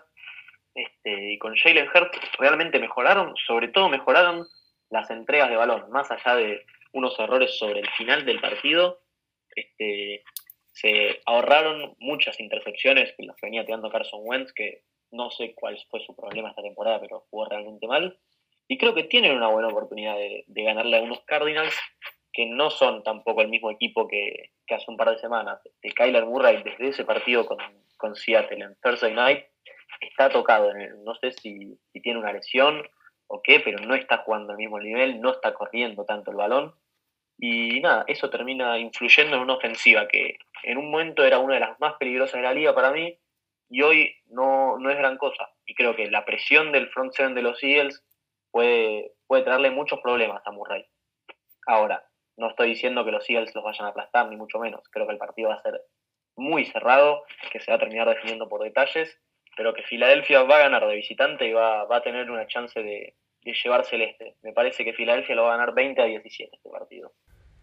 Este, 0.75 1.33
y 1.33 1.37
con 1.37 1.55
Jalen 1.55 1.87
Hurts 1.87 2.19
realmente 2.39 2.79
mejoraron, 2.79 3.35
sobre 3.45 3.67
todo 3.67 3.89
mejoraron 3.89 4.47
las 4.89 5.09
entregas 5.11 5.49
de 5.49 5.55
balón, 5.55 5.89
más 5.91 6.09
allá 6.11 6.35
de 6.35 6.65
unos 6.93 7.17
errores 7.19 7.57
sobre 7.57 7.79
el 7.79 7.89
final 7.91 8.25
del 8.25 8.39
partido. 8.39 9.01
Este, 9.55 10.23
se 10.71 11.21
ahorraron 11.25 11.95
muchas 11.99 12.39
intercepciones 12.39 13.13
que 13.15 13.25
las 13.25 13.39
venía 13.41 13.65
tirando 13.65 13.91
Carson 13.91 14.21
Wentz, 14.23 14.51
que 14.53 14.81
no 15.11 15.29
sé 15.29 15.53
cuál 15.53 15.77
fue 15.89 16.03
su 16.05 16.15
problema 16.15 16.49
esta 16.49 16.63
temporada, 16.63 16.99
pero 16.99 17.25
jugó 17.29 17.45
realmente 17.45 17.87
mal. 17.87 18.19
Y 18.67 18.77
creo 18.77 18.95
que 18.95 19.03
tienen 19.03 19.35
una 19.35 19.49
buena 19.49 19.67
oportunidad 19.67 20.15
de, 20.15 20.43
de 20.47 20.63
ganarle 20.63 20.97
a 20.97 21.01
unos 21.01 21.21
Cardinals 21.25 21.75
que 22.33 22.47
no 22.47 22.71
son 22.71 23.03
tampoco 23.03 23.41
el 23.41 23.49
mismo 23.49 23.69
equipo 23.69 24.07
que, 24.07 24.51
hace 24.69 24.85
un 24.87 24.97
par 24.97 25.11
de 25.11 25.19
semanas. 25.19 25.59
De 25.81 25.91
Kyler 25.91 26.25
Murray, 26.25 26.63
desde 26.63 26.89
ese 26.89 27.05
partido 27.05 27.45
con, 27.45 27.59
con 27.97 28.15
Seattle 28.15 28.65
en 28.65 28.75
Thursday 28.81 29.13
Night, 29.13 29.45
está 30.01 30.29
tocado. 30.29 30.73
No 31.05 31.13
sé 31.15 31.31
si, 31.31 31.77
si 31.91 32.01
tiene 32.01 32.19
una 32.19 32.33
lesión 32.33 32.83
o 33.27 33.41
qué, 33.41 33.59
pero 33.59 33.79
no 33.79 33.93
está 33.93 34.17
jugando 34.19 34.51
al 34.51 34.57
mismo 34.57 34.79
nivel, 34.79 35.21
no 35.21 35.31
está 35.31 35.53
corriendo 35.53 36.05
tanto 36.05 36.31
el 36.31 36.37
balón. 36.37 36.73
Y 37.37 37.79
nada, 37.81 38.03
eso 38.07 38.29
termina 38.29 38.79
influyendo 38.79 39.35
en 39.35 39.41
una 39.43 39.55
ofensiva 39.55 40.07
que 40.07 40.37
en 40.63 40.77
un 40.77 40.89
momento 40.89 41.23
era 41.23 41.39
una 41.39 41.55
de 41.55 41.59
las 41.59 41.79
más 41.79 41.93
peligrosas 41.95 42.35
de 42.35 42.43
la 42.43 42.53
liga 42.53 42.73
para 42.73 42.91
mí 42.91 43.17
y 43.69 43.81
hoy 43.81 44.15
no, 44.27 44.77
no 44.79 44.89
es 44.89 44.97
gran 44.97 45.17
cosa. 45.17 45.49
Y 45.65 45.75
creo 45.75 45.95
que 45.95 46.09
la 46.09 46.25
presión 46.25 46.71
del 46.71 46.89
front 46.89 47.13
seven 47.13 47.35
de 47.35 47.41
los 47.41 47.61
Eagles 47.63 48.03
puede, 48.51 49.11
puede 49.27 49.43
traerle 49.43 49.71
muchos 49.71 49.99
problemas 49.99 50.41
a 50.45 50.51
Murray. 50.51 50.85
Ahora, 51.65 52.05
no 52.37 52.49
estoy 52.49 52.69
diciendo 52.69 53.05
que 53.05 53.11
los 53.11 53.29
Eagles 53.29 53.53
los 53.53 53.63
vayan 53.63 53.85
a 53.85 53.89
aplastar, 53.89 54.29
ni 54.29 54.35
mucho 54.35 54.59
menos. 54.59 54.81
Creo 54.89 55.05
que 55.05 55.13
el 55.13 55.19
partido 55.19 55.49
va 55.49 55.55
a 55.55 55.61
ser 55.61 55.81
muy 56.35 56.65
cerrado, 56.65 57.23
que 57.51 57.59
se 57.59 57.71
va 57.71 57.77
a 57.77 57.79
terminar 57.79 58.07
definiendo 58.07 58.49
por 58.49 58.63
detalles, 58.63 59.17
pero 59.55 59.73
que 59.73 59.83
Filadelfia 59.83 60.43
va 60.43 60.57
a 60.57 60.63
ganar 60.63 60.87
de 60.87 60.95
visitante 60.95 61.47
y 61.47 61.53
va, 61.53 61.83
a 61.83 62.01
tener 62.01 62.29
una 62.31 62.47
chance 62.47 62.81
de, 62.81 63.15
de 63.43 63.53
llevarse 63.53 63.95
el 63.95 64.03
este. 64.03 64.35
Me 64.41 64.53
parece 64.53 64.83
que 64.83 64.93
Filadelfia 64.93 65.35
lo 65.35 65.43
va 65.43 65.53
a 65.53 65.57
ganar 65.57 65.75
20 65.75 66.01
a 66.01 66.05
17 66.05 66.55
este 66.55 66.69
partido. 66.69 67.13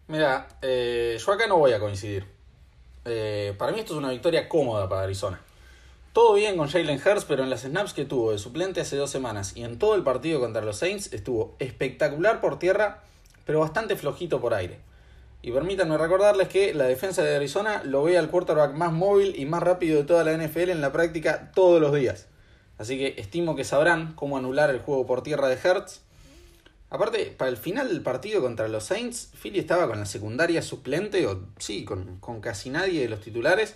Mira, 0.07 0.47
eh, 0.61 1.17
yo 1.17 1.31
acá 1.31 1.47
no 1.47 1.57
voy 1.57 1.73
a 1.73 1.79
coincidir. 1.79 2.25
Eh, 3.05 3.53
para 3.57 3.71
mí 3.71 3.79
esto 3.79 3.93
es 3.93 3.99
una 3.99 4.11
victoria 4.11 4.47
cómoda 4.47 4.87
para 4.87 5.03
Arizona. 5.03 5.41
Todo 6.13 6.33
bien 6.33 6.57
con 6.57 6.67
Jalen 6.67 6.99
Hurts, 6.99 7.25
pero 7.25 7.43
en 7.43 7.49
las 7.49 7.61
snaps 7.61 7.93
que 7.93 8.03
tuvo 8.03 8.31
de 8.31 8.37
suplente 8.37 8.81
hace 8.81 8.97
dos 8.97 9.09
semanas 9.09 9.55
y 9.55 9.63
en 9.63 9.79
todo 9.79 9.95
el 9.95 10.03
partido 10.03 10.41
contra 10.41 10.61
los 10.61 10.77
Saints 10.77 11.13
estuvo 11.13 11.55
espectacular 11.59 12.41
por 12.41 12.59
tierra, 12.59 13.03
pero 13.45 13.59
bastante 13.59 13.95
flojito 13.95 14.39
por 14.39 14.53
aire. 14.53 14.79
Y 15.41 15.51
permítanme 15.51 15.97
recordarles 15.97 16.47
que 16.47 16.73
la 16.73 16.85
defensa 16.85 17.23
de 17.23 17.35
Arizona 17.35 17.81
lo 17.83 18.03
ve 18.03 18.17
al 18.17 18.29
quarterback 18.29 18.73
más 18.75 18.91
móvil 18.93 19.33
y 19.39 19.45
más 19.45 19.63
rápido 19.63 19.97
de 19.97 20.03
toda 20.05 20.23
la 20.23 20.37
NFL 20.37 20.69
en 20.69 20.81
la 20.81 20.91
práctica 20.91 21.51
todos 21.55 21.81
los 21.81 21.93
días. 21.93 22.27
Así 22.77 22.97
que 22.97 23.15
estimo 23.17 23.55
que 23.55 23.63
sabrán 23.63 24.13
cómo 24.13 24.37
anular 24.37 24.69
el 24.69 24.79
juego 24.79 25.05
por 25.05 25.23
tierra 25.23 25.47
de 25.47 25.57
Hertz. 25.61 26.01
Aparte, 26.89 27.33
para 27.37 27.49
el 27.49 27.57
final 27.57 27.87
del 27.87 28.01
partido 28.01 28.41
contra 28.41 28.67
los 28.67 28.83
Saints, 28.83 29.31
Philly 29.41 29.59
estaba 29.59 29.87
con 29.87 29.99
la 29.99 30.05
secundaria 30.05 30.61
suplente, 30.61 31.25
o 31.25 31.47
sí, 31.57 31.85
con, 31.85 32.19
con 32.19 32.41
casi 32.41 32.69
nadie 32.69 33.01
de 33.01 33.09
los 33.09 33.21
titulares, 33.21 33.75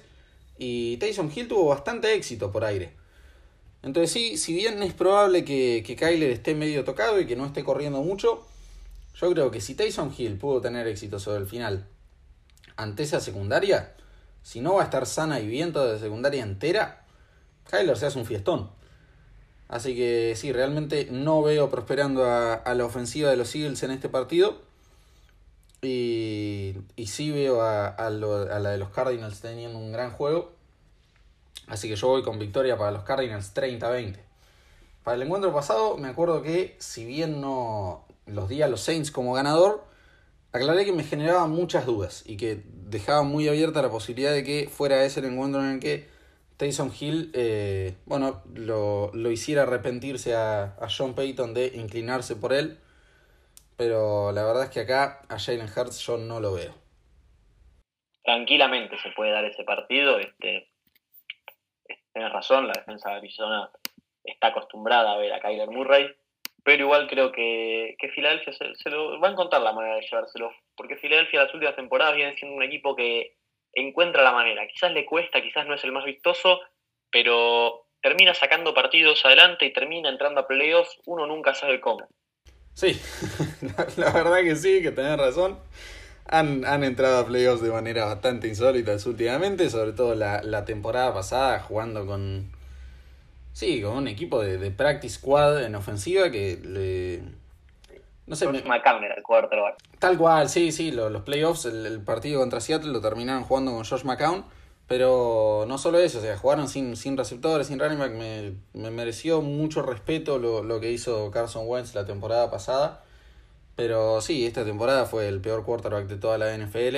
y 0.58 0.98
Tyson 0.98 1.32
Hill 1.34 1.48
tuvo 1.48 1.68
bastante 1.68 2.14
éxito 2.14 2.52
por 2.52 2.66
aire. 2.66 2.94
Entonces 3.84 4.12
sí, 4.12 4.38
si 4.38 4.54
bien 4.54 4.82
es 4.84 4.94
probable 4.94 5.46
que, 5.46 5.84
que 5.86 5.96
Kyler 5.96 6.32
esté 6.32 6.56
medio 6.56 6.84
tocado 6.84 7.20
y 7.22 7.28
que 7.28 7.36
no 7.36 7.46
esté 7.46 7.64
corriendo 7.64 8.02
mucho, 8.02 8.46
yo 9.20 9.32
creo 9.32 9.52
que 9.52 9.62
si 9.62 9.76
Tyson 9.76 10.14
Hill 10.16 10.38
pudo 10.38 10.62
tener 10.62 10.88
éxito 10.88 11.20
sobre 11.20 11.40
el 11.40 11.48
final 11.48 11.88
ante 12.76 13.04
esa 13.04 13.20
secundaria, 13.20 13.96
si 14.44 14.60
no 14.60 14.76
va 14.76 14.82
a 14.82 14.86
estar 14.86 15.06
sana 15.06 15.40
y 15.40 15.48
bien 15.48 15.72
toda 15.72 15.94
la 15.94 16.00
secundaria 16.00 16.44
entera, 16.44 17.06
Kyler 17.70 17.98
se 17.98 18.08
hace 18.08 18.20
un 18.20 18.26
fiestón. 18.26 18.70
Así 19.68 19.96
que 19.96 20.34
sí, 20.36 20.52
realmente 20.52 21.08
no 21.10 21.42
veo 21.42 21.70
prosperando 21.72 22.26
a, 22.26 22.74
la 22.76 22.86
ofensiva 22.86 23.30
de 23.32 23.38
los 23.38 23.56
Eagles 23.56 23.82
en 23.84 23.92
este 23.92 24.10
partido. 24.10 24.62
Y, 25.82 26.76
sí 27.08 27.32
veo 27.32 27.62
a, 27.62 27.88
a, 27.88 28.10
la 28.10 28.70
de 28.70 28.78
los 28.78 28.90
Cardinals 28.90 29.40
teniendo 29.40 29.80
un 29.80 29.92
gran 29.92 30.12
juego. 30.12 30.52
Así 31.68 31.90
que 31.90 31.96
yo 31.96 32.08
voy 32.08 32.22
con 32.22 32.38
victoria 32.38 32.78
para 32.78 32.92
los 32.92 33.04
Cardinals 33.04 33.56
30-20. 33.56 34.18
Para 35.04 35.16
el 35.16 35.24
encuentro 35.24 35.54
pasado 35.54 35.98
me 35.98 36.08
acuerdo 36.08 36.42
que 36.44 36.76
si 36.80 37.06
bien 37.06 37.42
no 37.42 38.05
los 38.26 38.50
di 38.50 38.62
a 38.62 38.68
los 38.68 38.82
Saints 38.82 39.12
como 39.12 39.34
ganador, 39.34 39.84
aclaré 40.52 40.86
que 40.86 40.94
me 40.94 41.04
generaba 41.04 41.48
muchas 41.48 41.86
dudas 41.86 42.24
y 42.26 42.38
que 42.38 42.64
dejaba 42.66 43.24
muy 43.24 43.48
abierta 43.48 43.82
la 43.82 43.90
posibilidad 43.90 44.32
de 44.32 44.44
que 44.44 44.70
fuera 44.70 45.04
ese 45.04 45.20
el 45.20 45.28
encuentro 45.28 45.62
en 45.62 45.72
el 45.72 45.80
que 45.80 46.08
Tyson 46.58 46.92
Hill, 46.98 47.32
eh, 47.34 47.98
bueno, 48.06 48.42
lo, 48.54 49.12
lo, 49.14 49.32
hiciera 49.32 49.64
arrepentirse 49.64 50.36
a, 50.36 50.76
a, 50.80 50.88
John 50.90 51.14
Payton 51.14 51.54
de 51.54 51.68
inclinarse 51.76 52.36
por 52.38 52.54
él. 52.54 52.80
Pero 53.78 54.32
la 54.32 54.46
verdad 54.46 54.64
es 54.64 54.70
que 54.70 54.80
acá 54.80 55.22
a 55.28 55.38
Jalen 55.38 55.68
Hurts 55.68 56.00
yo 56.00 56.18
no 56.18 56.40
lo 56.40 56.54
veo. 56.54 56.74
Tranquilamente 58.24 58.98
se 59.00 59.12
puede 59.12 59.32
dar 59.32 59.44
ese 59.44 59.66
partido. 59.66 60.18
Este, 60.18 60.70
tienes 62.14 62.32
razón, 62.32 62.68
la 62.68 62.74
defensa 62.74 63.10
de 63.10 63.16
Arizona 63.18 63.70
está 64.24 64.48
acostumbrada 64.48 65.12
a 65.12 65.18
ver 65.18 65.34
a 65.34 65.42
Kyler 65.42 65.70
Murray. 65.70 66.08
Pero 66.66 66.84
igual 66.84 67.08
creo 67.08 67.32
que, 67.32 67.96
que 68.00 68.10
Filadelfia 68.10 68.52
se, 68.52 68.90
lo 68.90 69.20
va 69.22 69.28
a 69.28 69.32
encontrar 69.32 69.62
la 69.62 69.72
manera 69.72 69.98
de 69.98 70.02
llevárselo. 70.02 70.52
Porque 70.76 70.98
Filadelfia 70.98 71.44
las 71.44 71.54
últimas 71.54 71.76
temporadas 71.76 72.16
viene 72.16 72.34
siendo 72.34 72.58
un 72.58 72.64
equipo 72.64 72.96
que 72.96 73.38
encuentra 73.72 74.24
la 74.24 74.32
manera. 74.32 74.68
Quizás 74.68 74.92
le 74.92 75.06
cuesta, 75.06 75.44
quizás 75.44 75.68
no 75.68 75.76
es 75.76 75.84
el 75.84 75.92
más 75.92 76.06
vistoso, 76.06 76.60
pero 77.12 77.86
termina 78.02 78.34
sacando 78.34 78.74
partidos 78.74 79.24
adelante 79.26 79.66
y 79.66 79.74
termina 79.74 80.10
entrando 80.10 80.42
a 80.42 80.48
playoffs, 80.48 81.00
uno 81.06 81.28
nunca 81.28 81.54
sabe 81.54 81.80
cómo. 81.80 82.08
Sí, 82.74 83.00
la, 83.62 83.88
la 83.98 84.12
verdad 84.12 84.42
que 84.42 84.56
sí, 84.56 84.82
que 84.82 84.92
tenés 84.92 85.18
razón. 85.18 85.60
Han, 86.28 86.66
han, 86.66 86.84
entrado 86.84 87.20
a 87.20 87.28
playoffs 87.28 87.62
de 87.62 87.70
manera 87.70 88.06
bastante 88.06 88.48
insólitas 88.48 89.06
últimamente, 89.06 89.70
sobre 89.70 89.94
todo 89.94 90.16
la, 90.16 90.42
la, 90.42 90.66
temporada 90.66 91.14
pasada 91.14 91.60
jugando 91.60 92.08
con... 92.08 92.52
Sí, 93.56 93.82
con 93.82 93.96
un 93.96 94.10
equipo 94.10 94.42
de, 94.42 94.58
de 94.58 94.70
practice 94.70 95.16
squad 95.16 95.64
en 95.64 95.76
ofensiva 95.76 96.30
que 96.30 96.60
le, 96.62 97.22
no 98.28 98.36
sé, 98.36 98.48
Josh 98.48 98.64
me... 98.64 98.64
McCown 98.64 99.02
era 99.02 99.16
el 99.16 99.24
quarterback. 99.24 99.78
Tal 99.98 100.18
cual, 100.18 100.50
sí, 100.50 100.74
sí, 100.74 100.92
los, 100.92 101.10
los 101.10 101.22
playoffs, 101.22 101.64
el, 101.64 101.86
el, 101.86 102.02
partido 102.02 102.42
contra 102.42 102.60
Seattle 102.60 102.92
lo 102.92 103.00
terminaron 103.00 103.46
jugando 103.46 103.72
con 103.72 103.86
Josh 103.86 104.04
McCown, 104.04 104.44
Pero 104.88 105.64
no 105.70 105.78
solo 105.78 106.00
eso, 106.00 106.20
o 106.20 106.22
sea, 106.22 106.38
jugaron 106.38 106.68
sin, 106.68 106.98
sin 106.98 107.16
receptores, 107.16 107.68
sin 107.68 107.80
running 107.80 107.98
back. 107.98 108.12
Me, 108.12 108.56
me 108.74 108.92
mereció 108.92 109.42
mucho 109.42 109.84
respeto 109.84 110.38
lo, 110.38 110.62
lo, 110.62 110.82
que 110.82 110.92
hizo 110.92 111.32
Carson 111.32 111.64
Wentz 111.66 111.96
la 111.96 112.06
temporada 112.06 112.52
pasada. 112.52 113.06
Pero 113.78 114.20
sí, 114.20 114.46
esta 114.46 114.66
temporada 114.66 115.06
fue 115.06 115.30
el 115.30 115.40
peor 115.40 115.64
quarterback 115.64 116.08
de 116.08 116.18
toda 116.18 116.38
la 116.38 116.58
NFL. 116.58 116.98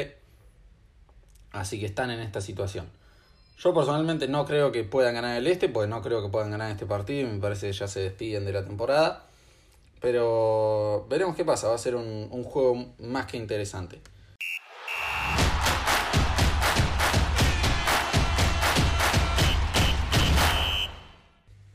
Así 1.51 1.79
que 1.79 1.85
están 1.85 2.09
en 2.09 2.19
esta 2.19 2.41
situación. 2.41 2.89
Yo 3.59 3.73
personalmente 3.73 4.27
no 4.27 4.45
creo 4.45 4.71
que 4.71 4.83
puedan 4.83 5.15
ganar 5.15 5.35
el 5.35 5.47
este, 5.47 5.67
pues 5.67 5.89
no 5.89 6.03
creo 6.03 6.21
que 6.21 6.29
puedan 6.29 6.51
ganar 6.51 6.69
este 6.69 6.85
partido. 6.85 7.27
Me 7.27 7.39
parece 7.39 7.67
que 7.67 7.73
ya 7.73 7.87
se 7.87 8.01
despiden 8.01 8.45
de 8.45 8.53
la 8.53 8.63
temporada. 8.63 9.25
Pero 9.99 11.07
veremos 11.09 11.35
qué 11.35 11.43
pasa. 11.43 11.69
Va 11.69 11.73
a 11.73 11.79
ser 11.79 11.95
un, 11.95 12.27
un 12.29 12.43
juego 12.43 12.93
más 12.99 13.25
que 13.25 13.37
interesante. 13.37 13.99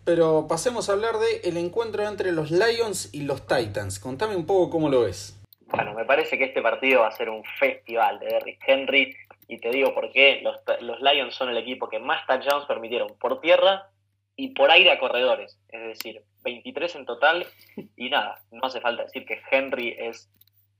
Pero 0.04 0.46
pasemos 0.48 0.88
a 0.88 0.92
hablar 0.92 1.18
de 1.18 1.48
el 1.48 1.56
encuentro 1.56 2.06
entre 2.06 2.30
los 2.30 2.52
Lions 2.52 3.12
y 3.12 3.22
los 3.22 3.44
Titans. 3.48 3.98
Contame 3.98 4.36
un 4.36 4.46
poco 4.46 4.70
cómo 4.70 4.88
lo 4.88 5.00
ves. 5.00 5.36
Bueno, 5.66 5.94
me 5.94 6.04
parece 6.04 6.38
que 6.38 6.44
este 6.44 6.62
partido 6.62 7.00
va 7.00 7.08
a 7.08 7.12
ser 7.12 7.28
un 7.28 7.42
festival 7.58 8.20
de 8.20 8.26
Derrick 8.26 8.60
Henry. 8.64 9.16
Y 9.52 9.58
te 9.58 9.68
digo 9.68 9.92
por 9.92 10.10
qué. 10.10 10.40
Los, 10.42 10.56
los 10.80 11.02
Lions 11.02 11.34
son 11.34 11.50
el 11.50 11.58
equipo 11.58 11.86
que 11.86 11.98
más 11.98 12.26
touchdowns 12.26 12.64
permitieron 12.64 13.18
por 13.18 13.38
tierra 13.42 13.90
y 14.34 14.54
por 14.54 14.70
aire 14.70 14.90
a 14.90 14.98
corredores. 14.98 15.60
Es 15.68 15.82
decir, 15.82 16.22
23 16.42 16.96
en 16.96 17.04
total. 17.04 17.46
Y 17.94 18.08
nada, 18.08 18.40
no 18.50 18.64
hace 18.64 18.80
falta 18.80 19.02
decir 19.02 19.26
que 19.26 19.42
Henry 19.50 19.94
es, 19.98 20.30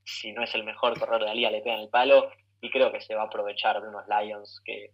si 0.05 0.33
no 0.33 0.43
es 0.43 0.55
el 0.55 0.65
mejor 0.65 0.99
corredor 0.99 1.21
de 1.21 1.27
la 1.27 1.35
liga, 1.35 1.51
le 1.51 1.61
pegan 1.61 1.81
el 1.81 1.91
palo. 1.91 2.31
Y 2.63 2.71
creo 2.71 2.91
que 2.91 3.03
se 3.03 3.15
va 3.15 3.25
a 3.25 3.27
aprovechar 3.27 3.83
de 3.83 3.89
unos 3.89 4.05
Lions 4.09 4.63
que 4.65 4.93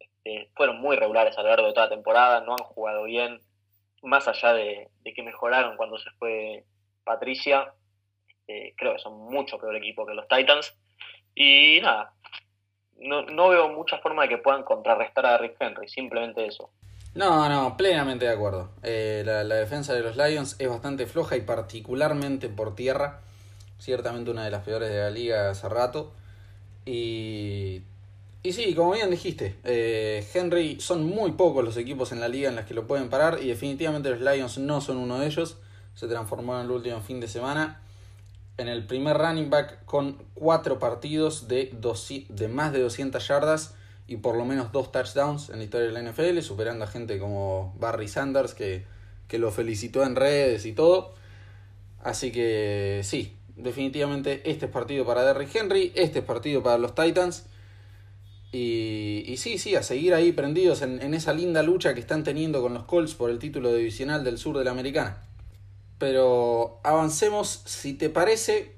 este, 0.00 0.50
fueron 0.56 0.80
muy 0.80 0.96
regulares 0.96 1.38
a 1.38 1.42
lo 1.42 1.50
largo 1.50 1.68
de 1.68 1.74
toda 1.74 1.86
la 1.86 1.94
temporada, 1.94 2.40
no 2.40 2.52
han 2.52 2.64
jugado 2.64 3.04
bien 3.04 3.40
más 4.02 4.26
allá 4.26 4.52
de, 4.52 4.90
que 5.04 5.22
mejoraron 5.22 5.76
cuando 5.76 5.96
se 5.96 6.10
fue 6.18 6.64
Patricia, 7.04 7.72
eh, 8.48 8.74
creo 8.76 8.94
que 8.94 8.98
son 8.98 9.16
mucho 9.16 9.58
peor 9.58 9.76
equipo 9.76 10.04
que 10.04 10.14
los 10.14 10.26
Titans. 10.26 10.76
Y 11.36 11.80
nada, 11.80 12.12
no, 13.02 13.22
no 13.22 13.48
veo 13.48 13.68
mucha 13.70 13.98
forma 13.98 14.22
de 14.22 14.30
que 14.30 14.38
puedan 14.38 14.62
contrarrestar 14.62 15.26
a 15.26 15.38
Rick 15.38 15.56
Henry, 15.60 15.88
simplemente 15.88 16.46
eso. 16.46 16.70
No, 17.14 17.48
no, 17.48 17.76
plenamente 17.76 18.24
de 18.24 18.32
acuerdo. 18.32 18.70
Eh, 18.82 19.22
la, 19.24 19.44
la, 19.44 19.56
defensa 19.56 19.92
de 19.92 20.00
los 20.00 20.16
Lions 20.16 20.56
es 20.58 20.68
bastante 20.68 21.06
floja 21.06 21.36
y 21.36 21.42
particularmente 21.42 22.48
por 22.48 22.74
tierra. 22.74 23.20
Ciertamente 23.78 24.30
una 24.30 24.44
de 24.44 24.50
las 24.50 24.64
peores 24.64 24.88
de 24.88 24.98
la 24.98 25.10
liga 25.10 25.50
hace 25.50 25.68
rato. 25.68 26.12
Y 26.86 27.82
y 28.44 28.52
sí, 28.54 28.74
como 28.74 28.92
bien 28.92 29.08
dijiste, 29.08 29.54
eh, 29.62 30.26
Henry 30.34 30.80
son 30.80 31.06
muy 31.06 31.32
pocos 31.32 31.64
los 31.64 31.76
equipos 31.76 32.10
en 32.10 32.18
la 32.18 32.26
liga 32.26 32.48
en 32.48 32.56
los 32.56 32.64
que 32.64 32.74
lo 32.74 32.88
pueden 32.88 33.08
parar 33.08 33.38
y 33.40 33.46
definitivamente 33.46 34.10
los 34.10 34.20
Lions 34.20 34.58
no 34.58 34.80
son 34.80 34.96
uno 34.96 35.20
de 35.20 35.26
ellos. 35.26 35.58
Se 35.94 36.08
transformó 36.08 36.56
en 36.58 36.64
el 36.64 36.70
último 36.72 37.00
fin 37.00 37.20
de 37.20 37.28
semana 37.28 37.80
en 38.62 38.68
el 38.68 38.86
primer 38.86 39.18
running 39.18 39.50
back 39.50 39.84
con 39.84 40.16
cuatro 40.34 40.78
partidos 40.78 41.48
de, 41.48 41.76
de 42.28 42.48
más 42.48 42.72
de 42.72 42.80
200 42.80 43.26
yardas 43.26 43.74
y 44.06 44.16
por 44.16 44.36
lo 44.36 44.44
menos 44.44 44.72
dos 44.72 44.92
touchdowns 44.92 45.50
en 45.50 45.58
la 45.58 45.64
historia 45.64 45.88
de 45.88 45.92
la 45.92 46.10
NFL, 46.10 46.40
superando 46.40 46.84
a 46.84 46.88
gente 46.88 47.18
como 47.18 47.74
Barry 47.78 48.08
Sanders 48.08 48.54
que, 48.54 48.84
que 49.28 49.38
lo 49.38 49.50
felicitó 49.50 50.04
en 50.04 50.16
redes 50.16 50.64
y 50.64 50.72
todo. 50.72 51.14
Así 52.02 52.30
que 52.32 53.00
sí, 53.04 53.36
definitivamente 53.56 54.48
este 54.50 54.66
es 54.66 54.72
partido 54.72 55.04
para 55.04 55.24
Derrick 55.24 55.54
Henry, 55.54 55.92
este 55.94 56.20
es 56.20 56.24
partido 56.24 56.62
para 56.62 56.78
los 56.78 56.94
Titans. 56.94 57.46
Y, 58.54 59.34
sí, 59.38 59.56
sí, 59.56 59.76
a 59.76 59.82
seguir 59.82 60.12
ahí 60.12 60.30
prendidos 60.30 60.82
en, 60.82 61.00
en, 61.00 61.14
esa 61.14 61.32
linda 61.32 61.62
lucha 61.62 61.94
que 61.94 62.00
están 62.00 62.22
teniendo 62.22 62.60
con 62.60 62.74
los 62.74 62.84
Colts 62.84 63.14
por 63.14 63.30
el 63.30 63.38
título 63.38 63.72
divisional 63.74 64.24
del 64.24 64.36
sur 64.36 64.58
de 64.58 64.64
la 64.64 64.72
americana. 64.72 65.22
Pero 66.02 66.80
avancemos, 66.82 67.62
si 67.64 67.96
te 67.96 68.10
parece, 68.10 68.74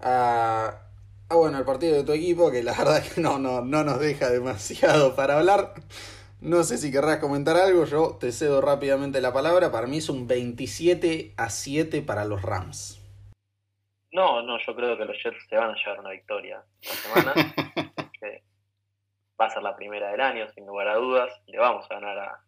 a, 0.00 0.80
a 1.28 1.34
bueno, 1.34 1.58
al 1.58 1.66
partido 1.66 1.94
de 1.94 2.04
tu 2.04 2.12
equipo, 2.12 2.50
que 2.50 2.62
la 2.62 2.72
verdad 2.78 2.96
es 2.96 3.12
que 3.12 3.20
no, 3.20 3.38
no, 3.38 3.60
no 3.60 3.84
nos 3.84 4.00
deja 4.00 4.30
demasiado 4.30 5.14
para 5.14 5.36
hablar. 5.36 5.74
No 6.40 6.62
sé 6.62 6.78
si 6.78 6.90
querrás 6.90 7.18
comentar 7.18 7.58
algo, 7.58 7.84
yo 7.84 8.16
te 8.18 8.32
cedo 8.32 8.62
rápidamente 8.62 9.20
la 9.20 9.30
palabra. 9.30 9.70
Para 9.70 9.86
mí 9.86 9.98
es 9.98 10.08
un 10.08 10.26
27 10.26 11.34
a 11.36 11.50
7 11.50 12.00
para 12.00 12.24
los 12.24 12.40
Rams. 12.40 12.98
No, 14.12 14.40
no, 14.40 14.56
yo 14.58 14.74
creo 14.74 14.96
que 14.96 15.04
los 15.04 15.22
Jets 15.22 15.46
se 15.46 15.56
van 15.56 15.72
a 15.72 15.74
llevar 15.74 16.00
una 16.00 16.12
victoria 16.12 16.64
esta 16.80 16.96
semana. 16.96 17.34
va 19.38 19.44
a 19.44 19.50
ser 19.50 19.62
la 19.62 19.76
primera 19.76 20.12
del 20.12 20.20
año, 20.22 20.48
sin 20.54 20.66
lugar 20.66 20.88
a 20.88 20.94
dudas. 20.94 21.30
Le 21.46 21.58
vamos 21.58 21.84
a 21.90 21.94
ganar 21.96 22.18
a, 22.18 22.40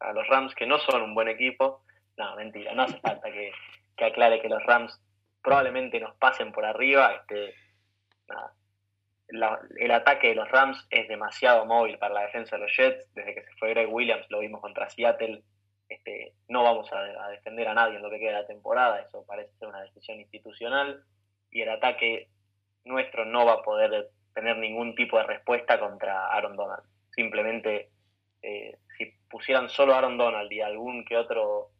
a 0.00 0.12
los 0.14 0.26
Rams, 0.26 0.54
que 0.54 0.64
no 0.64 0.78
son 0.78 1.02
un 1.02 1.14
buen 1.14 1.28
equipo. 1.28 1.82
No, 2.18 2.34
mentira, 2.34 2.74
no 2.74 2.82
hace 2.82 2.98
falta 2.98 3.30
que, 3.30 3.52
aclare 4.04 4.42
que 4.42 4.48
los 4.48 4.62
Rams 4.64 5.00
probablemente 5.42 6.00
nos 6.00 6.14
pasen 6.16 6.52
por 6.52 6.64
arriba. 6.64 7.14
Este, 7.14 7.54
nada. 8.28 8.52
El 9.76 9.90
ataque 9.90 10.28
de 10.28 10.34
los 10.34 10.50
Rams 10.50 10.86
es 10.90 11.06
demasiado 11.06 11.66
móvil 11.66 11.98
para 11.98 12.14
la 12.14 12.22
defensa 12.22 12.56
de 12.56 12.62
los 12.62 12.76
Jets. 12.76 13.12
Desde 13.14 13.34
que 13.34 13.42
se 13.42 13.52
fue 13.58 13.70
Greg 13.70 13.92
Williams, 13.92 14.26
lo 14.30 14.40
vimos 14.40 14.60
contra 14.60 14.90
Seattle. 14.90 15.42
Este, 15.88 16.32
no 16.48 16.64
vamos 16.64 16.92
a, 16.92 16.98
a, 16.98 17.28
defender 17.30 17.68
a 17.68 17.74
nadie 17.74 17.96
en 17.96 18.02
lo 18.02 18.10
que 18.10 18.18
queda 18.18 18.32
de 18.32 18.40
la 18.42 18.46
temporada. 18.46 19.00
Eso 19.00 19.24
parece 19.26 19.52
ser 19.58 19.68
una 19.68 19.82
decisión 19.82 20.18
institucional. 20.18 21.04
Y 21.50 21.62
el 21.62 21.68
ataque 21.68 22.28
nuestro 22.84 23.24
no 23.26 23.46
va 23.46 23.54
a 23.54 23.62
poder 23.62 24.10
tener 24.34 24.56
ningún 24.56 24.94
tipo 24.94 25.18
de 25.18 25.24
respuesta 25.24 25.78
contra 25.78 26.28
Aaron 26.32 26.56
Donald. 26.56 26.82
Simplemente, 27.10 27.90
eh, 28.42 28.78
si 28.96 29.12
pusieran 29.30 29.68
solo 29.68 29.94
Aaron 29.94 30.16
Donald 30.16 30.50
y 30.50 30.60
algún 30.60 31.04
que 31.04 31.16
otro 31.16 31.70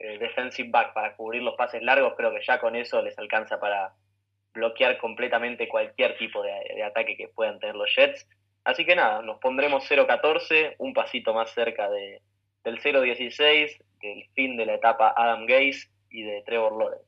eh, 0.00 0.18
defensive 0.18 0.70
back 0.70 0.92
para 0.92 1.16
cubrir 1.16 1.42
los 1.42 1.54
pases 1.54 1.82
largos, 1.82 2.14
creo 2.16 2.32
que 2.32 2.40
ya 2.46 2.60
con 2.60 2.76
eso 2.76 3.02
les 3.02 3.18
alcanza 3.18 3.58
para 3.58 3.94
bloquear 4.54 4.98
completamente 4.98 5.68
cualquier 5.68 6.16
tipo 6.16 6.42
de, 6.42 6.52
de 6.74 6.82
ataque 6.82 7.16
que 7.16 7.28
puedan 7.28 7.58
tener 7.58 7.76
los 7.76 7.94
Jets. 7.94 8.26
Así 8.64 8.84
que 8.84 8.96
nada, 8.96 9.22
nos 9.22 9.38
pondremos 9.38 9.84
0-14, 9.88 10.74
un 10.78 10.92
pasito 10.92 11.32
más 11.32 11.50
cerca 11.54 11.88
de, 11.88 12.20
del 12.64 12.80
0-16, 12.80 13.78
del 14.02 14.24
fin 14.34 14.56
de 14.56 14.66
la 14.66 14.74
etapa 14.74 15.14
Adam 15.16 15.46
Gaze 15.46 15.88
y 16.10 16.22
de 16.22 16.42
Trevor 16.42 16.78
Lawrence. 16.78 17.06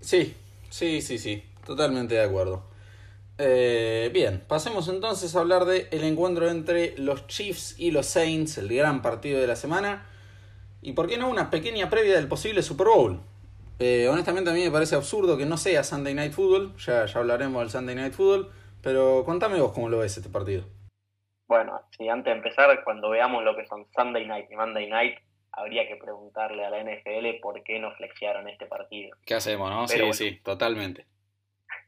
Sí, 0.00 0.34
sí, 0.70 1.00
sí, 1.00 1.18
sí, 1.18 1.42
totalmente 1.66 2.14
de 2.14 2.22
acuerdo. 2.22 2.64
Eh, 3.38 4.10
bien, 4.12 4.42
pasemos 4.48 4.88
entonces 4.88 5.34
a 5.36 5.40
hablar 5.40 5.64
del 5.64 5.86
el 5.92 6.04
encuentro 6.04 6.48
entre 6.48 6.96
los 6.98 7.26
Chiefs 7.28 7.78
y 7.78 7.92
los 7.92 8.06
Saints, 8.06 8.58
el 8.58 8.68
gran 8.68 9.00
partido 9.00 9.40
de 9.40 9.46
la 9.46 9.56
semana. 9.56 10.06
Y 10.80 10.92
por 10.92 11.08
qué 11.08 11.18
no 11.18 11.28
una 11.28 11.50
pequeña 11.50 11.90
previa 11.90 12.16
del 12.16 12.28
posible 12.28 12.62
Super 12.62 12.86
Bowl. 12.86 13.20
Eh, 13.78 14.08
honestamente 14.08 14.50
a 14.50 14.54
mí 14.54 14.64
me 14.64 14.70
parece 14.70 14.96
absurdo 14.96 15.36
que 15.36 15.46
no 15.46 15.56
sea 15.56 15.84
Sunday 15.84 16.14
Night 16.14 16.32
Football, 16.32 16.76
ya, 16.76 17.06
ya 17.06 17.18
hablaremos 17.18 17.60
del 17.60 17.70
Sunday 17.70 17.94
Night 17.94 18.12
Football, 18.12 18.50
pero 18.82 19.24
contame 19.24 19.60
vos 19.60 19.72
cómo 19.72 19.88
lo 19.88 19.98
ves 19.98 20.16
este 20.16 20.28
partido. 20.28 20.64
Bueno, 21.46 21.80
sí, 21.96 22.08
antes 22.08 22.32
de 22.32 22.38
empezar, 22.38 22.84
cuando 22.84 23.08
veamos 23.10 23.42
lo 23.44 23.56
que 23.56 23.66
son 23.66 23.86
Sunday 23.96 24.26
Night 24.26 24.50
y 24.50 24.56
Monday 24.56 24.88
Night, 24.88 25.18
habría 25.52 25.88
que 25.88 25.96
preguntarle 25.96 26.64
a 26.64 26.70
la 26.70 26.82
NFL 26.82 27.40
por 27.40 27.62
qué 27.62 27.78
no 27.78 27.92
flexiaron 27.94 28.48
este 28.48 28.66
partido. 28.66 29.16
¿Qué 29.24 29.34
hacemos, 29.34 29.70
no? 29.70 29.86
Pero 29.86 29.88
sí, 29.88 29.98
bueno, 29.98 30.12
sí, 30.12 30.40
totalmente. 30.42 31.06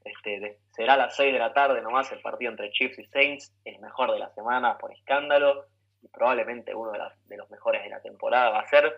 Este, 0.05 0.41
de, 0.41 0.59
será 0.73 0.95
a 0.95 0.97
las 0.97 1.17
6 1.17 1.33
de 1.33 1.39
la 1.39 1.53
tarde 1.53 1.83
nomás 1.83 2.11
el 2.13 2.21
partido 2.21 2.51
entre 2.51 2.71
Chiefs 2.71 2.99
y 2.99 3.05
Saints, 3.07 3.55
el 3.65 3.79
mejor 3.81 4.13
de 4.13 4.19
la 4.19 4.31
semana 4.35 4.79
por 4.79 4.93
escándalo 4.93 5.67
y 6.03 6.09
probablemente 6.09 6.75
uno 6.75 6.93
de, 6.93 7.37
los 7.37 7.51
mejores 7.51 7.83
de 7.83 7.91
la 7.91 8.01
temporada 8.01 8.51
va 8.51 8.61
a 8.61 8.69
ser. 8.69 8.95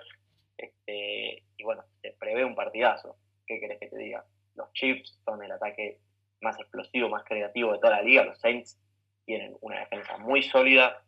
Este, 0.57 1.42
y 1.57 1.64
bueno, 1.64 1.84
se 2.00 2.12
prevé 2.12 2.44
un 2.44 2.55
partidazo. 2.55 3.16
¿Qué 3.46 3.61
querés 3.61 3.78
que 3.78 3.88
te 3.88 3.96
diga? 3.96 4.24
Los 4.55 4.72
Chiefs 4.72 5.18
son 5.24 5.42
el 5.42 5.53
ataque 5.53 5.98
más 6.40 6.59
explosivo, 6.59 7.09
más 7.09 7.24
creativo 7.24 7.72
de 7.72 7.78
toda 7.78 7.96
la 7.96 8.03
liga. 8.03 8.24
Los 8.24 8.38
Saints 8.40 8.78
tienen 9.24 9.57
una 9.61 9.80
defensa 9.80 10.16
muy 10.18 10.42
sólida. 10.42 11.03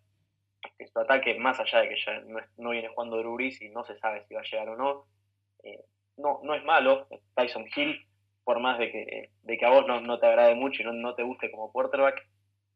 Este, 0.62 0.86
su 0.86 0.98
ataque, 0.98 1.34
más 1.38 1.60
allá 1.60 1.80
de 1.80 1.90
que 1.90 1.96
ya 2.04 2.22
no, 2.56 2.70
viene 2.70 2.88
jugando 2.88 3.18
Drew 3.18 3.38
y 3.40 3.68
no 3.70 3.84
se 3.84 3.98
sabe 3.98 4.24
si 4.26 4.34
va 4.34 4.40
a 4.40 4.44
llegar 4.44 4.68
o 4.70 4.76
no, 4.76 5.06
eh, 5.62 5.84
no, 6.16 6.40
no 6.42 6.54
es 6.54 6.64
malo. 6.64 7.06
Tyson 7.34 7.66
Hill 7.74 8.06
por 8.44 8.60
más 8.60 8.78
de 8.78 8.92
que, 8.92 9.30
de 9.42 9.58
que 9.58 9.64
a 9.64 9.70
vos 9.70 9.86
no, 9.86 10.00
no 10.00 10.18
te 10.18 10.26
agrade 10.26 10.54
mucho 10.54 10.82
y 10.82 10.84
no, 10.84 10.92
no, 10.92 11.14
te 11.14 11.22
guste 11.22 11.50
como 11.50 11.72
quarterback, 11.72 12.28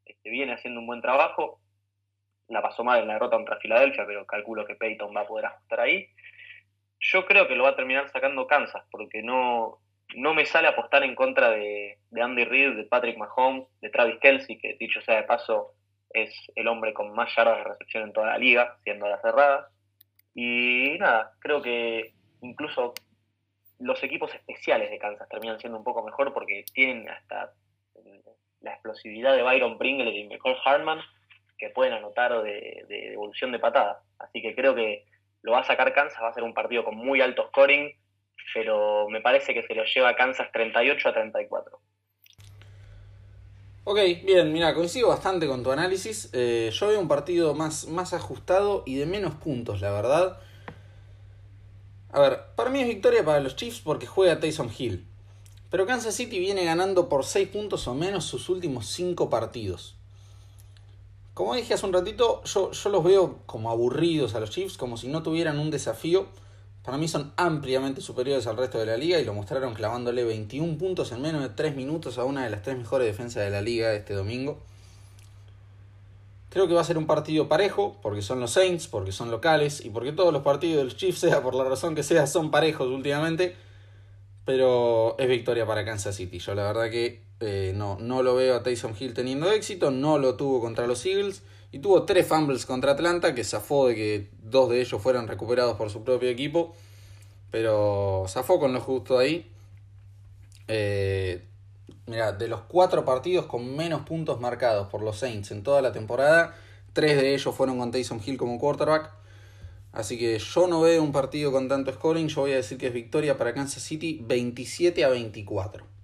este, 0.06 0.30
viene 0.30 0.54
haciendo 0.54 0.80
un 0.80 0.86
buen 0.86 1.02
trabajo. 1.02 1.60
La 2.48 2.62
pasó 2.62 2.82
mal 2.84 3.00
en 3.00 3.08
la 3.08 3.14
derrota 3.14 3.36
contra 3.36 3.58
Filadelfia, 3.58 4.06
pero 4.06 4.26
calculo 4.26 4.66
que 4.66 4.74
Peyton 4.74 5.14
va 5.14 5.22
a 5.22 5.26
poder 5.26 5.46
ajustar 5.46 5.80
ahí. 5.80 6.08
Yo 7.00 7.26
creo 7.26 7.46
que 7.46 7.54
lo 7.54 7.64
va 7.64 7.70
a 7.70 7.76
terminar 7.76 8.10
sacando 8.10 8.46
Kansas, 8.46 8.82
porque 8.90 9.22
no, 9.22 9.78
no 10.14 10.34
me 10.34 10.46
sale 10.46 10.68
apostar 10.68 11.04
en 11.04 11.14
contra 11.14 11.50
de, 11.50 11.98
de 12.10 12.22
Andy 12.22 12.44
Reid, 12.44 12.76
de 12.76 12.84
Patrick 12.84 13.18
Mahomes, 13.18 13.66
de 13.80 13.90
Travis 13.90 14.18
Kelsey, 14.20 14.58
que 14.58 14.76
dicho 14.78 15.00
sea 15.02 15.16
de 15.16 15.24
paso 15.24 15.74
es 16.10 16.34
el 16.54 16.68
hombre 16.68 16.94
con 16.94 17.12
más 17.12 17.34
yardas 17.36 17.58
de 17.58 17.64
recepción 17.64 18.04
en 18.04 18.12
toda 18.12 18.28
la 18.28 18.38
liga, 18.38 18.78
siendo 18.82 19.08
la 19.08 19.20
cerrada. 19.20 19.68
Y 20.34 20.96
nada, 20.98 21.32
creo 21.40 21.60
que 21.60 22.14
incluso 22.40 22.94
los 23.78 24.02
equipos 24.02 24.34
especiales 24.34 24.90
de 24.90 24.98
Kansas 24.98 25.28
terminan 25.28 25.60
siendo 25.60 25.78
un 25.78 25.84
poco 25.84 26.04
mejor 26.04 26.32
porque 26.32 26.64
tienen 26.72 27.08
hasta 27.08 27.52
la 28.60 28.72
explosividad 28.72 29.36
de 29.36 29.42
Byron 29.42 29.78
Pringle 29.78 30.10
y 30.10 30.26
Michael 30.26 30.56
Hartman, 30.64 31.00
que 31.58 31.70
pueden 31.70 31.92
anotar 31.92 32.42
de, 32.42 32.84
de 32.88 33.10
devolución 33.10 33.52
de 33.52 33.58
patada. 33.58 34.02
Así 34.18 34.40
que 34.40 34.54
creo 34.54 34.74
que 34.74 35.04
lo 35.42 35.52
va 35.52 35.60
a 35.60 35.64
sacar 35.64 35.92
Kansas, 35.92 36.22
va 36.22 36.28
a 36.28 36.34
ser 36.34 36.42
un 36.42 36.54
partido 36.54 36.84
con 36.84 36.96
muy 36.96 37.20
alto 37.20 37.46
scoring, 37.48 37.92
pero 38.54 39.08
me 39.08 39.20
parece 39.20 39.54
que 39.54 39.62
se 39.62 39.74
lo 39.74 39.84
lleva 39.84 40.16
Kansas 40.16 40.50
38 40.52 41.08
a 41.08 41.12
34. 41.12 41.80
Ok, 43.84 43.98
bien, 44.22 44.52
mira, 44.52 44.74
coincido 44.74 45.08
bastante 45.08 45.46
con 45.46 45.62
tu 45.62 45.70
análisis. 45.70 46.30
Eh, 46.34 46.70
yo 46.72 46.88
veo 46.88 47.00
un 47.00 47.08
partido 47.08 47.54
más, 47.54 47.88
más 47.88 48.12
ajustado 48.12 48.82
y 48.84 48.96
de 48.96 49.06
menos 49.06 49.34
puntos, 49.36 49.80
la 49.80 49.90
verdad. 49.90 50.38
A 52.10 52.20
ver, 52.20 52.40
para 52.54 52.70
mí 52.70 52.80
es 52.80 52.88
victoria 52.88 53.24
para 53.24 53.40
los 53.40 53.56
Chiefs 53.56 53.80
porque 53.80 54.06
juega 54.06 54.40
Tyson 54.40 54.70
Hill. 54.76 55.06
Pero 55.70 55.86
Kansas 55.86 56.14
City 56.14 56.38
viene 56.38 56.64
ganando 56.64 57.08
por 57.08 57.24
6 57.24 57.48
puntos 57.48 57.88
o 57.88 57.94
menos 57.94 58.24
sus 58.24 58.48
últimos 58.48 58.86
5 58.88 59.28
partidos. 59.28 59.97
Como 61.38 61.54
dije 61.54 61.72
hace 61.72 61.86
un 61.86 61.92
ratito, 61.92 62.42
yo, 62.42 62.72
yo 62.72 62.90
los 62.90 63.04
veo 63.04 63.38
como 63.46 63.70
aburridos 63.70 64.34
a 64.34 64.40
los 64.40 64.50
Chiefs, 64.50 64.76
como 64.76 64.96
si 64.96 65.06
no 65.06 65.22
tuvieran 65.22 65.60
un 65.60 65.70
desafío. 65.70 66.26
Para 66.82 66.98
mí 66.98 67.06
son 67.06 67.32
ampliamente 67.36 68.00
superiores 68.00 68.48
al 68.48 68.56
resto 68.56 68.80
de 68.80 68.86
la 68.86 68.96
liga 68.96 69.20
y 69.20 69.24
lo 69.24 69.34
mostraron 69.34 69.72
clavándole 69.72 70.24
21 70.24 70.76
puntos 70.78 71.12
en 71.12 71.22
menos 71.22 71.40
de 71.40 71.50
3 71.50 71.76
minutos 71.76 72.18
a 72.18 72.24
una 72.24 72.42
de 72.42 72.50
las 72.50 72.62
tres 72.62 72.76
mejores 72.76 73.06
defensas 73.06 73.44
de 73.44 73.50
la 73.50 73.62
liga 73.62 73.94
este 73.94 74.14
domingo. 74.14 74.58
Creo 76.50 76.66
que 76.66 76.74
va 76.74 76.80
a 76.80 76.84
ser 76.84 76.98
un 76.98 77.06
partido 77.06 77.48
parejo, 77.48 77.96
porque 78.02 78.20
son 78.20 78.40
los 78.40 78.50
Saints, 78.50 78.88
porque 78.88 79.12
son 79.12 79.30
locales 79.30 79.84
y 79.84 79.90
porque 79.90 80.10
todos 80.10 80.32
los 80.32 80.42
partidos 80.42 80.78
de 80.78 80.84
los 80.86 80.96
Chiefs, 80.96 81.20
sea 81.20 81.40
por 81.40 81.54
la 81.54 81.62
razón 81.62 81.94
que 81.94 82.02
sea, 82.02 82.26
son 82.26 82.50
parejos 82.50 82.88
últimamente. 82.88 83.54
Pero 84.44 85.14
es 85.20 85.28
victoria 85.28 85.64
para 85.64 85.84
Kansas 85.84 86.16
City. 86.16 86.40
Yo 86.40 86.56
la 86.56 86.64
verdad 86.64 86.90
que 86.90 87.27
eh, 87.40 87.72
no, 87.74 87.98
no 88.00 88.22
lo 88.22 88.34
veo 88.34 88.56
a 88.56 88.62
Tyson 88.62 88.94
Hill 88.98 89.14
teniendo 89.14 89.50
éxito, 89.52 89.90
no 89.90 90.18
lo 90.18 90.34
tuvo 90.34 90.60
contra 90.60 90.86
los 90.86 91.04
Eagles 91.06 91.42
y 91.70 91.78
tuvo 91.78 92.04
tres 92.04 92.26
fumbles 92.26 92.66
contra 92.66 92.92
Atlanta 92.92 93.34
que 93.34 93.44
zafó 93.44 93.88
de 93.88 93.94
que 93.94 94.30
dos 94.42 94.70
de 94.70 94.80
ellos 94.80 95.00
fueran 95.00 95.28
recuperados 95.28 95.76
por 95.76 95.90
su 95.90 96.02
propio 96.02 96.30
equipo. 96.30 96.74
Pero 97.50 98.24
zafó 98.28 98.58
con 98.58 98.72
lo 98.72 98.80
justo 98.80 99.18
ahí. 99.18 99.50
Eh, 100.66 101.44
mira, 102.06 102.32
de 102.32 102.48
los 102.48 102.62
cuatro 102.62 103.04
partidos 103.04 103.46
con 103.46 103.76
menos 103.76 104.02
puntos 104.02 104.40
marcados 104.40 104.88
por 104.88 105.02
los 105.02 105.18
Saints 105.18 105.50
en 105.50 105.62
toda 105.62 105.80
la 105.80 105.92
temporada, 105.92 106.54
tres 106.92 107.16
de 107.16 107.34
ellos 107.34 107.54
fueron 107.54 107.78
con 107.78 107.90
Tyson 107.90 108.20
Hill 108.24 108.36
como 108.36 108.58
quarterback. 108.58 109.12
Así 109.92 110.18
que 110.18 110.38
yo 110.38 110.66
no 110.66 110.82
veo 110.82 111.02
un 111.02 111.12
partido 111.12 111.50
con 111.52 111.68
tanto 111.68 111.92
scoring. 111.92 112.28
Yo 112.28 112.42
voy 112.42 112.52
a 112.52 112.56
decir 112.56 112.76
que 112.78 112.88
es 112.88 112.92
victoria 112.92 113.38
para 113.38 113.54
Kansas 113.54 113.82
City 113.82 114.20
27 114.22 115.04
a 115.04 115.08
24. 115.08 115.97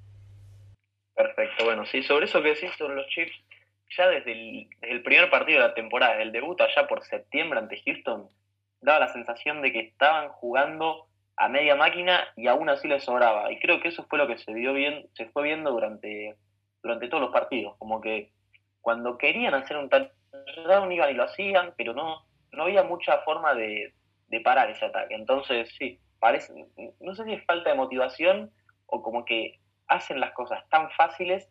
Bueno, 1.65 1.87
sí, 1.87 2.03
sobre 2.03 2.27
eso 2.27 2.43
que 2.43 2.51
decís 2.51 2.71
sobre 2.77 2.95
los 2.95 3.07
Chiefs, 3.09 3.33
ya 3.97 4.09
desde 4.09 4.69
el, 4.83 5.03
primer 5.03 5.31
partido 5.31 5.61
de 5.61 5.69
la 5.69 5.75
temporada, 5.75 6.21
el 6.21 6.31
debut 6.31 6.61
allá 6.61 6.87
por 6.87 7.03
septiembre 7.05 7.59
ante 7.59 7.81
Houston, 7.85 8.29
daba 8.83 9.07
la 9.07 9.13
sensación 9.13 9.63
de 9.63 9.73
que 9.73 9.81
estaban 9.81 10.29
jugando 10.29 11.07
a 11.37 11.49
media 11.49 11.75
máquina 11.75 12.29
y 12.37 12.49
aún 12.49 12.69
así 12.69 12.87
les 12.87 13.05
sobraba. 13.05 13.51
Y 13.51 13.59
creo 13.61 13.81
que 13.81 13.89
eso 13.89 14.05
fue 14.11 14.19
lo 14.19 14.27
que 14.27 14.37
se 14.37 14.53
vio 14.53 14.75
bien, 14.75 15.07
se 15.15 15.27
fue 15.31 15.45
viendo 15.45 15.71
durante, 15.71 16.37
durante 16.83 17.09
todos 17.09 17.23
los 17.23 17.33
partidos. 17.33 17.77
Como 17.79 18.01
que 18.01 18.31
cuando 18.83 19.17
querían 19.17 19.55
hacer 19.55 19.79
un 19.79 19.89
touchdown 19.89 20.93
iban 20.93 21.11
y 21.11 21.15
lo 21.15 21.25
hacían, 21.25 21.73
pero 21.79 21.95
no, 21.95 22.27
no 22.53 22.65
había 22.65 22.83
mucha 22.83 23.19
forma 23.21 23.55
de, 23.55 23.95
de 24.29 24.41
parar 24.41 24.71
ese 24.71 24.85
ataque. 24.85 25.15
Entonces, 25.15 25.75
sí, 25.79 25.99
parece, 26.21 26.53
no 27.01 27.15
sé 27.15 27.25
si 27.25 27.33
es 27.33 27.45
falta 27.47 27.71
de 27.71 27.77
motivación 27.77 28.51
o 28.87 29.03
como 29.03 29.25
que 29.25 29.59
hacen 29.89 30.21
las 30.21 30.33
cosas 30.33 30.63
tan 30.69 30.91
fáciles 30.91 31.49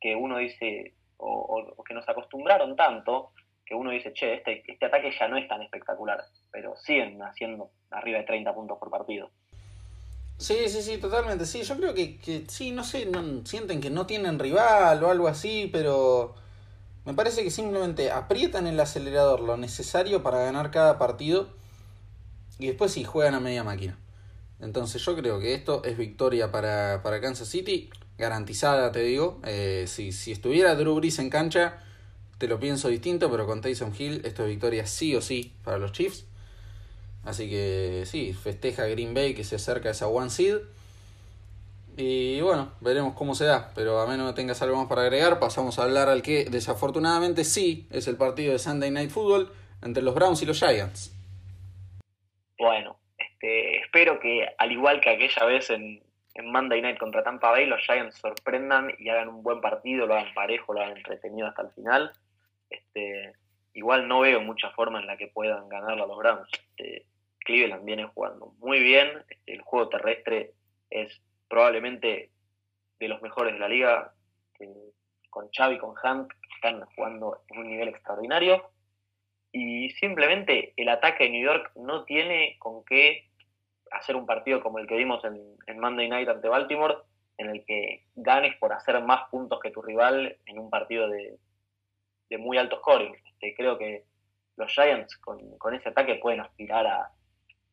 que 0.00 0.14
uno 0.14 0.38
dice, 0.38 0.94
o, 1.16 1.84
que 1.86 1.94
nos 1.94 2.08
acostumbraron 2.08 2.76
tanto 2.76 3.32
que 3.64 3.74
uno 3.74 3.90
dice, 3.90 4.12
che, 4.14 4.34
este, 4.34 4.62
este 4.66 4.86
ataque 4.86 5.10
ya 5.18 5.28
no 5.28 5.36
es 5.36 5.46
tan 5.46 5.60
espectacular, 5.60 6.24
pero 6.50 6.74
siguen 6.76 7.20
haciendo 7.22 7.70
arriba 7.90 8.18
de 8.18 8.24
30 8.24 8.54
puntos 8.54 8.78
por 8.78 8.90
partido. 8.90 9.30
Sí, 10.38 10.68
sí, 10.68 10.82
sí, 10.82 10.98
totalmente. 10.98 11.44
Sí, 11.44 11.62
yo 11.62 11.76
creo 11.76 11.92
que, 11.92 12.16
que 12.18 12.44
sí, 12.48 12.70
no 12.70 12.84
sé, 12.84 13.10
sienten 13.44 13.80
que 13.80 13.90
no 13.90 14.06
tienen 14.06 14.38
rival 14.38 15.02
o 15.02 15.10
algo 15.10 15.28
así, 15.28 15.68
pero 15.70 16.34
me 17.04 17.12
parece 17.12 17.42
que 17.42 17.50
simplemente 17.50 18.10
aprietan 18.10 18.66
el 18.66 18.78
acelerador 18.78 19.40
lo 19.40 19.56
necesario 19.56 20.22
para 20.22 20.38
ganar 20.38 20.70
cada 20.70 20.98
partido 20.98 21.48
y 22.58 22.68
después 22.68 22.92
sí 22.92 23.04
juegan 23.04 23.34
a 23.34 23.40
media 23.40 23.64
máquina. 23.64 23.98
Entonces 24.60 25.04
yo 25.04 25.16
creo 25.16 25.40
que 25.40 25.54
esto 25.54 25.82
es 25.84 25.96
victoria 25.96 26.50
para, 26.50 27.02
para 27.02 27.20
Kansas 27.20 27.48
City 27.48 27.90
garantizada, 28.18 28.92
te 28.92 29.00
digo. 29.00 29.40
Eh, 29.44 29.84
si, 29.86 30.12
si 30.12 30.32
estuviera 30.32 30.74
Drew 30.74 30.94
Brees 30.96 31.18
en 31.18 31.30
cancha, 31.30 31.82
te 32.38 32.48
lo 32.48 32.60
pienso 32.60 32.88
distinto, 32.88 33.30
pero 33.30 33.46
con 33.46 33.60
Tyson 33.60 33.92
Hill 33.96 34.22
esto 34.24 34.42
es 34.42 34.48
victoria 34.48 34.86
sí 34.86 35.14
o 35.14 35.20
sí 35.20 35.54
para 35.64 35.78
los 35.78 35.92
Chiefs. 35.92 36.26
Así 37.24 37.48
que 37.48 38.04
sí, 38.06 38.32
festeja 38.32 38.86
Green 38.86 39.14
Bay 39.14 39.34
que 39.34 39.44
se 39.44 39.56
acerca 39.56 39.88
a 39.88 39.92
esa 39.92 40.08
one 40.08 40.30
seed. 40.30 40.58
Y 41.96 42.40
bueno, 42.40 42.72
veremos 42.80 43.14
cómo 43.14 43.34
se 43.34 43.44
da. 43.44 43.72
Pero 43.74 44.00
a 44.00 44.06
menos 44.06 44.30
que 44.30 44.36
tengas 44.36 44.62
algo 44.62 44.76
más 44.76 44.86
para 44.86 45.02
agregar, 45.02 45.40
pasamos 45.40 45.78
a 45.78 45.82
hablar 45.82 46.08
al 46.08 46.22
que 46.22 46.44
desafortunadamente 46.44 47.44
sí 47.44 47.88
es 47.90 48.06
el 48.06 48.16
partido 48.16 48.52
de 48.52 48.58
Sunday 48.58 48.90
Night 48.90 49.10
Football 49.10 49.50
entre 49.82 50.02
los 50.02 50.14
Browns 50.14 50.40
y 50.42 50.46
los 50.46 50.58
Giants. 50.58 51.12
Bueno, 52.56 52.98
este, 53.18 53.80
espero 53.80 54.20
que 54.20 54.46
al 54.56 54.72
igual 54.72 55.00
que 55.00 55.10
aquella 55.10 55.44
vez 55.44 55.70
en, 55.70 56.00
en 56.38 56.52
Monday 56.52 56.80
Night 56.80 56.98
contra 56.98 57.24
Tampa 57.24 57.50
Bay 57.50 57.66
los 57.66 57.82
Giants 57.82 58.16
sorprendan 58.16 58.94
y 58.98 59.08
hagan 59.08 59.28
un 59.28 59.42
buen 59.42 59.60
partido, 59.60 60.06
lo 60.06 60.14
hagan 60.14 60.32
parejo, 60.34 60.72
lo 60.72 60.80
hagan 60.80 60.96
entretenido 60.96 61.48
hasta 61.48 61.62
el 61.62 61.70
final. 61.72 62.12
Este, 62.70 63.32
igual 63.74 64.06
no 64.06 64.20
veo 64.20 64.40
mucha 64.40 64.70
forma 64.70 65.00
en 65.00 65.06
la 65.06 65.16
que 65.16 65.26
puedan 65.26 65.68
ganarlo 65.68 66.04
a 66.04 66.06
los 66.06 66.16
Browns. 66.16 66.48
Este, 66.52 67.06
Cleveland 67.40 67.84
viene 67.84 68.06
jugando 68.06 68.54
muy 68.58 68.80
bien, 68.80 69.08
este, 69.28 69.54
el 69.54 69.62
juego 69.62 69.88
terrestre 69.88 70.52
es 70.90 71.20
probablemente 71.48 72.30
de 73.00 73.08
los 73.08 73.20
mejores 73.20 73.54
de 73.54 73.58
la 73.58 73.68
liga, 73.68 74.14
con 75.30 75.48
Xavi 75.50 75.76
y 75.76 75.78
con 75.78 75.94
Hunt 76.02 76.32
están 76.56 76.84
jugando 76.96 77.42
en 77.48 77.58
un 77.58 77.68
nivel 77.68 77.88
extraordinario 77.88 78.70
y 79.52 79.90
simplemente 79.90 80.72
el 80.76 80.88
ataque 80.88 81.24
de 81.24 81.30
New 81.30 81.44
York 81.44 81.70
no 81.76 82.04
tiene 82.04 82.56
con 82.58 82.84
qué 82.84 83.28
hacer 83.92 84.16
un 84.16 84.26
partido 84.26 84.62
como 84.62 84.78
el 84.78 84.86
que 84.86 84.96
vimos 84.96 85.22
en, 85.24 85.80
Monday 85.80 86.08
Night 86.08 86.28
ante 86.28 86.48
Baltimore, 86.48 86.96
en 87.36 87.50
el 87.50 87.64
que 87.64 88.06
ganes 88.14 88.56
por 88.56 88.72
hacer 88.72 89.00
más 89.02 89.28
puntos 89.30 89.60
que 89.60 89.70
tu 89.70 89.80
rival 89.82 90.36
en 90.46 90.58
un 90.58 90.70
partido 90.70 91.08
de, 91.08 91.38
muy 92.38 92.58
alto 92.58 92.78
scoring. 92.78 93.14
Este, 93.14 93.54
creo 93.54 93.78
que 93.78 94.04
los 94.56 94.72
Giants 94.72 95.16
con, 95.18 95.40
ese 95.74 95.88
ataque 95.88 96.16
pueden 96.16 96.40
aspirar 96.40 96.86
a, 96.86 97.12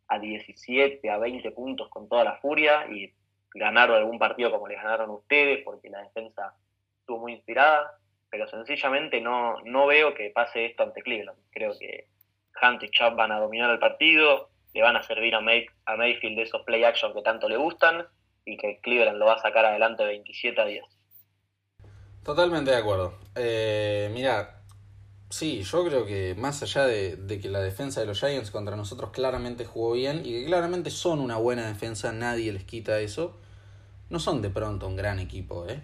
a 0.07 0.19
17, 0.19 1.09
a 1.09 1.17
20 1.17 1.51
puntos 1.51 1.89
con 1.89 2.07
toda 2.07 2.23
la 2.23 2.37
furia 2.37 2.87
y 2.91 3.11
ganar 3.53 3.91
algún 3.91 4.19
partido 4.19 4.51
como 4.51 4.67
les 4.67 4.77
ganaron 4.77 5.09
ustedes, 5.09 5.63
porque 5.63 5.89
la 5.89 6.01
defensa 6.03 6.53
estuvo 6.99 7.19
muy 7.19 7.33
inspirada, 7.33 7.97
pero 8.29 8.47
sencillamente 8.47 9.21
no, 9.21 9.61
no 9.63 9.87
veo 9.87 10.13
que 10.13 10.29
pase 10.29 10.65
esto 10.65 10.83
ante 10.83 11.01
Cleveland. 11.01 11.39
Creo 11.51 11.77
que 11.77 12.07
Hunt 12.61 12.83
y 12.83 12.89
Chubb 12.89 13.15
van 13.15 13.31
a 13.31 13.39
dominar 13.39 13.71
el 13.71 13.79
partido, 13.79 14.49
le 14.75 14.81
van 14.81 14.97
a 14.97 15.01
servir 15.01 15.33
a, 15.33 15.39
May, 15.39 15.65
a 15.85 15.95
Mayfield 15.95 16.35
de 16.35 16.43
esos 16.43 16.61
play 16.63 16.83
action 16.83 17.13
que 17.13 17.21
tanto 17.21 17.47
le 17.47 17.55
gustan 17.55 18.05
y 18.43 18.57
que 18.57 18.79
Cleveland 18.83 19.17
lo 19.17 19.25
va 19.25 19.35
a 19.35 19.41
sacar 19.41 19.65
adelante 19.65 20.03
27 20.03 20.61
a 20.61 20.65
10. 20.65 20.83
Totalmente 22.23 22.71
de 22.71 22.77
acuerdo. 22.77 23.13
Eh, 23.35 24.11
mira, 24.13 24.63
sí, 25.29 25.63
yo 25.63 25.85
creo 25.85 26.05
que 26.05 26.35
más 26.37 26.61
allá 26.61 26.85
de, 26.85 27.39
que 27.41 27.47
la 27.47 27.61
defensa 27.61 28.01
de 28.01 28.05
los 28.05 28.19
Giants 28.19 28.51
contra 28.51 28.75
nosotros 28.75 29.11
claramente 29.11 29.63
jugó 29.63 29.93
bien 29.93 30.23
y 30.25 30.41
que 30.41 30.45
claramente 30.45 30.89
son 30.89 31.21
una 31.21 31.37
buena 31.37 31.65
defensa, 31.67 32.11
nadie 32.11 32.51
les 32.51 32.65
quita 32.65 32.99
eso, 32.99 33.39
no 34.09 34.19
son 34.19 34.41
de 34.41 34.49
pronto 34.49 34.87
un 34.87 34.97
gran 34.97 35.19
equipo. 35.19 35.65
¿eh? 35.69 35.79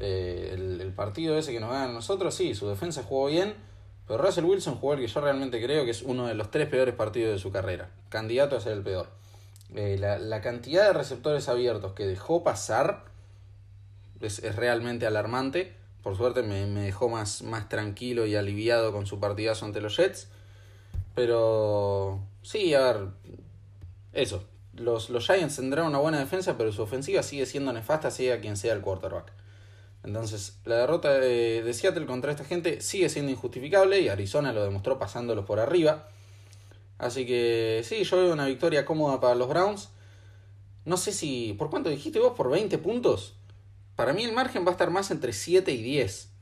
eh 0.00 0.50
el, 0.52 0.80
el, 0.80 0.92
partido 0.92 1.38
ese 1.38 1.52
que 1.52 1.60
nos 1.60 1.70
ganan 1.70 1.94
nosotros, 1.94 2.34
sí, 2.34 2.56
su 2.56 2.68
defensa 2.68 3.04
jugó 3.04 3.26
bien 3.28 3.54
pero 4.06 4.22
Russell 4.22 4.44
Wilson 4.44 4.76
jugó 4.76 4.96
que 4.96 5.06
yo 5.06 5.20
realmente 5.20 5.62
creo 5.62 5.84
que 5.84 5.90
es 5.90 6.02
uno 6.02 6.26
de 6.26 6.34
los 6.34 6.50
tres 6.50 6.68
peores 6.68 6.94
partidos 6.94 7.32
de 7.32 7.38
su 7.38 7.50
carrera. 7.50 7.90
Candidato 8.08 8.56
a 8.56 8.60
ser 8.60 8.72
el 8.72 8.82
peor. 8.82 9.08
Eh, 9.74 9.96
la, 9.98 10.40
cantidad 10.40 10.86
de 10.86 10.92
receptores 10.92 11.48
abiertos 11.48 11.92
que 11.92 12.06
dejó 12.06 12.44
pasar 12.44 13.04
es, 14.20 14.40
realmente 14.54 15.06
alarmante. 15.06 15.74
Por 16.04 16.16
suerte 16.16 16.42
me, 16.42 16.64
dejó 16.66 17.08
más, 17.08 17.42
más 17.42 17.68
tranquilo 17.68 18.26
y 18.26 18.36
aliviado 18.36 18.92
con 18.92 19.06
su 19.06 19.18
partidazo 19.18 19.66
ante 19.66 19.80
los 19.80 19.96
Jets. 19.96 20.28
Pero 21.16 22.20
sí, 22.42 22.74
a 22.74 22.80
ver, 22.80 23.08
eso. 24.12 24.44
Los, 24.74 25.10
los 25.10 25.26
Giants 25.26 25.56
tendrán 25.56 25.86
una 25.86 25.98
buena 25.98 26.20
defensa, 26.20 26.56
pero 26.56 26.70
su 26.70 26.82
ofensiva 26.82 27.22
sigue 27.22 27.46
siendo 27.46 27.72
nefasta, 27.72 28.10
sea 28.10 28.40
quien 28.40 28.56
sea 28.56 28.74
el 28.74 28.82
quarterback. 28.82 29.32
Entonces, 30.06 30.60
la 30.64 30.76
derrota 30.76 31.18
de, 31.18 31.68
Seattle 31.74 32.06
contra 32.06 32.30
esta 32.30 32.44
gente 32.44 32.80
sigue 32.80 33.08
siendo 33.08 33.32
injustificable 33.32 34.00
y 34.00 34.08
Arizona 34.08 34.52
lo 34.52 34.62
demostró 34.62 34.98
pasándolos 34.98 35.44
por 35.44 35.58
arriba. 35.58 36.08
Así 36.96 37.26
que 37.26 37.82
sí, 37.84 38.04
yo 38.04 38.16
veo 38.16 38.32
una 38.32 38.46
victoria 38.46 38.84
cómoda 38.84 39.20
para 39.20 39.34
los 39.34 39.48
Browns. 39.48 39.90
No 40.84 40.96
sé 40.96 41.12
si. 41.12 41.54
¿Por 41.58 41.70
cuánto 41.70 41.90
dijiste 41.90 42.20
vos? 42.20 42.34
¿Por 42.36 42.50
20 42.50 42.78
puntos? 42.78 43.36
Para 43.96 44.12
mí 44.12 44.22
el 44.22 44.32
margen 44.32 44.64
va 44.64 44.68
a 44.68 44.72
estar 44.72 44.90
más 44.90 45.10
entre 45.10 45.32
7 45.32 45.72
y 45.72 45.82
10. 45.82 46.32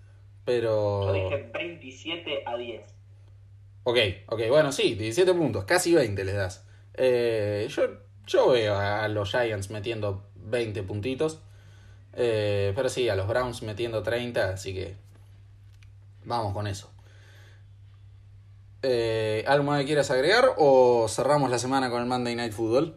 Pero. 0.45 1.07
Yo 1.07 1.13
dije 1.15 1.51
27 1.55 2.43
a 2.45 2.57
10. 2.57 2.83
Ok, 3.85 3.99
ok, 4.29 4.41
bueno, 4.49 4.73
sí, 4.73 4.95
17 4.95 5.35
puntos, 5.35 5.65
casi 5.65 5.95
20 5.95 6.25
les 6.25 6.35
das. 6.35 6.67
Eh, 6.95 7.67
yo, 7.69 7.83
yo 8.27 8.51
veo 8.51 8.77
a 8.79 9.09
los 9.09 9.31
Giants 9.31 9.71
metiendo 9.71 10.27
20 10.37 10.83
puntitos. 10.83 11.41
Eh, 12.17 12.73
pero 12.75 12.89
sí, 12.89 13.09
a 13.09 13.17
los 13.17 13.27
Browns 13.27 13.63
metiendo 13.63 14.03
30, 14.03 14.51
así 14.51 14.75
que 14.75 14.95
vamos 16.25 16.53
con 16.53 16.67
eso. 16.67 16.91
Eh, 18.83 19.45
¿Algo 19.47 19.65
más 19.65 19.81
que 19.81 19.87
quieras 19.87 20.11
agregar 20.11 20.55
o 20.59 21.07
cerramos 21.09 21.51
la 21.51 21.59
semana 21.59 21.91
con 21.91 22.03
el 22.03 22.07
Monday 22.07 22.37
Night 22.37 22.53
Football? 22.53 22.97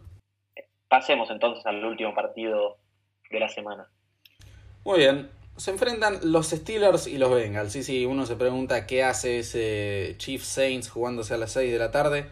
Pasemos 0.90 1.30
entonces 1.30 1.66
al 1.66 1.84
último 1.84 2.14
partido 2.14 2.78
de 3.30 3.40
la 3.40 3.48
semana. 3.50 3.88
Muy 4.84 5.00
bien, 5.00 5.30
se 5.58 5.72
enfrentan 5.72 6.20
los 6.24 6.50
Steelers 6.50 7.08
y 7.08 7.18
los 7.18 7.32
Bengals. 7.32 7.74
Sí, 7.74 7.84
sí, 7.84 8.06
uno 8.06 8.26
se 8.26 8.36
pregunta 8.36 8.86
qué 8.86 9.04
hace 9.04 9.40
ese 9.40 10.16
Chiefs 10.18 10.48
Saints 10.48 10.90
jugándose 10.90 11.34
a 11.34 11.38
las 11.38 11.52
6 11.52 11.72
de 11.72 11.80
la 11.80 11.92
tarde. 11.92 12.28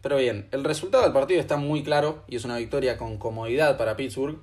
Pero 0.00 0.16
bien, 0.16 0.48
el 0.50 0.64
resultado 0.64 1.04
del 1.04 1.12
partido 1.12 1.40
está 1.40 1.56
muy 1.56 1.84
claro 1.84 2.24
y 2.26 2.36
es 2.36 2.44
una 2.44 2.58
victoria 2.58 2.98
con 2.98 3.18
comodidad 3.18 3.76
para 3.76 3.96
Pittsburgh. 3.96 4.38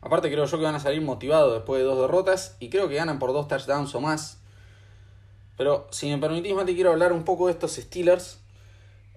Aparte 0.00 0.30
creo 0.30 0.44
yo 0.44 0.58
que 0.58 0.64
van 0.64 0.74
a 0.74 0.80
salir 0.80 1.02
motivados 1.02 1.54
después 1.54 1.80
de 1.80 1.84
dos 1.84 2.00
derrotas 2.00 2.56
y 2.60 2.70
creo 2.70 2.88
que 2.88 2.94
ganan 2.94 3.18
por 3.18 3.32
dos 3.32 3.48
touchdowns 3.48 3.94
o 3.94 4.00
más. 4.00 4.38
Pero 5.56 5.88
si 5.90 6.08
me 6.08 6.18
permitís, 6.18 6.54
Mati, 6.54 6.74
quiero 6.74 6.92
hablar 6.92 7.12
un 7.12 7.24
poco 7.24 7.46
de 7.46 7.52
estos 7.52 7.72
Steelers. 7.72 8.38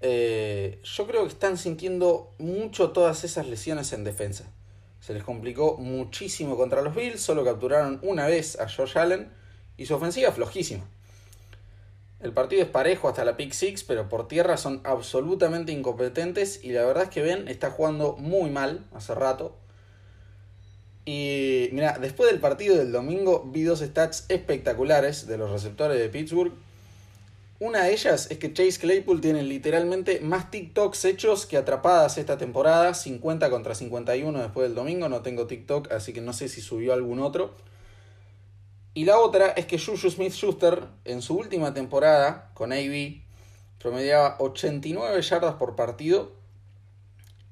Eh, 0.01 0.79
yo 0.83 1.05
creo 1.05 1.21
que 1.21 1.29
están 1.29 1.57
sintiendo 1.57 2.31
mucho 2.39 2.89
todas 2.89 3.23
esas 3.23 3.47
lesiones 3.47 3.93
en 3.93 4.03
defensa. 4.03 4.45
Se 5.01 5.13
les 5.13 5.23
complicó 5.23 5.77
muchísimo 5.77 6.57
contra 6.57 6.81
los 6.81 6.95
Bills, 6.95 7.21
solo 7.21 7.45
capturaron 7.45 7.99
una 8.01 8.25
vez 8.25 8.59
a 8.59 8.67
Josh 8.67 8.97
Allen 8.97 9.31
y 9.77 9.85
su 9.85 9.95
ofensiva 9.95 10.31
flojísima. 10.31 10.83
El 12.19 12.33
partido 12.33 12.61
es 12.61 12.69
parejo 12.69 13.07
hasta 13.07 13.25
la 13.25 13.35
pick 13.35 13.51
six, 13.51 13.83
pero 13.83 14.07
por 14.07 14.27
tierra 14.27 14.57
son 14.57 14.81
absolutamente 14.83 15.71
incompetentes 15.71 16.63
y 16.63 16.71
la 16.71 16.85
verdad 16.85 17.05
es 17.05 17.09
que 17.09 17.23
Ben 17.23 17.47
está 17.47 17.71
jugando 17.71 18.15
muy 18.17 18.51
mal 18.51 18.85
hace 18.93 19.15
rato. 19.15 19.55
Y 21.05 21.69
mira, 21.71 21.97
después 21.99 22.29
del 22.29 22.39
partido 22.39 22.75
del 22.77 22.91
domingo 22.91 23.43
vi 23.51 23.63
dos 23.63 23.79
stats 23.79 24.25
espectaculares 24.29 25.25
de 25.25 25.37
los 25.37 25.49
receptores 25.49 25.97
de 25.97 26.09
Pittsburgh. 26.09 26.53
Una 27.59 27.83
de 27.83 27.93
ellas 27.93 28.29
es 28.31 28.37
que 28.37 28.53
Chase 28.53 28.79
Claypool 28.79 29.21
tiene 29.21 29.43
literalmente 29.43 30.19
más 30.21 30.49
TikToks 30.49 31.05
hechos 31.05 31.45
que 31.45 31.57
atrapadas 31.57 32.17
esta 32.17 32.37
temporada, 32.37 32.93
50 32.93 33.49
contra 33.51 33.75
51 33.75 34.39
después 34.39 34.67
del 34.67 34.75
domingo, 34.75 35.09
no 35.09 35.21
tengo 35.21 35.45
TikTok, 35.45 35.91
así 35.91 36.11
que 36.11 36.21
no 36.21 36.33
sé 36.33 36.49
si 36.49 36.61
subió 36.61 36.93
algún 36.93 37.19
otro. 37.19 37.53
Y 38.93 39.05
la 39.05 39.19
otra 39.19 39.49
es 39.49 39.67
que 39.67 39.79
Juju 39.79 40.09
Smith-Schuster 40.09 40.85
en 41.05 41.21
su 41.21 41.35
última 41.35 41.73
temporada 41.73 42.51
con 42.55 42.73
AB 42.73 43.21
promediaba 43.79 44.35
89 44.39 45.21
yardas 45.21 45.55
por 45.55 45.75
partido 45.75 46.31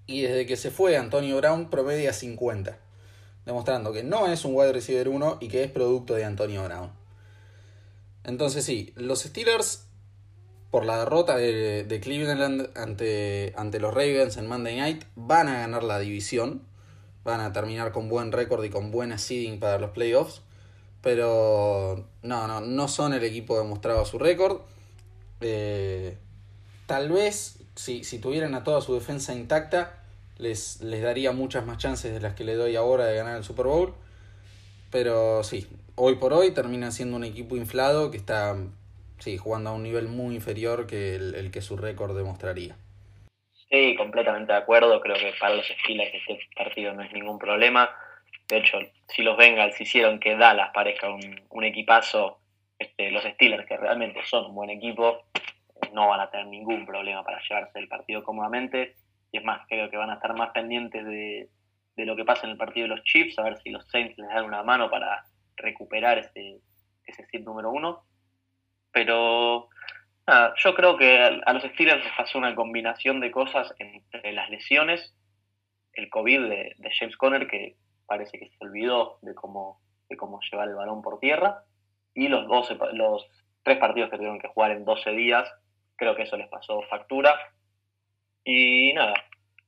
y 0.06 0.22
desde 0.22 0.46
que 0.46 0.58
se 0.58 0.72
fue 0.72 0.98
Antonio 0.98 1.38
Brown 1.38 1.70
promedia 1.70 2.14
50 2.14 2.89
demostrando 3.50 3.92
que 3.92 4.04
no 4.04 4.28
es 4.28 4.46
un 4.46 4.54
wide 4.54 4.74
receiver 4.74 5.10
1 5.10 5.40
y 5.42 5.48
que 5.48 5.64
es 5.64 5.72
producto 5.72 6.14
de 6.14 6.24
Antonio 6.24 6.64
Brown. 6.66 6.92
Entonces 8.24 8.64
sí, 8.64 8.94
los 8.96 9.24
Steelers, 9.24 9.88
por 10.70 10.86
la 10.86 11.00
derrota 11.00 11.36
de, 11.36 12.00
Cleveland 12.00 12.70
ante, 12.78 13.54
ante 13.58 13.80
los 13.80 13.92
Ravens 13.92 14.38
en 14.38 14.46
Monday 14.46 14.76
Night, 14.78 15.04
van 15.16 15.48
a 15.48 15.62
ganar 15.62 15.82
la 15.82 15.98
división, 15.98 16.62
van 17.24 17.42
a 17.42 17.52
terminar 17.52 17.92
con 17.92 18.08
buen 18.08 18.32
récord 18.32 18.64
y 18.64 18.70
con 18.70 18.92
buena 18.92 19.18
seeding 19.18 19.60
para 19.60 19.80
los 19.80 19.90
playoffs, 19.92 20.44
pero 21.02 22.08
no, 22.22 22.48
no, 22.48 22.62
no 22.62 22.88
son 22.88 23.16
el 23.16 23.24
equipo 23.24 23.58
demostrado 23.58 24.02
a 24.02 24.06
su 24.06 24.20
récord. 24.20 24.62
Eh, 25.42 26.20
tal 26.86 27.10
vez, 27.10 27.58
si, 27.74 28.04
si 28.04 28.20
tuvieran 28.20 28.54
a 28.54 28.64
toda 28.64 28.82
su 28.82 28.94
defensa 28.94 29.34
intacta, 29.34 30.04
les, 30.40 30.82
les 30.82 31.04
daría 31.04 31.32
muchas 31.32 31.66
más 31.66 31.78
chances 31.78 32.14
de 32.14 32.20
las 32.20 32.34
que 32.34 32.44
le 32.44 32.56
doy 32.56 32.76
ahora 32.76 33.06
de 33.06 33.16
ganar 33.16 33.38
el 33.38 33.44
Super 33.44 33.68
Bowl. 33.68 33.94
Pero 34.92 35.44
sí, 35.44 35.68
hoy 35.96 36.16
por 36.16 36.34
hoy 36.34 36.52
termina 36.54 36.92
siendo 36.92 37.18
un 37.18 37.24
equipo 37.24 37.56
inflado 37.56 38.10
que 38.10 38.18
está 38.18 38.56
sí, 39.20 39.38
jugando 39.38 39.70
a 39.70 39.74
un 39.74 39.84
nivel 39.84 40.08
muy 40.08 40.34
inferior 40.36 40.88
que 40.88 41.16
el, 41.16 41.52
que 41.52 41.62
su 41.62 41.78
récord 41.78 42.18
demostraría. 42.18 42.76
Sí, 43.70 43.96
completamente 43.96 44.52
de 44.52 44.58
acuerdo. 44.58 45.00
Creo 45.02 45.16
que 45.16 45.34
para 45.40 45.56
los 45.56 45.68
Steelers 45.68 46.12
este 46.14 46.40
partido 46.56 46.94
no 46.94 47.04
es 47.04 47.14
ningún 47.14 47.38
problema. 47.38 47.92
De 48.48 48.58
hecho, 48.58 48.80
si 49.08 49.22
los 49.22 49.38
Bengals 49.38 49.80
hicieron 49.80 50.20
que 50.20 50.36
Dallas 50.36 50.72
parezca 50.74 51.10
un, 51.10 51.40
un 51.50 51.64
equipazo, 51.64 52.40
este, 52.80 53.12
los 53.12 53.24
Steelers, 53.24 53.68
que 53.68 53.78
realmente 53.78 54.22
son 54.26 54.46
un 54.46 54.56
buen 54.56 54.72
equipo, 54.72 55.24
no 55.94 56.08
van 56.08 56.22
a 56.22 56.32
tener 56.32 56.48
ningún 56.48 56.86
problema 56.86 57.24
para 57.24 57.40
llevarse 57.48 57.78
el 57.78 57.88
partido 57.88 58.24
cómodamente. 58.24 58.96
Y 59.32 59.38
es 59.38 59.44
más, 59.44 59.62
creo 59.68 59.90
que 59.90 59.98
van 59.98 60.10
a 60.10 60.16
estar 60.16 60.36
más 60.36 60.52
pendientes 60.52 61.06
de, 61.06 61.50
lo 61.98 62.16
que 62.16 62.26
pasa 62.26 62.46
en 62.46 62.52
el 62.52 62.58
partido 62.58 62.88
de 62.88 62.96
los 62.96 63.04
Chiefs, 63.04 63.38
a 63.38 63.44
ver 63.44 63.58
si 63.62 63.70
los 63.70 63.86
Saints 63.90 64.18
les 64.18 64.30
dan 64.30 64.46
una 64.46 64.64
mano 64.64 64.90
para 64.90 65.26
recuperar 65.58 66.18
ese, 66.18 66.62
ese 67.06 67.26
seed 67.28 67.44
número 67.44 67.72
uno. 67.72 68.04
Pero 68.92 69.70
yo 70.64 70.76
creo 70.76 70.98
que 70.98 71.42
a 71.46 71.54
los 71.54 71.64
Steelers 71.64 72.04
les 72.04 72.14
pasó 72.14 72.38
una 72.38 72.56
combinación 72.56 73.20
de 73.20 73.32
cosas 73.32 73.74
entre 73.80 74.32
las 74.32 74.50
lesiones, 74.50 75.16
el 75.94 76.10
COVID 76.10 76.48
de, 76.48 76.76
James 76.98 77.18
Conner, 77.18 77.48
que 77.48 77.76
parece 78.06 78.40
que 78.40 78.50
se 78.50 78.58
olvidó 78.60 79.20
de 79.22 79.34
cómo, 79.36 79.82
de 80.10 80.18
cómo 80.18 80.40
llevar 80.50 80.70
el 80.70 80.76
balón 80.76 81.02
por 81.02 81.20
tierra, 81.20 81.64
y 82.14 82.28
los, 82.28 82.48
12, 82.48 82.78
los 82.94 83.28
tres 83.64 83.78
partidos 83.78 84.10
que 84.10 84.18
tuvieron 84.18 84.40
que 84.40 84.48
jugar 84.48 84.72
en 84.72 84.86
12 84.86 85.12
días, 85.12 85.52
creo 85.96 86.16
que 86.16 86.24
eso 86.24 86.38
les 86.38 86.48
pasó 86.48 86.82
factura 86.84 87.36
y 88.52 88.94
nada, 88.94 89.14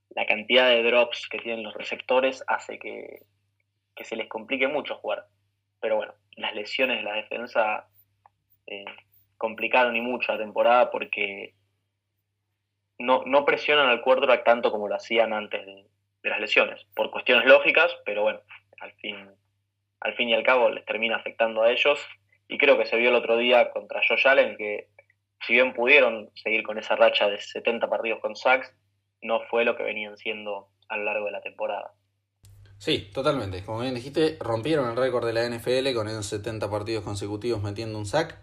la 0.10 0.26
cantidad 0.26 0.68
de 0.68 0.82
drops 0.82 1.28
que 1.30 1.38
tienen 1.38 1.64
los 1.64 1.76
receptores 1.76 2.44
hace 2.48 2.80
que, 2.80 3.24
se 4.04 4.16
les 4.16 4.28
complique 4.28 4.68
mucho 4.68 4.96
jugar. 4.96 5.28
Pero 5.80 5.98
bueno, 5.98 6.16
las 6.36 6.56
lesiones 6.56 6.98
de 6.98 7.04
la 7.04 7.14
defensa 7.14 7.88
eh, 8.66 8.86
complicaron 9.38 9.96
y 9.96 10.02
mucho 10.02 10.32
la 10.32 10.40
temporada 10.40 10.90
porque 10.90 11.54
no, 12.98 13.22
no 13.28 13.46
presionan 13.46 13.88
al 13.88 14.02
quarterback 14.02 14.44
tanto 14.44 14.72
como 14.72 14.88
lo 14.88 14.96
hacían 14.96 15.34
antes 15.34 15.64
de, 15.64 15.86
las 16.24 16.40
lesiones, 16.40 16.84
por 16.96 17.12
cuestiones 17.12 17.46
lógicas, 17.46 17.96
pero 18.04 18.24
bueno, 18.24 18.42
al 18.80 18.94
fin, 18.94 19.30
al 20.00 20.16
fin 20.16 20.30
y 20.30 20.34
al 20.34 20.44
cabo 20.44 20.72
les 20.72 20.86
termina 20.86 21.18
afectando 21.18 21.62
a 21.62 21.72
ellos. 21.72 22.04
Y 22.48 22.58
creo 22.58 22.80
que 22.80 22.88
se 22.88 22.98
vio 22.98 23.10
el 23.10 23.16
otro 23.16 23.38
día 23.38 23.70
contra 23.70 24.02
Josh 24.08 24.28
Allen 24.28 24.58
que 24.58 24.88
si 25.46 25.54
bien 25.54 25.74
pudieron 25.74 26.30
seguir 26.36 26.64
con 26.64 26.78
esa 26.78 26.96
racha 26.96 27.28
de 27.30 27.39
70 27.39 27.89
partidos 27.89 28.20
con 28.20 28.36
sacks, 28.36 28.72
no 29.22 29.42
fue 29.50 29.66
lo 29.66 29.76
que 29.76 29.84
venían 29.84 30.18
siendo 30.18 30.70
a 30.89 30.98
lo 30.98 31.04
largo 31.06 31.26
de 31.26 31.32
la 31.32 31.42
temporada. 31.42 31.94
Sí, 32.78 33.10
totalmente. 33.14 33.64
Como 33.64 33.82
bien 33.82 33.94
dijiste, 33.94 34.38
rompieron 34.39 34.89
el 34.89 34.98
récord 34.98 35.26
de 35.26 35.34
la 35.34 35.48
NFL 35.48 35.94
con 35.94 36.08
esos 36.08 36.26
70 36.26 36.70
partidos 36.70 37.04
consecutivos 37.04 37.62
metiendo 37.62 37.98
un 37.98 38.06
sack. 38.06 38.38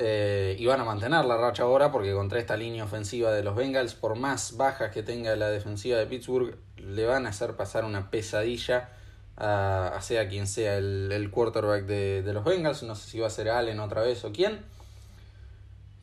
Eh, 0.00 0.56
y 0.58 0.64
van 0.64 0.80
a 0.80 0.84
mantener 0.84 1.24
la 1.24 1.36
racha 1.36 1.64
ahora 1.64 1.90
porque 1.90 2.12
contra 2.12 2.38
esta 2.38 2.56
línea 2.56 2.84
ofensiva 2.84 3.32
de 3.32 3.42
los 3.42 3.56
Bengals, 3.56 3.94
por 3.94 4.16
más 4.16 4.56
bajas 4.56 4.92
que 4.92 5.02
tenga 5.02 5.34
la 5.34 5.50
defensiva 5.50 5.98
de 5.98 6.06
Pittsburgh, 6.06 6.56
le 6.76 7.04
van 7.04 7.26
a 7.26 7.30
hacer 7.30 7.56
pasar 7.56 7.84
una 7.84 8.10
pesadilla 8.10 8.90
a, 9.36 9.98
sea 10.00 10.28
quien 10.28 10.46
sea 10.46 10.78
el, 10.78 11.28
quarterback 11.30 11.84
de, 11.84 12.22
de, 12.22 12.32
los 12.32 12.44
Bengals. 12.44 12.84
No 12.84 12.94
sé 12.94 13.10
si 13.10 13.18
va 13.18 13.26
a 13.26 13.30
ser 13.30 13.50
Allen 13.50 13.80
otra 13.80 14.02
vez 14.02 14.24
o 14.24 14.32
quién. 14.32 14.64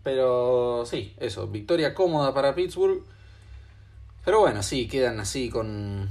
Pero 0.05 0.85
sí, 0.85 1.15
eso, 1.19 1.47
victoria 1.47 1.95
cómoda 1.95 2.31
para 2.31 2.53
Pittsburgh. 2.53 3.01
Pero 4.23 4.39
bueno, 4.39 4.61
sí, 4.61 4.87
quedan 4.87 5.19
así 5.19 5.49
con... 5.49 6.07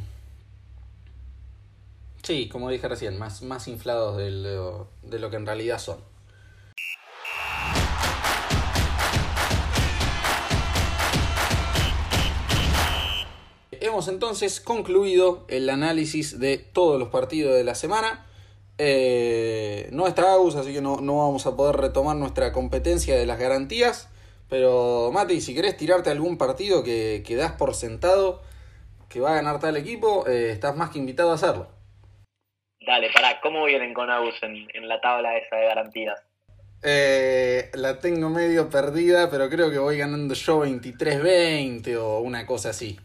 Sí, 2.25 2.49
como 2.49 2.71
dije 2.71 2.89
recién, 2.89 3.17
más, 3.17 3.43
más 3.43 3.69
inflados 3.69 4.17
de 4.17 4.33
lo, 4.33 4.89
de 5.05 5.21
lo 5.21 5.31
que 5.31 5.37
en 5.37 5.47
realidad 5.47 5.79
son. 5.79 6.01
Hemos 13.71 14.09
entonces 14.09 14.59
concluido 14.59 15.45
el 15.47 15.71
análisis 15.71 16.41
de 16.41 16.59
todos 16.59 16.99
los 16.99 17.11
partidos 17.11 17.55
de 17.55 17.63
la 17.63 17.77
semana. 17.77 18.27
Eh, 18.79 19.89
no 19.93 20.07
está 20.07 20.33
Agus, 20.33 20.57
así 20.57 20.73
que 20.73 20.81
no, 20.81 20.97
vamos 20.97 21.47
a 21.47 21.57
poder 21.57 21.77
retomar 21.77 22.17
nuestra 22.17 22.53
competencia 22.53 23.17
de 23.17 23.27
las 23.27 23.39
garantías. 23.39 24.11
Pero 24.49 25.11
Mati, 25.13 25.41
si 25.41 25.55
querés 25.55 25.77
tirarte 25.77 26.11
algún 26.11 26.39
partido 26.39 26.85
que, 26.85 27.23
que 27.27 27.37
das 27.37 27.53
por 27.53 27.75
sentado 27.75 28.43
que 29.09 29.21
va 29.21 29.31
a 29.31 29.37
ganar 29.37 29.61
tal 29.61 29.77
equipo, 29.77 30.27
eh, 30.27 30.51
estás 30.51 30.77
más 30.77 30.91
que 30.91 30.99
invitado 30.99 31.31
a 31.31 31.35
hacerlo. 31.35 31.69
Dale, 32.85 33.11
pará, 33.13 33.41
¿cómo 33.41 33.65
vienen 33.65 33.95
con 33.95 34.11
Agus 34.11 34.35
en, 34.43 34.89
la 34.89 35.01
tabla 35.01 35.37
esa 35.37 35.57
de 35.57 35.67
garantías? 35.67 36.21
Eh, 36.83 37.71
la 37.75 37.99
tengo 37.99 38.29
medio 38.29 38.69
perdida, 38.69 39.31
pero 39.31 39.49
creo 39.49 39.71
que 39.71 39.79
voy 39.79 39.99
ganando 39.99 40.35
yo 40.35 40.65
23-20 40.65 41.97
o 41.97 42.19
una 42.19 42.45
cosa 42.45 42.71
así. 42.71 42.99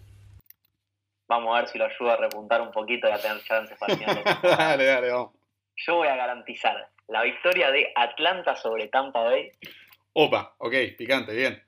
Vamos 1.28 1.56
a 1.56 1.62
ver 1.62 1.70
si 1.70 1.78
lo 1.78 1.86
ayuda 1.86 2.14
a 2.14 2.18
repuntar 2.18 2.60
un 2.60 2.72
poquito 2.72 3.08
y 3.08 3.12
a 3.12 3.20
tener 3.20 3.42
chances 3.44 3.78
partiendo. 3.78 4.22
dale, 4.44 4.86
dale, 4.86 5.12
vamos. 5.12 5.39
Yo 5.86 5.96
voy 5.96 6.08
a 6.10 6.16
garantizar 6.16 6.90
la 7.08 7.24
victoria 7.24 7.72
de 7.72 7.92
Atlanta 7.96 8.56
sobre 8.56 8.88
Tampa 8.88 9.24
Bay. 9.24 9.52
Opa, 10.14 10.56
ok, 10.58 10.74
picante, 10.98 11.34
bien. 11.34 11.64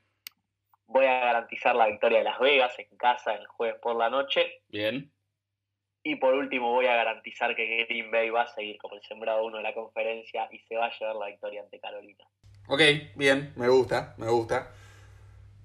Voy 0.85 1.05
a 1.05 1.19
garantizar 1.19 1.75
la 1.75 1.87
victoria 1.87 2.19
de 2.19 2.25
Las 2.25 2.39
Vegas 2.39 2.77
en 2.77 2.97
casa 2.97 3.33
el 3.33 3.47
jueves 3.47 3.79
por 3.81 3.95
la 3.95 4.09
noche. 4.09 4.63
Bien. 4.67 5.11
Y 6.03 6.15
por 6.15 6.33
último 6.33 6.71
voy 6.73 6.87
a 6.87 6.95
garantizar 6.95 7.55
que 7.55 7.85
Green 7.85 8.11
Bay 8.11 8.29
va 8.29 8.41
a 8.41 8.47
seguir 8.47 8.77
como 8.77 8.95
el 8.95 9.03
sembrado 9.03 9.45
uno 9.45 9.57
de 9.57 9.63
la 9.63 9.73
conferencia 9.73 10.49
y 10.51 10.59
se 10.59 10.75
va 10.75 10.87
a 10.87 10.99
llevar 10.99 11.15
la 11.15 11.27
victoria 11.27 11.61
ante 11.61 11.79
Carolina. 11.79 12.25
Ok, 12.67 12.81
bien, 13.15 13.53
me 13.55 13.69
gusta, 13.69 14.15
me 14.17 14.27
gusta. 14.27 14.71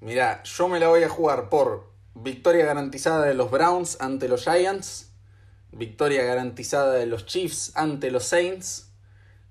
Mira, 0.00 0.42
yo 0.44 0.68
me 0.68 0.78
la 0.78 0.88
voy 0.88 1.02
a 1.02 1.08
jugar 1.08 1.48
por 1.48 1.90
victoria 2.14 2.64
garantizada 2.64 3.24
de 3.26 3.34
los 3.34 3.50
Browns 3.50 4.00
ante 4.00 4.28
los 4.28 4.44
Giants, 4.44 5.05
victoria 5.76 6.24
garantizada 6.24 6.94
de 6.94 7.06
los 7.06 7.26
Chiefs 7.26 7.76
ante 7.76 8.10
los 8.10 8.24
Saints 8.24 8.92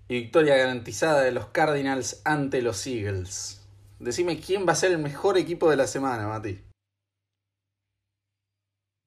y 0.07 0.21
victoria 0.21 0.57
garantizada 0.57 1.21
de 1.21 1.31
los 1.31 1.47
Cardinals 1.47 2.21
ante 2.25 2.61
los 2.61 2.85
Eagles. 2.87 3.61
Decime 3.99 4.39
quién 4.39 4.67
va 4.67 4.73
a 4.73 4.75
ser 4.75 4.91
el 4.91 4.97
mejor 4.97 5.37
equipo 5.37 5.69
de 5.69 5.77
la 5.77 5.87
semana, 5.87 6.27
Mati. 6.27 6.59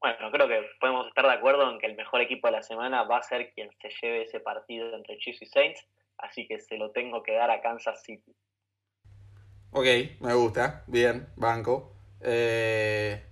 Bueno, 0.00 0.30
creo 0.30 0.48
que 0.48 0.62
podemos 0.80 1.08
estar 1.08 1.26
de 1.26 1.32
acuerdo 1.32 1.70
en 1.70 1.78
que 1.78 1.86
el 1.86 1.96
mejor 1.96 2.20
equipo 2.20 2.48
de 2.48 2.52
la 2.52 2.62
semana 2.62 3.02
va 3.02 3.18
a 3.18 3.22
ser 3.22 3.52
quien 3.52 3.68
se 3.80 3.90
lleve 4.00 4.22
ese 4.22 4.40
partido 4.40 4.94
entre 4.94 5.18
Chiefs 5.18 5.42
y 5.42 5.46
Saints, 5.46 5.86
así 6.18 6.46
que 6.46 6.60
se 6.60 6.76
lo 6.76 6.92
tengo 6.92 7.22
que 7.22 7.34
dar 7.34 7.50
a 7.50 7.60
Kansas 7.60 8.02
City. 8.04 8.32
Ok, 9.72 9.86
me 10.20 10.34
gusta, 10.34 10.84
bien, 10.86 11.28
banco. 11.36 11.92
Eh, 12.20 13.22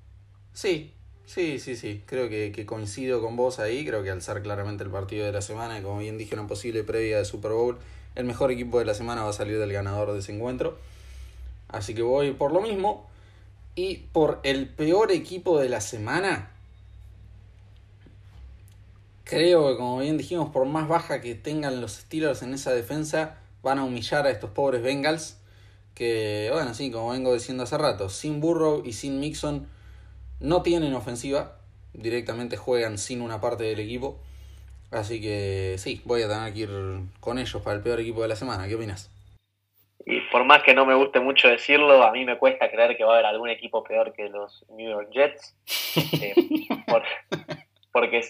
sí, 0.52 0.95
sí, 1.26 1.58
sí, 1.58 1.76
sí, 1.76 2.02
creo 2.06 2.28
que, 2.28 2.52
que, 2.52 2.64
coincido 2.64 3.20
con 3.20 3.36
vos 3.36 3.58
ahí, 3.58 3.84
creo 3.84 4.02
que 4.02 4.10
al 4.10 4.22
ser 4.22 4.42
claramente 4.42 4.84
el 4.84 4.90
partido 4.90 5.26
de 5.26 5.32
la 5.32 5.42
semana, 5.42 5.78
y 5.78 5.82
como 5.82 5.98
bien 5.98 6.16
dije, 6.16 6.34
una 6.34 6.46
posible 6.46 6.82
previa 6.84 7.18
de 7.18 7.24
Super 7.24 7.52
Bowl, 7.52 7.78
el 8.16 8.24
mejor 8.24 8.50
equipo 8.50 8.78
de 8.78 8.86
la 8.86 8.94
semana 8.94 9.22
va 9.22 9.30
a 9.30 9.34
salir 9.34 9.58
del 9.58 9.72
ganador 9.72 10.12
de 10.12 10.18
ese 10.18 10.34
encuentro. 10.34 10.78
Así 11.68 11.94
que 11.94 12.02
voy 12.02 12.32
por 12.32 12.52
lo 12.52 12.60
mismo. 12.60 13.06
Y 13.74 13.98
por 14.12 14.40
el 14.42 14.68
peor 14.68 15.12
equipo 15.12 15.60
de 15.60 15.68
la 15.68 15.82
semana, 15.82 16.50
creo 19.24 19.68
que 19.68 19.76
como 19.76 19.98
bien 19.98 20.16
dijimos, 20.16 20.48
por 20.48 20.64
más 20.64 20.88
baja 20.88 21.20
que 21.20 21.34
tengan 21.34 21.82
los 21.82 21.92
Steelers 21.92 22.40
en 22.40 22.54
esa 22.54 22.72
defensa, 22.72 23.36
van 23.62 23.78
a 23.78 23.84
humillar 23.84 24.26
a 24.26 24.30
estos 24.30 24.50
pobres 24.50 24.82
Bengals. 24.82 25.36
Que, 25.94 26.48
bueno, 26.52 26.72
sí, 26.72 26.90
como 26.90 27.10
vengo 27.10 27.34
diciendo 27.34 27.64
hace 27.64 27.76
rato, 27.76 28.08
sin 28.08 28.40
Burrow 28.40 28.82
y 28.84 28.94
sin 28.94 29.20
Mixon 29.20 29.66
no 30.40 30.62
tienen 30.62 30.94
ofensiva. 30.94 31.58
Directamente 31.92 32.56
juegan 32.56 32.98
sin 32.98 33.22
una 33.22 33.40
parte 33.40 33.64
del 33.64 33.80
equipo. 33.80 34.20
Así 34.90 35.20
que 35.20 35.76
sí, 35.78 36.02
voy 36.04 36.22
a 36.22 36.28
tener 36.28 36.52
que 36.52 36.60
ir 36.60 36.70
con 37.20 37.38
ellos 37.38 37.62
para 37.62 37.76
el 37.76 37.82
peor 37.82 38.00
equipo 38.00 38.22
de 38.22 38.28
la 38.28 38.36
semana. 38.36 38.68
¿Qué 38.68 38.74
opinas? 38.74 39.10
Y 40.04 40.20
por 40.30 40.44
más 40.44 40.62
que 40.62 40.72
no 40.72 40.86
me 40.86 40.94
guste 40.94 41.18
mucho 41.18 41.48
decirlo, 41.48 42.04
a 42.04 42.12
mí 42.12 42.24
me 42.24 42.38
cuesta 42.38 42.70
creer 42.70 42.96
que 42.96 43.02
va 43.02 43.10
a 43.10 43.14
haber 43.14 43.26
algún 43.26 43.48
equipo 43.48 43.82
peor 43.82 44.12
que 44.12 44.28
los 44.28 44.64
New 44.70 44.88
York 44.88 45.10
Jets. 45.12 45.56
Eh, 46.22 46.34
por, 46.86 47.02
porque 47.92 48.20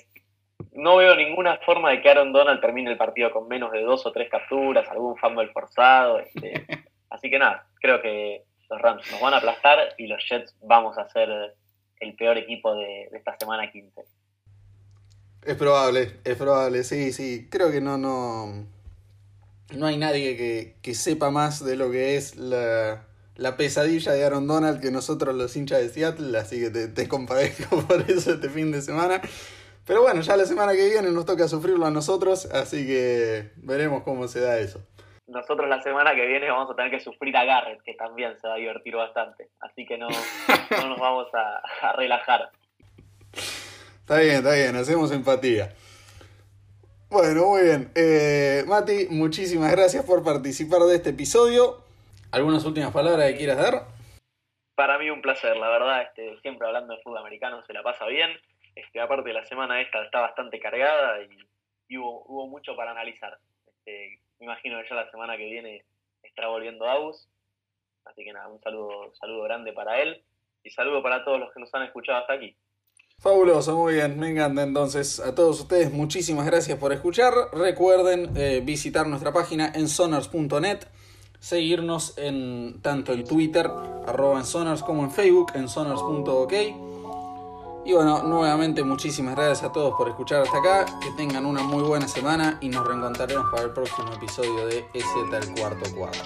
no 0.72 0.96
veo 0.96 1.14
ninguna 1.14 1.59
forma 1.59 1.90
de 1.90 2.00
que 2.00 2.09
Aaron 2.09 2.32
Donald 2.32 2.62
termine 2.62 2.90
el 2.90 2.96
partido 2.96 3.30
con 3.30 3.46
menos 3.46 3.72
de 3.72 3.82
dos 3.82 4.07
o 4.07 4.12
tres 4.12 4.30
capturas, 4.30 4.88
algún 4.88 5.18
fumble 5.18 5.48
forzado. 5.48 6.20
Este, 6.20 6.64
así 7.11 7.28
que 7.28 7.38
nada, 7.38 7.66
creo 7.80 8.00
que 8.00 8.44
los 8.70 8.80
Rams 8.80 9.11
nos 9.12 9.20
van 9.20 9.34
a 9.34 9.38
aplastar 9.38 9.94
y 9.98 10.07
los 10.07 10.24
Jets 10.26 10.57
vamos 10.62 10.96
a 10.96 11.09
ser 11.11 11.54
el 12.01 12.14
peor 12.16 12.38
equipo 12.38 12.74
de, 12.74 13.09
esta 13.12 13.36
semana 13.38 13.70
15. 13.70 14.05
Es 15.44 15.55
probable, 15.55 16.12
es 16.24 16.36
probable, 16.36 16.84
sí, 16.84 17.12
sí. 17.12 17.47
Creo 17.51 17.70
que 17.70 17.80
no, 17.80 17.99
no, 17.99 18.66
no 19.74 19.86
hay 19.86 19.97
nadie 19.97 20.36
que, 20.36 20.76
que 20.82 20.94
sepa 20.94 21.30
más 21.30 21.64
de 21.64 21.76
lo 21.76 21.90
que 21.90 22.16
es 22.16 22.36
la, 22.36 23.07
la, 23.36 23.57
pesadilla 23.57 24.12
de 24.12 24.24
Aaron 24.24 24.47
Donald 24.47 24.80
que 24.80 24.90
nosotros 24.90 25.34
los 25.34 25.57
hinchas 25.57 25.80
de 25.80 25.88
Seattle, 25.88 26.36
así 26.36 26.59
que 26.59 26.70
te, 26.70 26.88
te 26.88 27.09
compadezco 27.09 27.80
por 27.86 28.11
eso 28.11 28.34
este 28.34 28.49
fin 28.49 28.72
de 28.72 28.82
semana. 28.82 29.20
Pero 29.86 30.03
bueno, 30.03 30.20
ya 30.20 30.36
la 30.36 30.47
semana 30.47 30.72
que 30.74 30.88
viene 30.88 31.12
nos 31.12 31.26
toca 31.26 31.47
sufrirlo 31.47 31.86
a 31.86 31.92
nosotros, 31.92 32.47
así 32.47 32.84
que 32.84 33.53
veremos 33.57 34.03
cómo 34.03 34.26
se 34.26 34.40
da 34.40 34.59
eso. 34.59 34.84
Nosotros 35.26 35.68
la 35.68 35.82
semana 35.82 36.14
que 36.14 36.26
viene 36.26 36.50
vamos 36.50 36.70
a 36.70 36.76
tener 36.76 36.90
que 36.90 37.00
sufrir 37.00 37.36
a 37.36 37.44
Garrett, 37.44 37.82
que 37.82 37.94
también 37.94 38.38
se 38.38 38.46
va 38.46 38.54
a 38.54 38.58
divertir 38.58 38.94
bastante. 38.94 39.48
Así 39.60 39.84
que 39.84 39.98
no, 39.98 40.08
no 40.08 40.88
nos 40.88 40.98
vamos 40.98 41.28
a, 41.34 41.62
a 41.82 41.92
relajar. 41.92 42.50
Está 44.00 44.20
bien, 44.20 44.36
está 44.36 44.54
bien, 44.54 44.76
hacemos 44.76 45.10
empatía. 45.10 45.74
Bueno, 47.08 47.46
muy 47.46 47.62
bien. 47.62 47.90
Eh, 47.94 48.64
Mati, 48.66 49.06
muchísimas 49.10 49.70
gracias 49.70 50.04
por 50.04 50.24
participar 50.24 50.80
de 50.82 50.96
este 50.96 51.10
episodio. 51.10 51.84
¿Algunas 52.32 52.64
últimas 52.64 52.92
palabras 52.92 53.30
que 53.30 53.38
quieras 53.38 53.58
dar? 53.58 53.86
Para 54.74 54.98
mí 54.98 55.08
un 55.08 55.22
placer, 55.22 55.56
la 55.56 55.68
verdad, 55.68 56.02
este, 56.02 56.38
siempre 56.40 56.66
hablando 56.66 56.94
de 56.94 57.02
fútbol 57.02 57.18
americano 57.18 57.64
se 57.64 57.72
la 57.72 57.82
pasa 57.82 58.06
bien. 58.06 58.30
Este, 58.74 59.00
aparte 59.00 59.32
la 59.32 59.46
semana 59.46 59.80
esta 59.80 60.04
está 60.04 60.20
bastante 60.20 60.58
cargada 60.58 61.22
y, 61.22 61.38
y 61.88 61.96
hubo, 61.96 62.24
hubo, 62.26 62.48
mucho 62.48 62.76
para 62.76 62.90
analizar. 62.90 63.38
Este, 63.66 64.20
me 64.39 64.47
imagino 64.47 64.80
que 64.82 64.89
ya 64.89 64.95
la 64.97 65.11
semana 65.11 65.37
que 65.37 65.47
viene 65.47 65.84
estará 66.22 66.49
volviendo 66.49 66.87
Aus. 66.87 67.28
Así 68.05 68.24
que 68.24 68.32
nada, 68.32 68.49
un 68.49 68.61
saludo, 68.61 69.12
saludo 69.14 69.43
grande 69.45 69.72
para 69.72 70.01
él 70.01 70.24
y 70.62 70.70
saludo 70.70 71.03
para 71.03 71.24
todos 71.24 71.41
los 71.41 71.53
que 71.53 71.61
nos 71.61 71.74
han 71.74 71.82
escuchado 71.82 72.18
hasta 72.18 72.34
aquí. 72.34 72.57
Fabuloso, 73.18 73.76
muy 73.76 73.95
bien, 73.95 74.18
me 74.18 74.30
encanta 74.30 74.62
entonces. 74.62 75.20
A 75.20 75.34
todos 75.34 75.61
ustedes, 75.61 75.91
muchísimas 75.91 76.47
gracias 76.47 76.78
por 76.78 76.93
escuchar. 76.93 77.32
Recuerden 77.53 78.37
eh, 78.37 78.61
visitar 78.62 79.07
nuestra 79.07 79.32
página 79.32 79.72
en 79.74 79.89
sonars.net, 79.89 80.80
seguirnos 81.39 82.16
en 82.18 82.82
tanto 82.82 83.12
en 83.14 83.24
Twitter, 83.24 83.66
arroba 84.07 84.39
en 84.39 84.45
sonars, 84.45 84.82
como 84.82 85.03
en 85.03 85.11
Facebook, 85.11 85.53
en 85.55 85.68
sonars.ok. 85.68 86.86
Y 87.87 87.93
bueno, 87.93 88.20
nuevamente 88.24 88.82
muchísimas 88.82 89.37
gracias 89.37 89.62
a 89.62 89.72
todos 89.72 89.95
por 89.97 90.09
escuchar 90.09 90.43
hasta 90.43 90.59
acá. 90.59 90.87
Que 91.01 91.12
tengan 91.12 91.47
una 91.47 91.62
muy 91.62 91.84
buena 91.84 92.09
semana 92.09 92.59
y 92.61 92.68
nos 92.68 92.84
reencontraremos 92.84 93.49
para 93.49 93.62
el 93.62 93.70
próximo 93.70 94.12
episodio 94.12 94.66
de 94.66 94.84
EZ 94.93 95.07
el 95.32 95.55
cuarto 95.55 95.89
cuadro. 95.95 96.20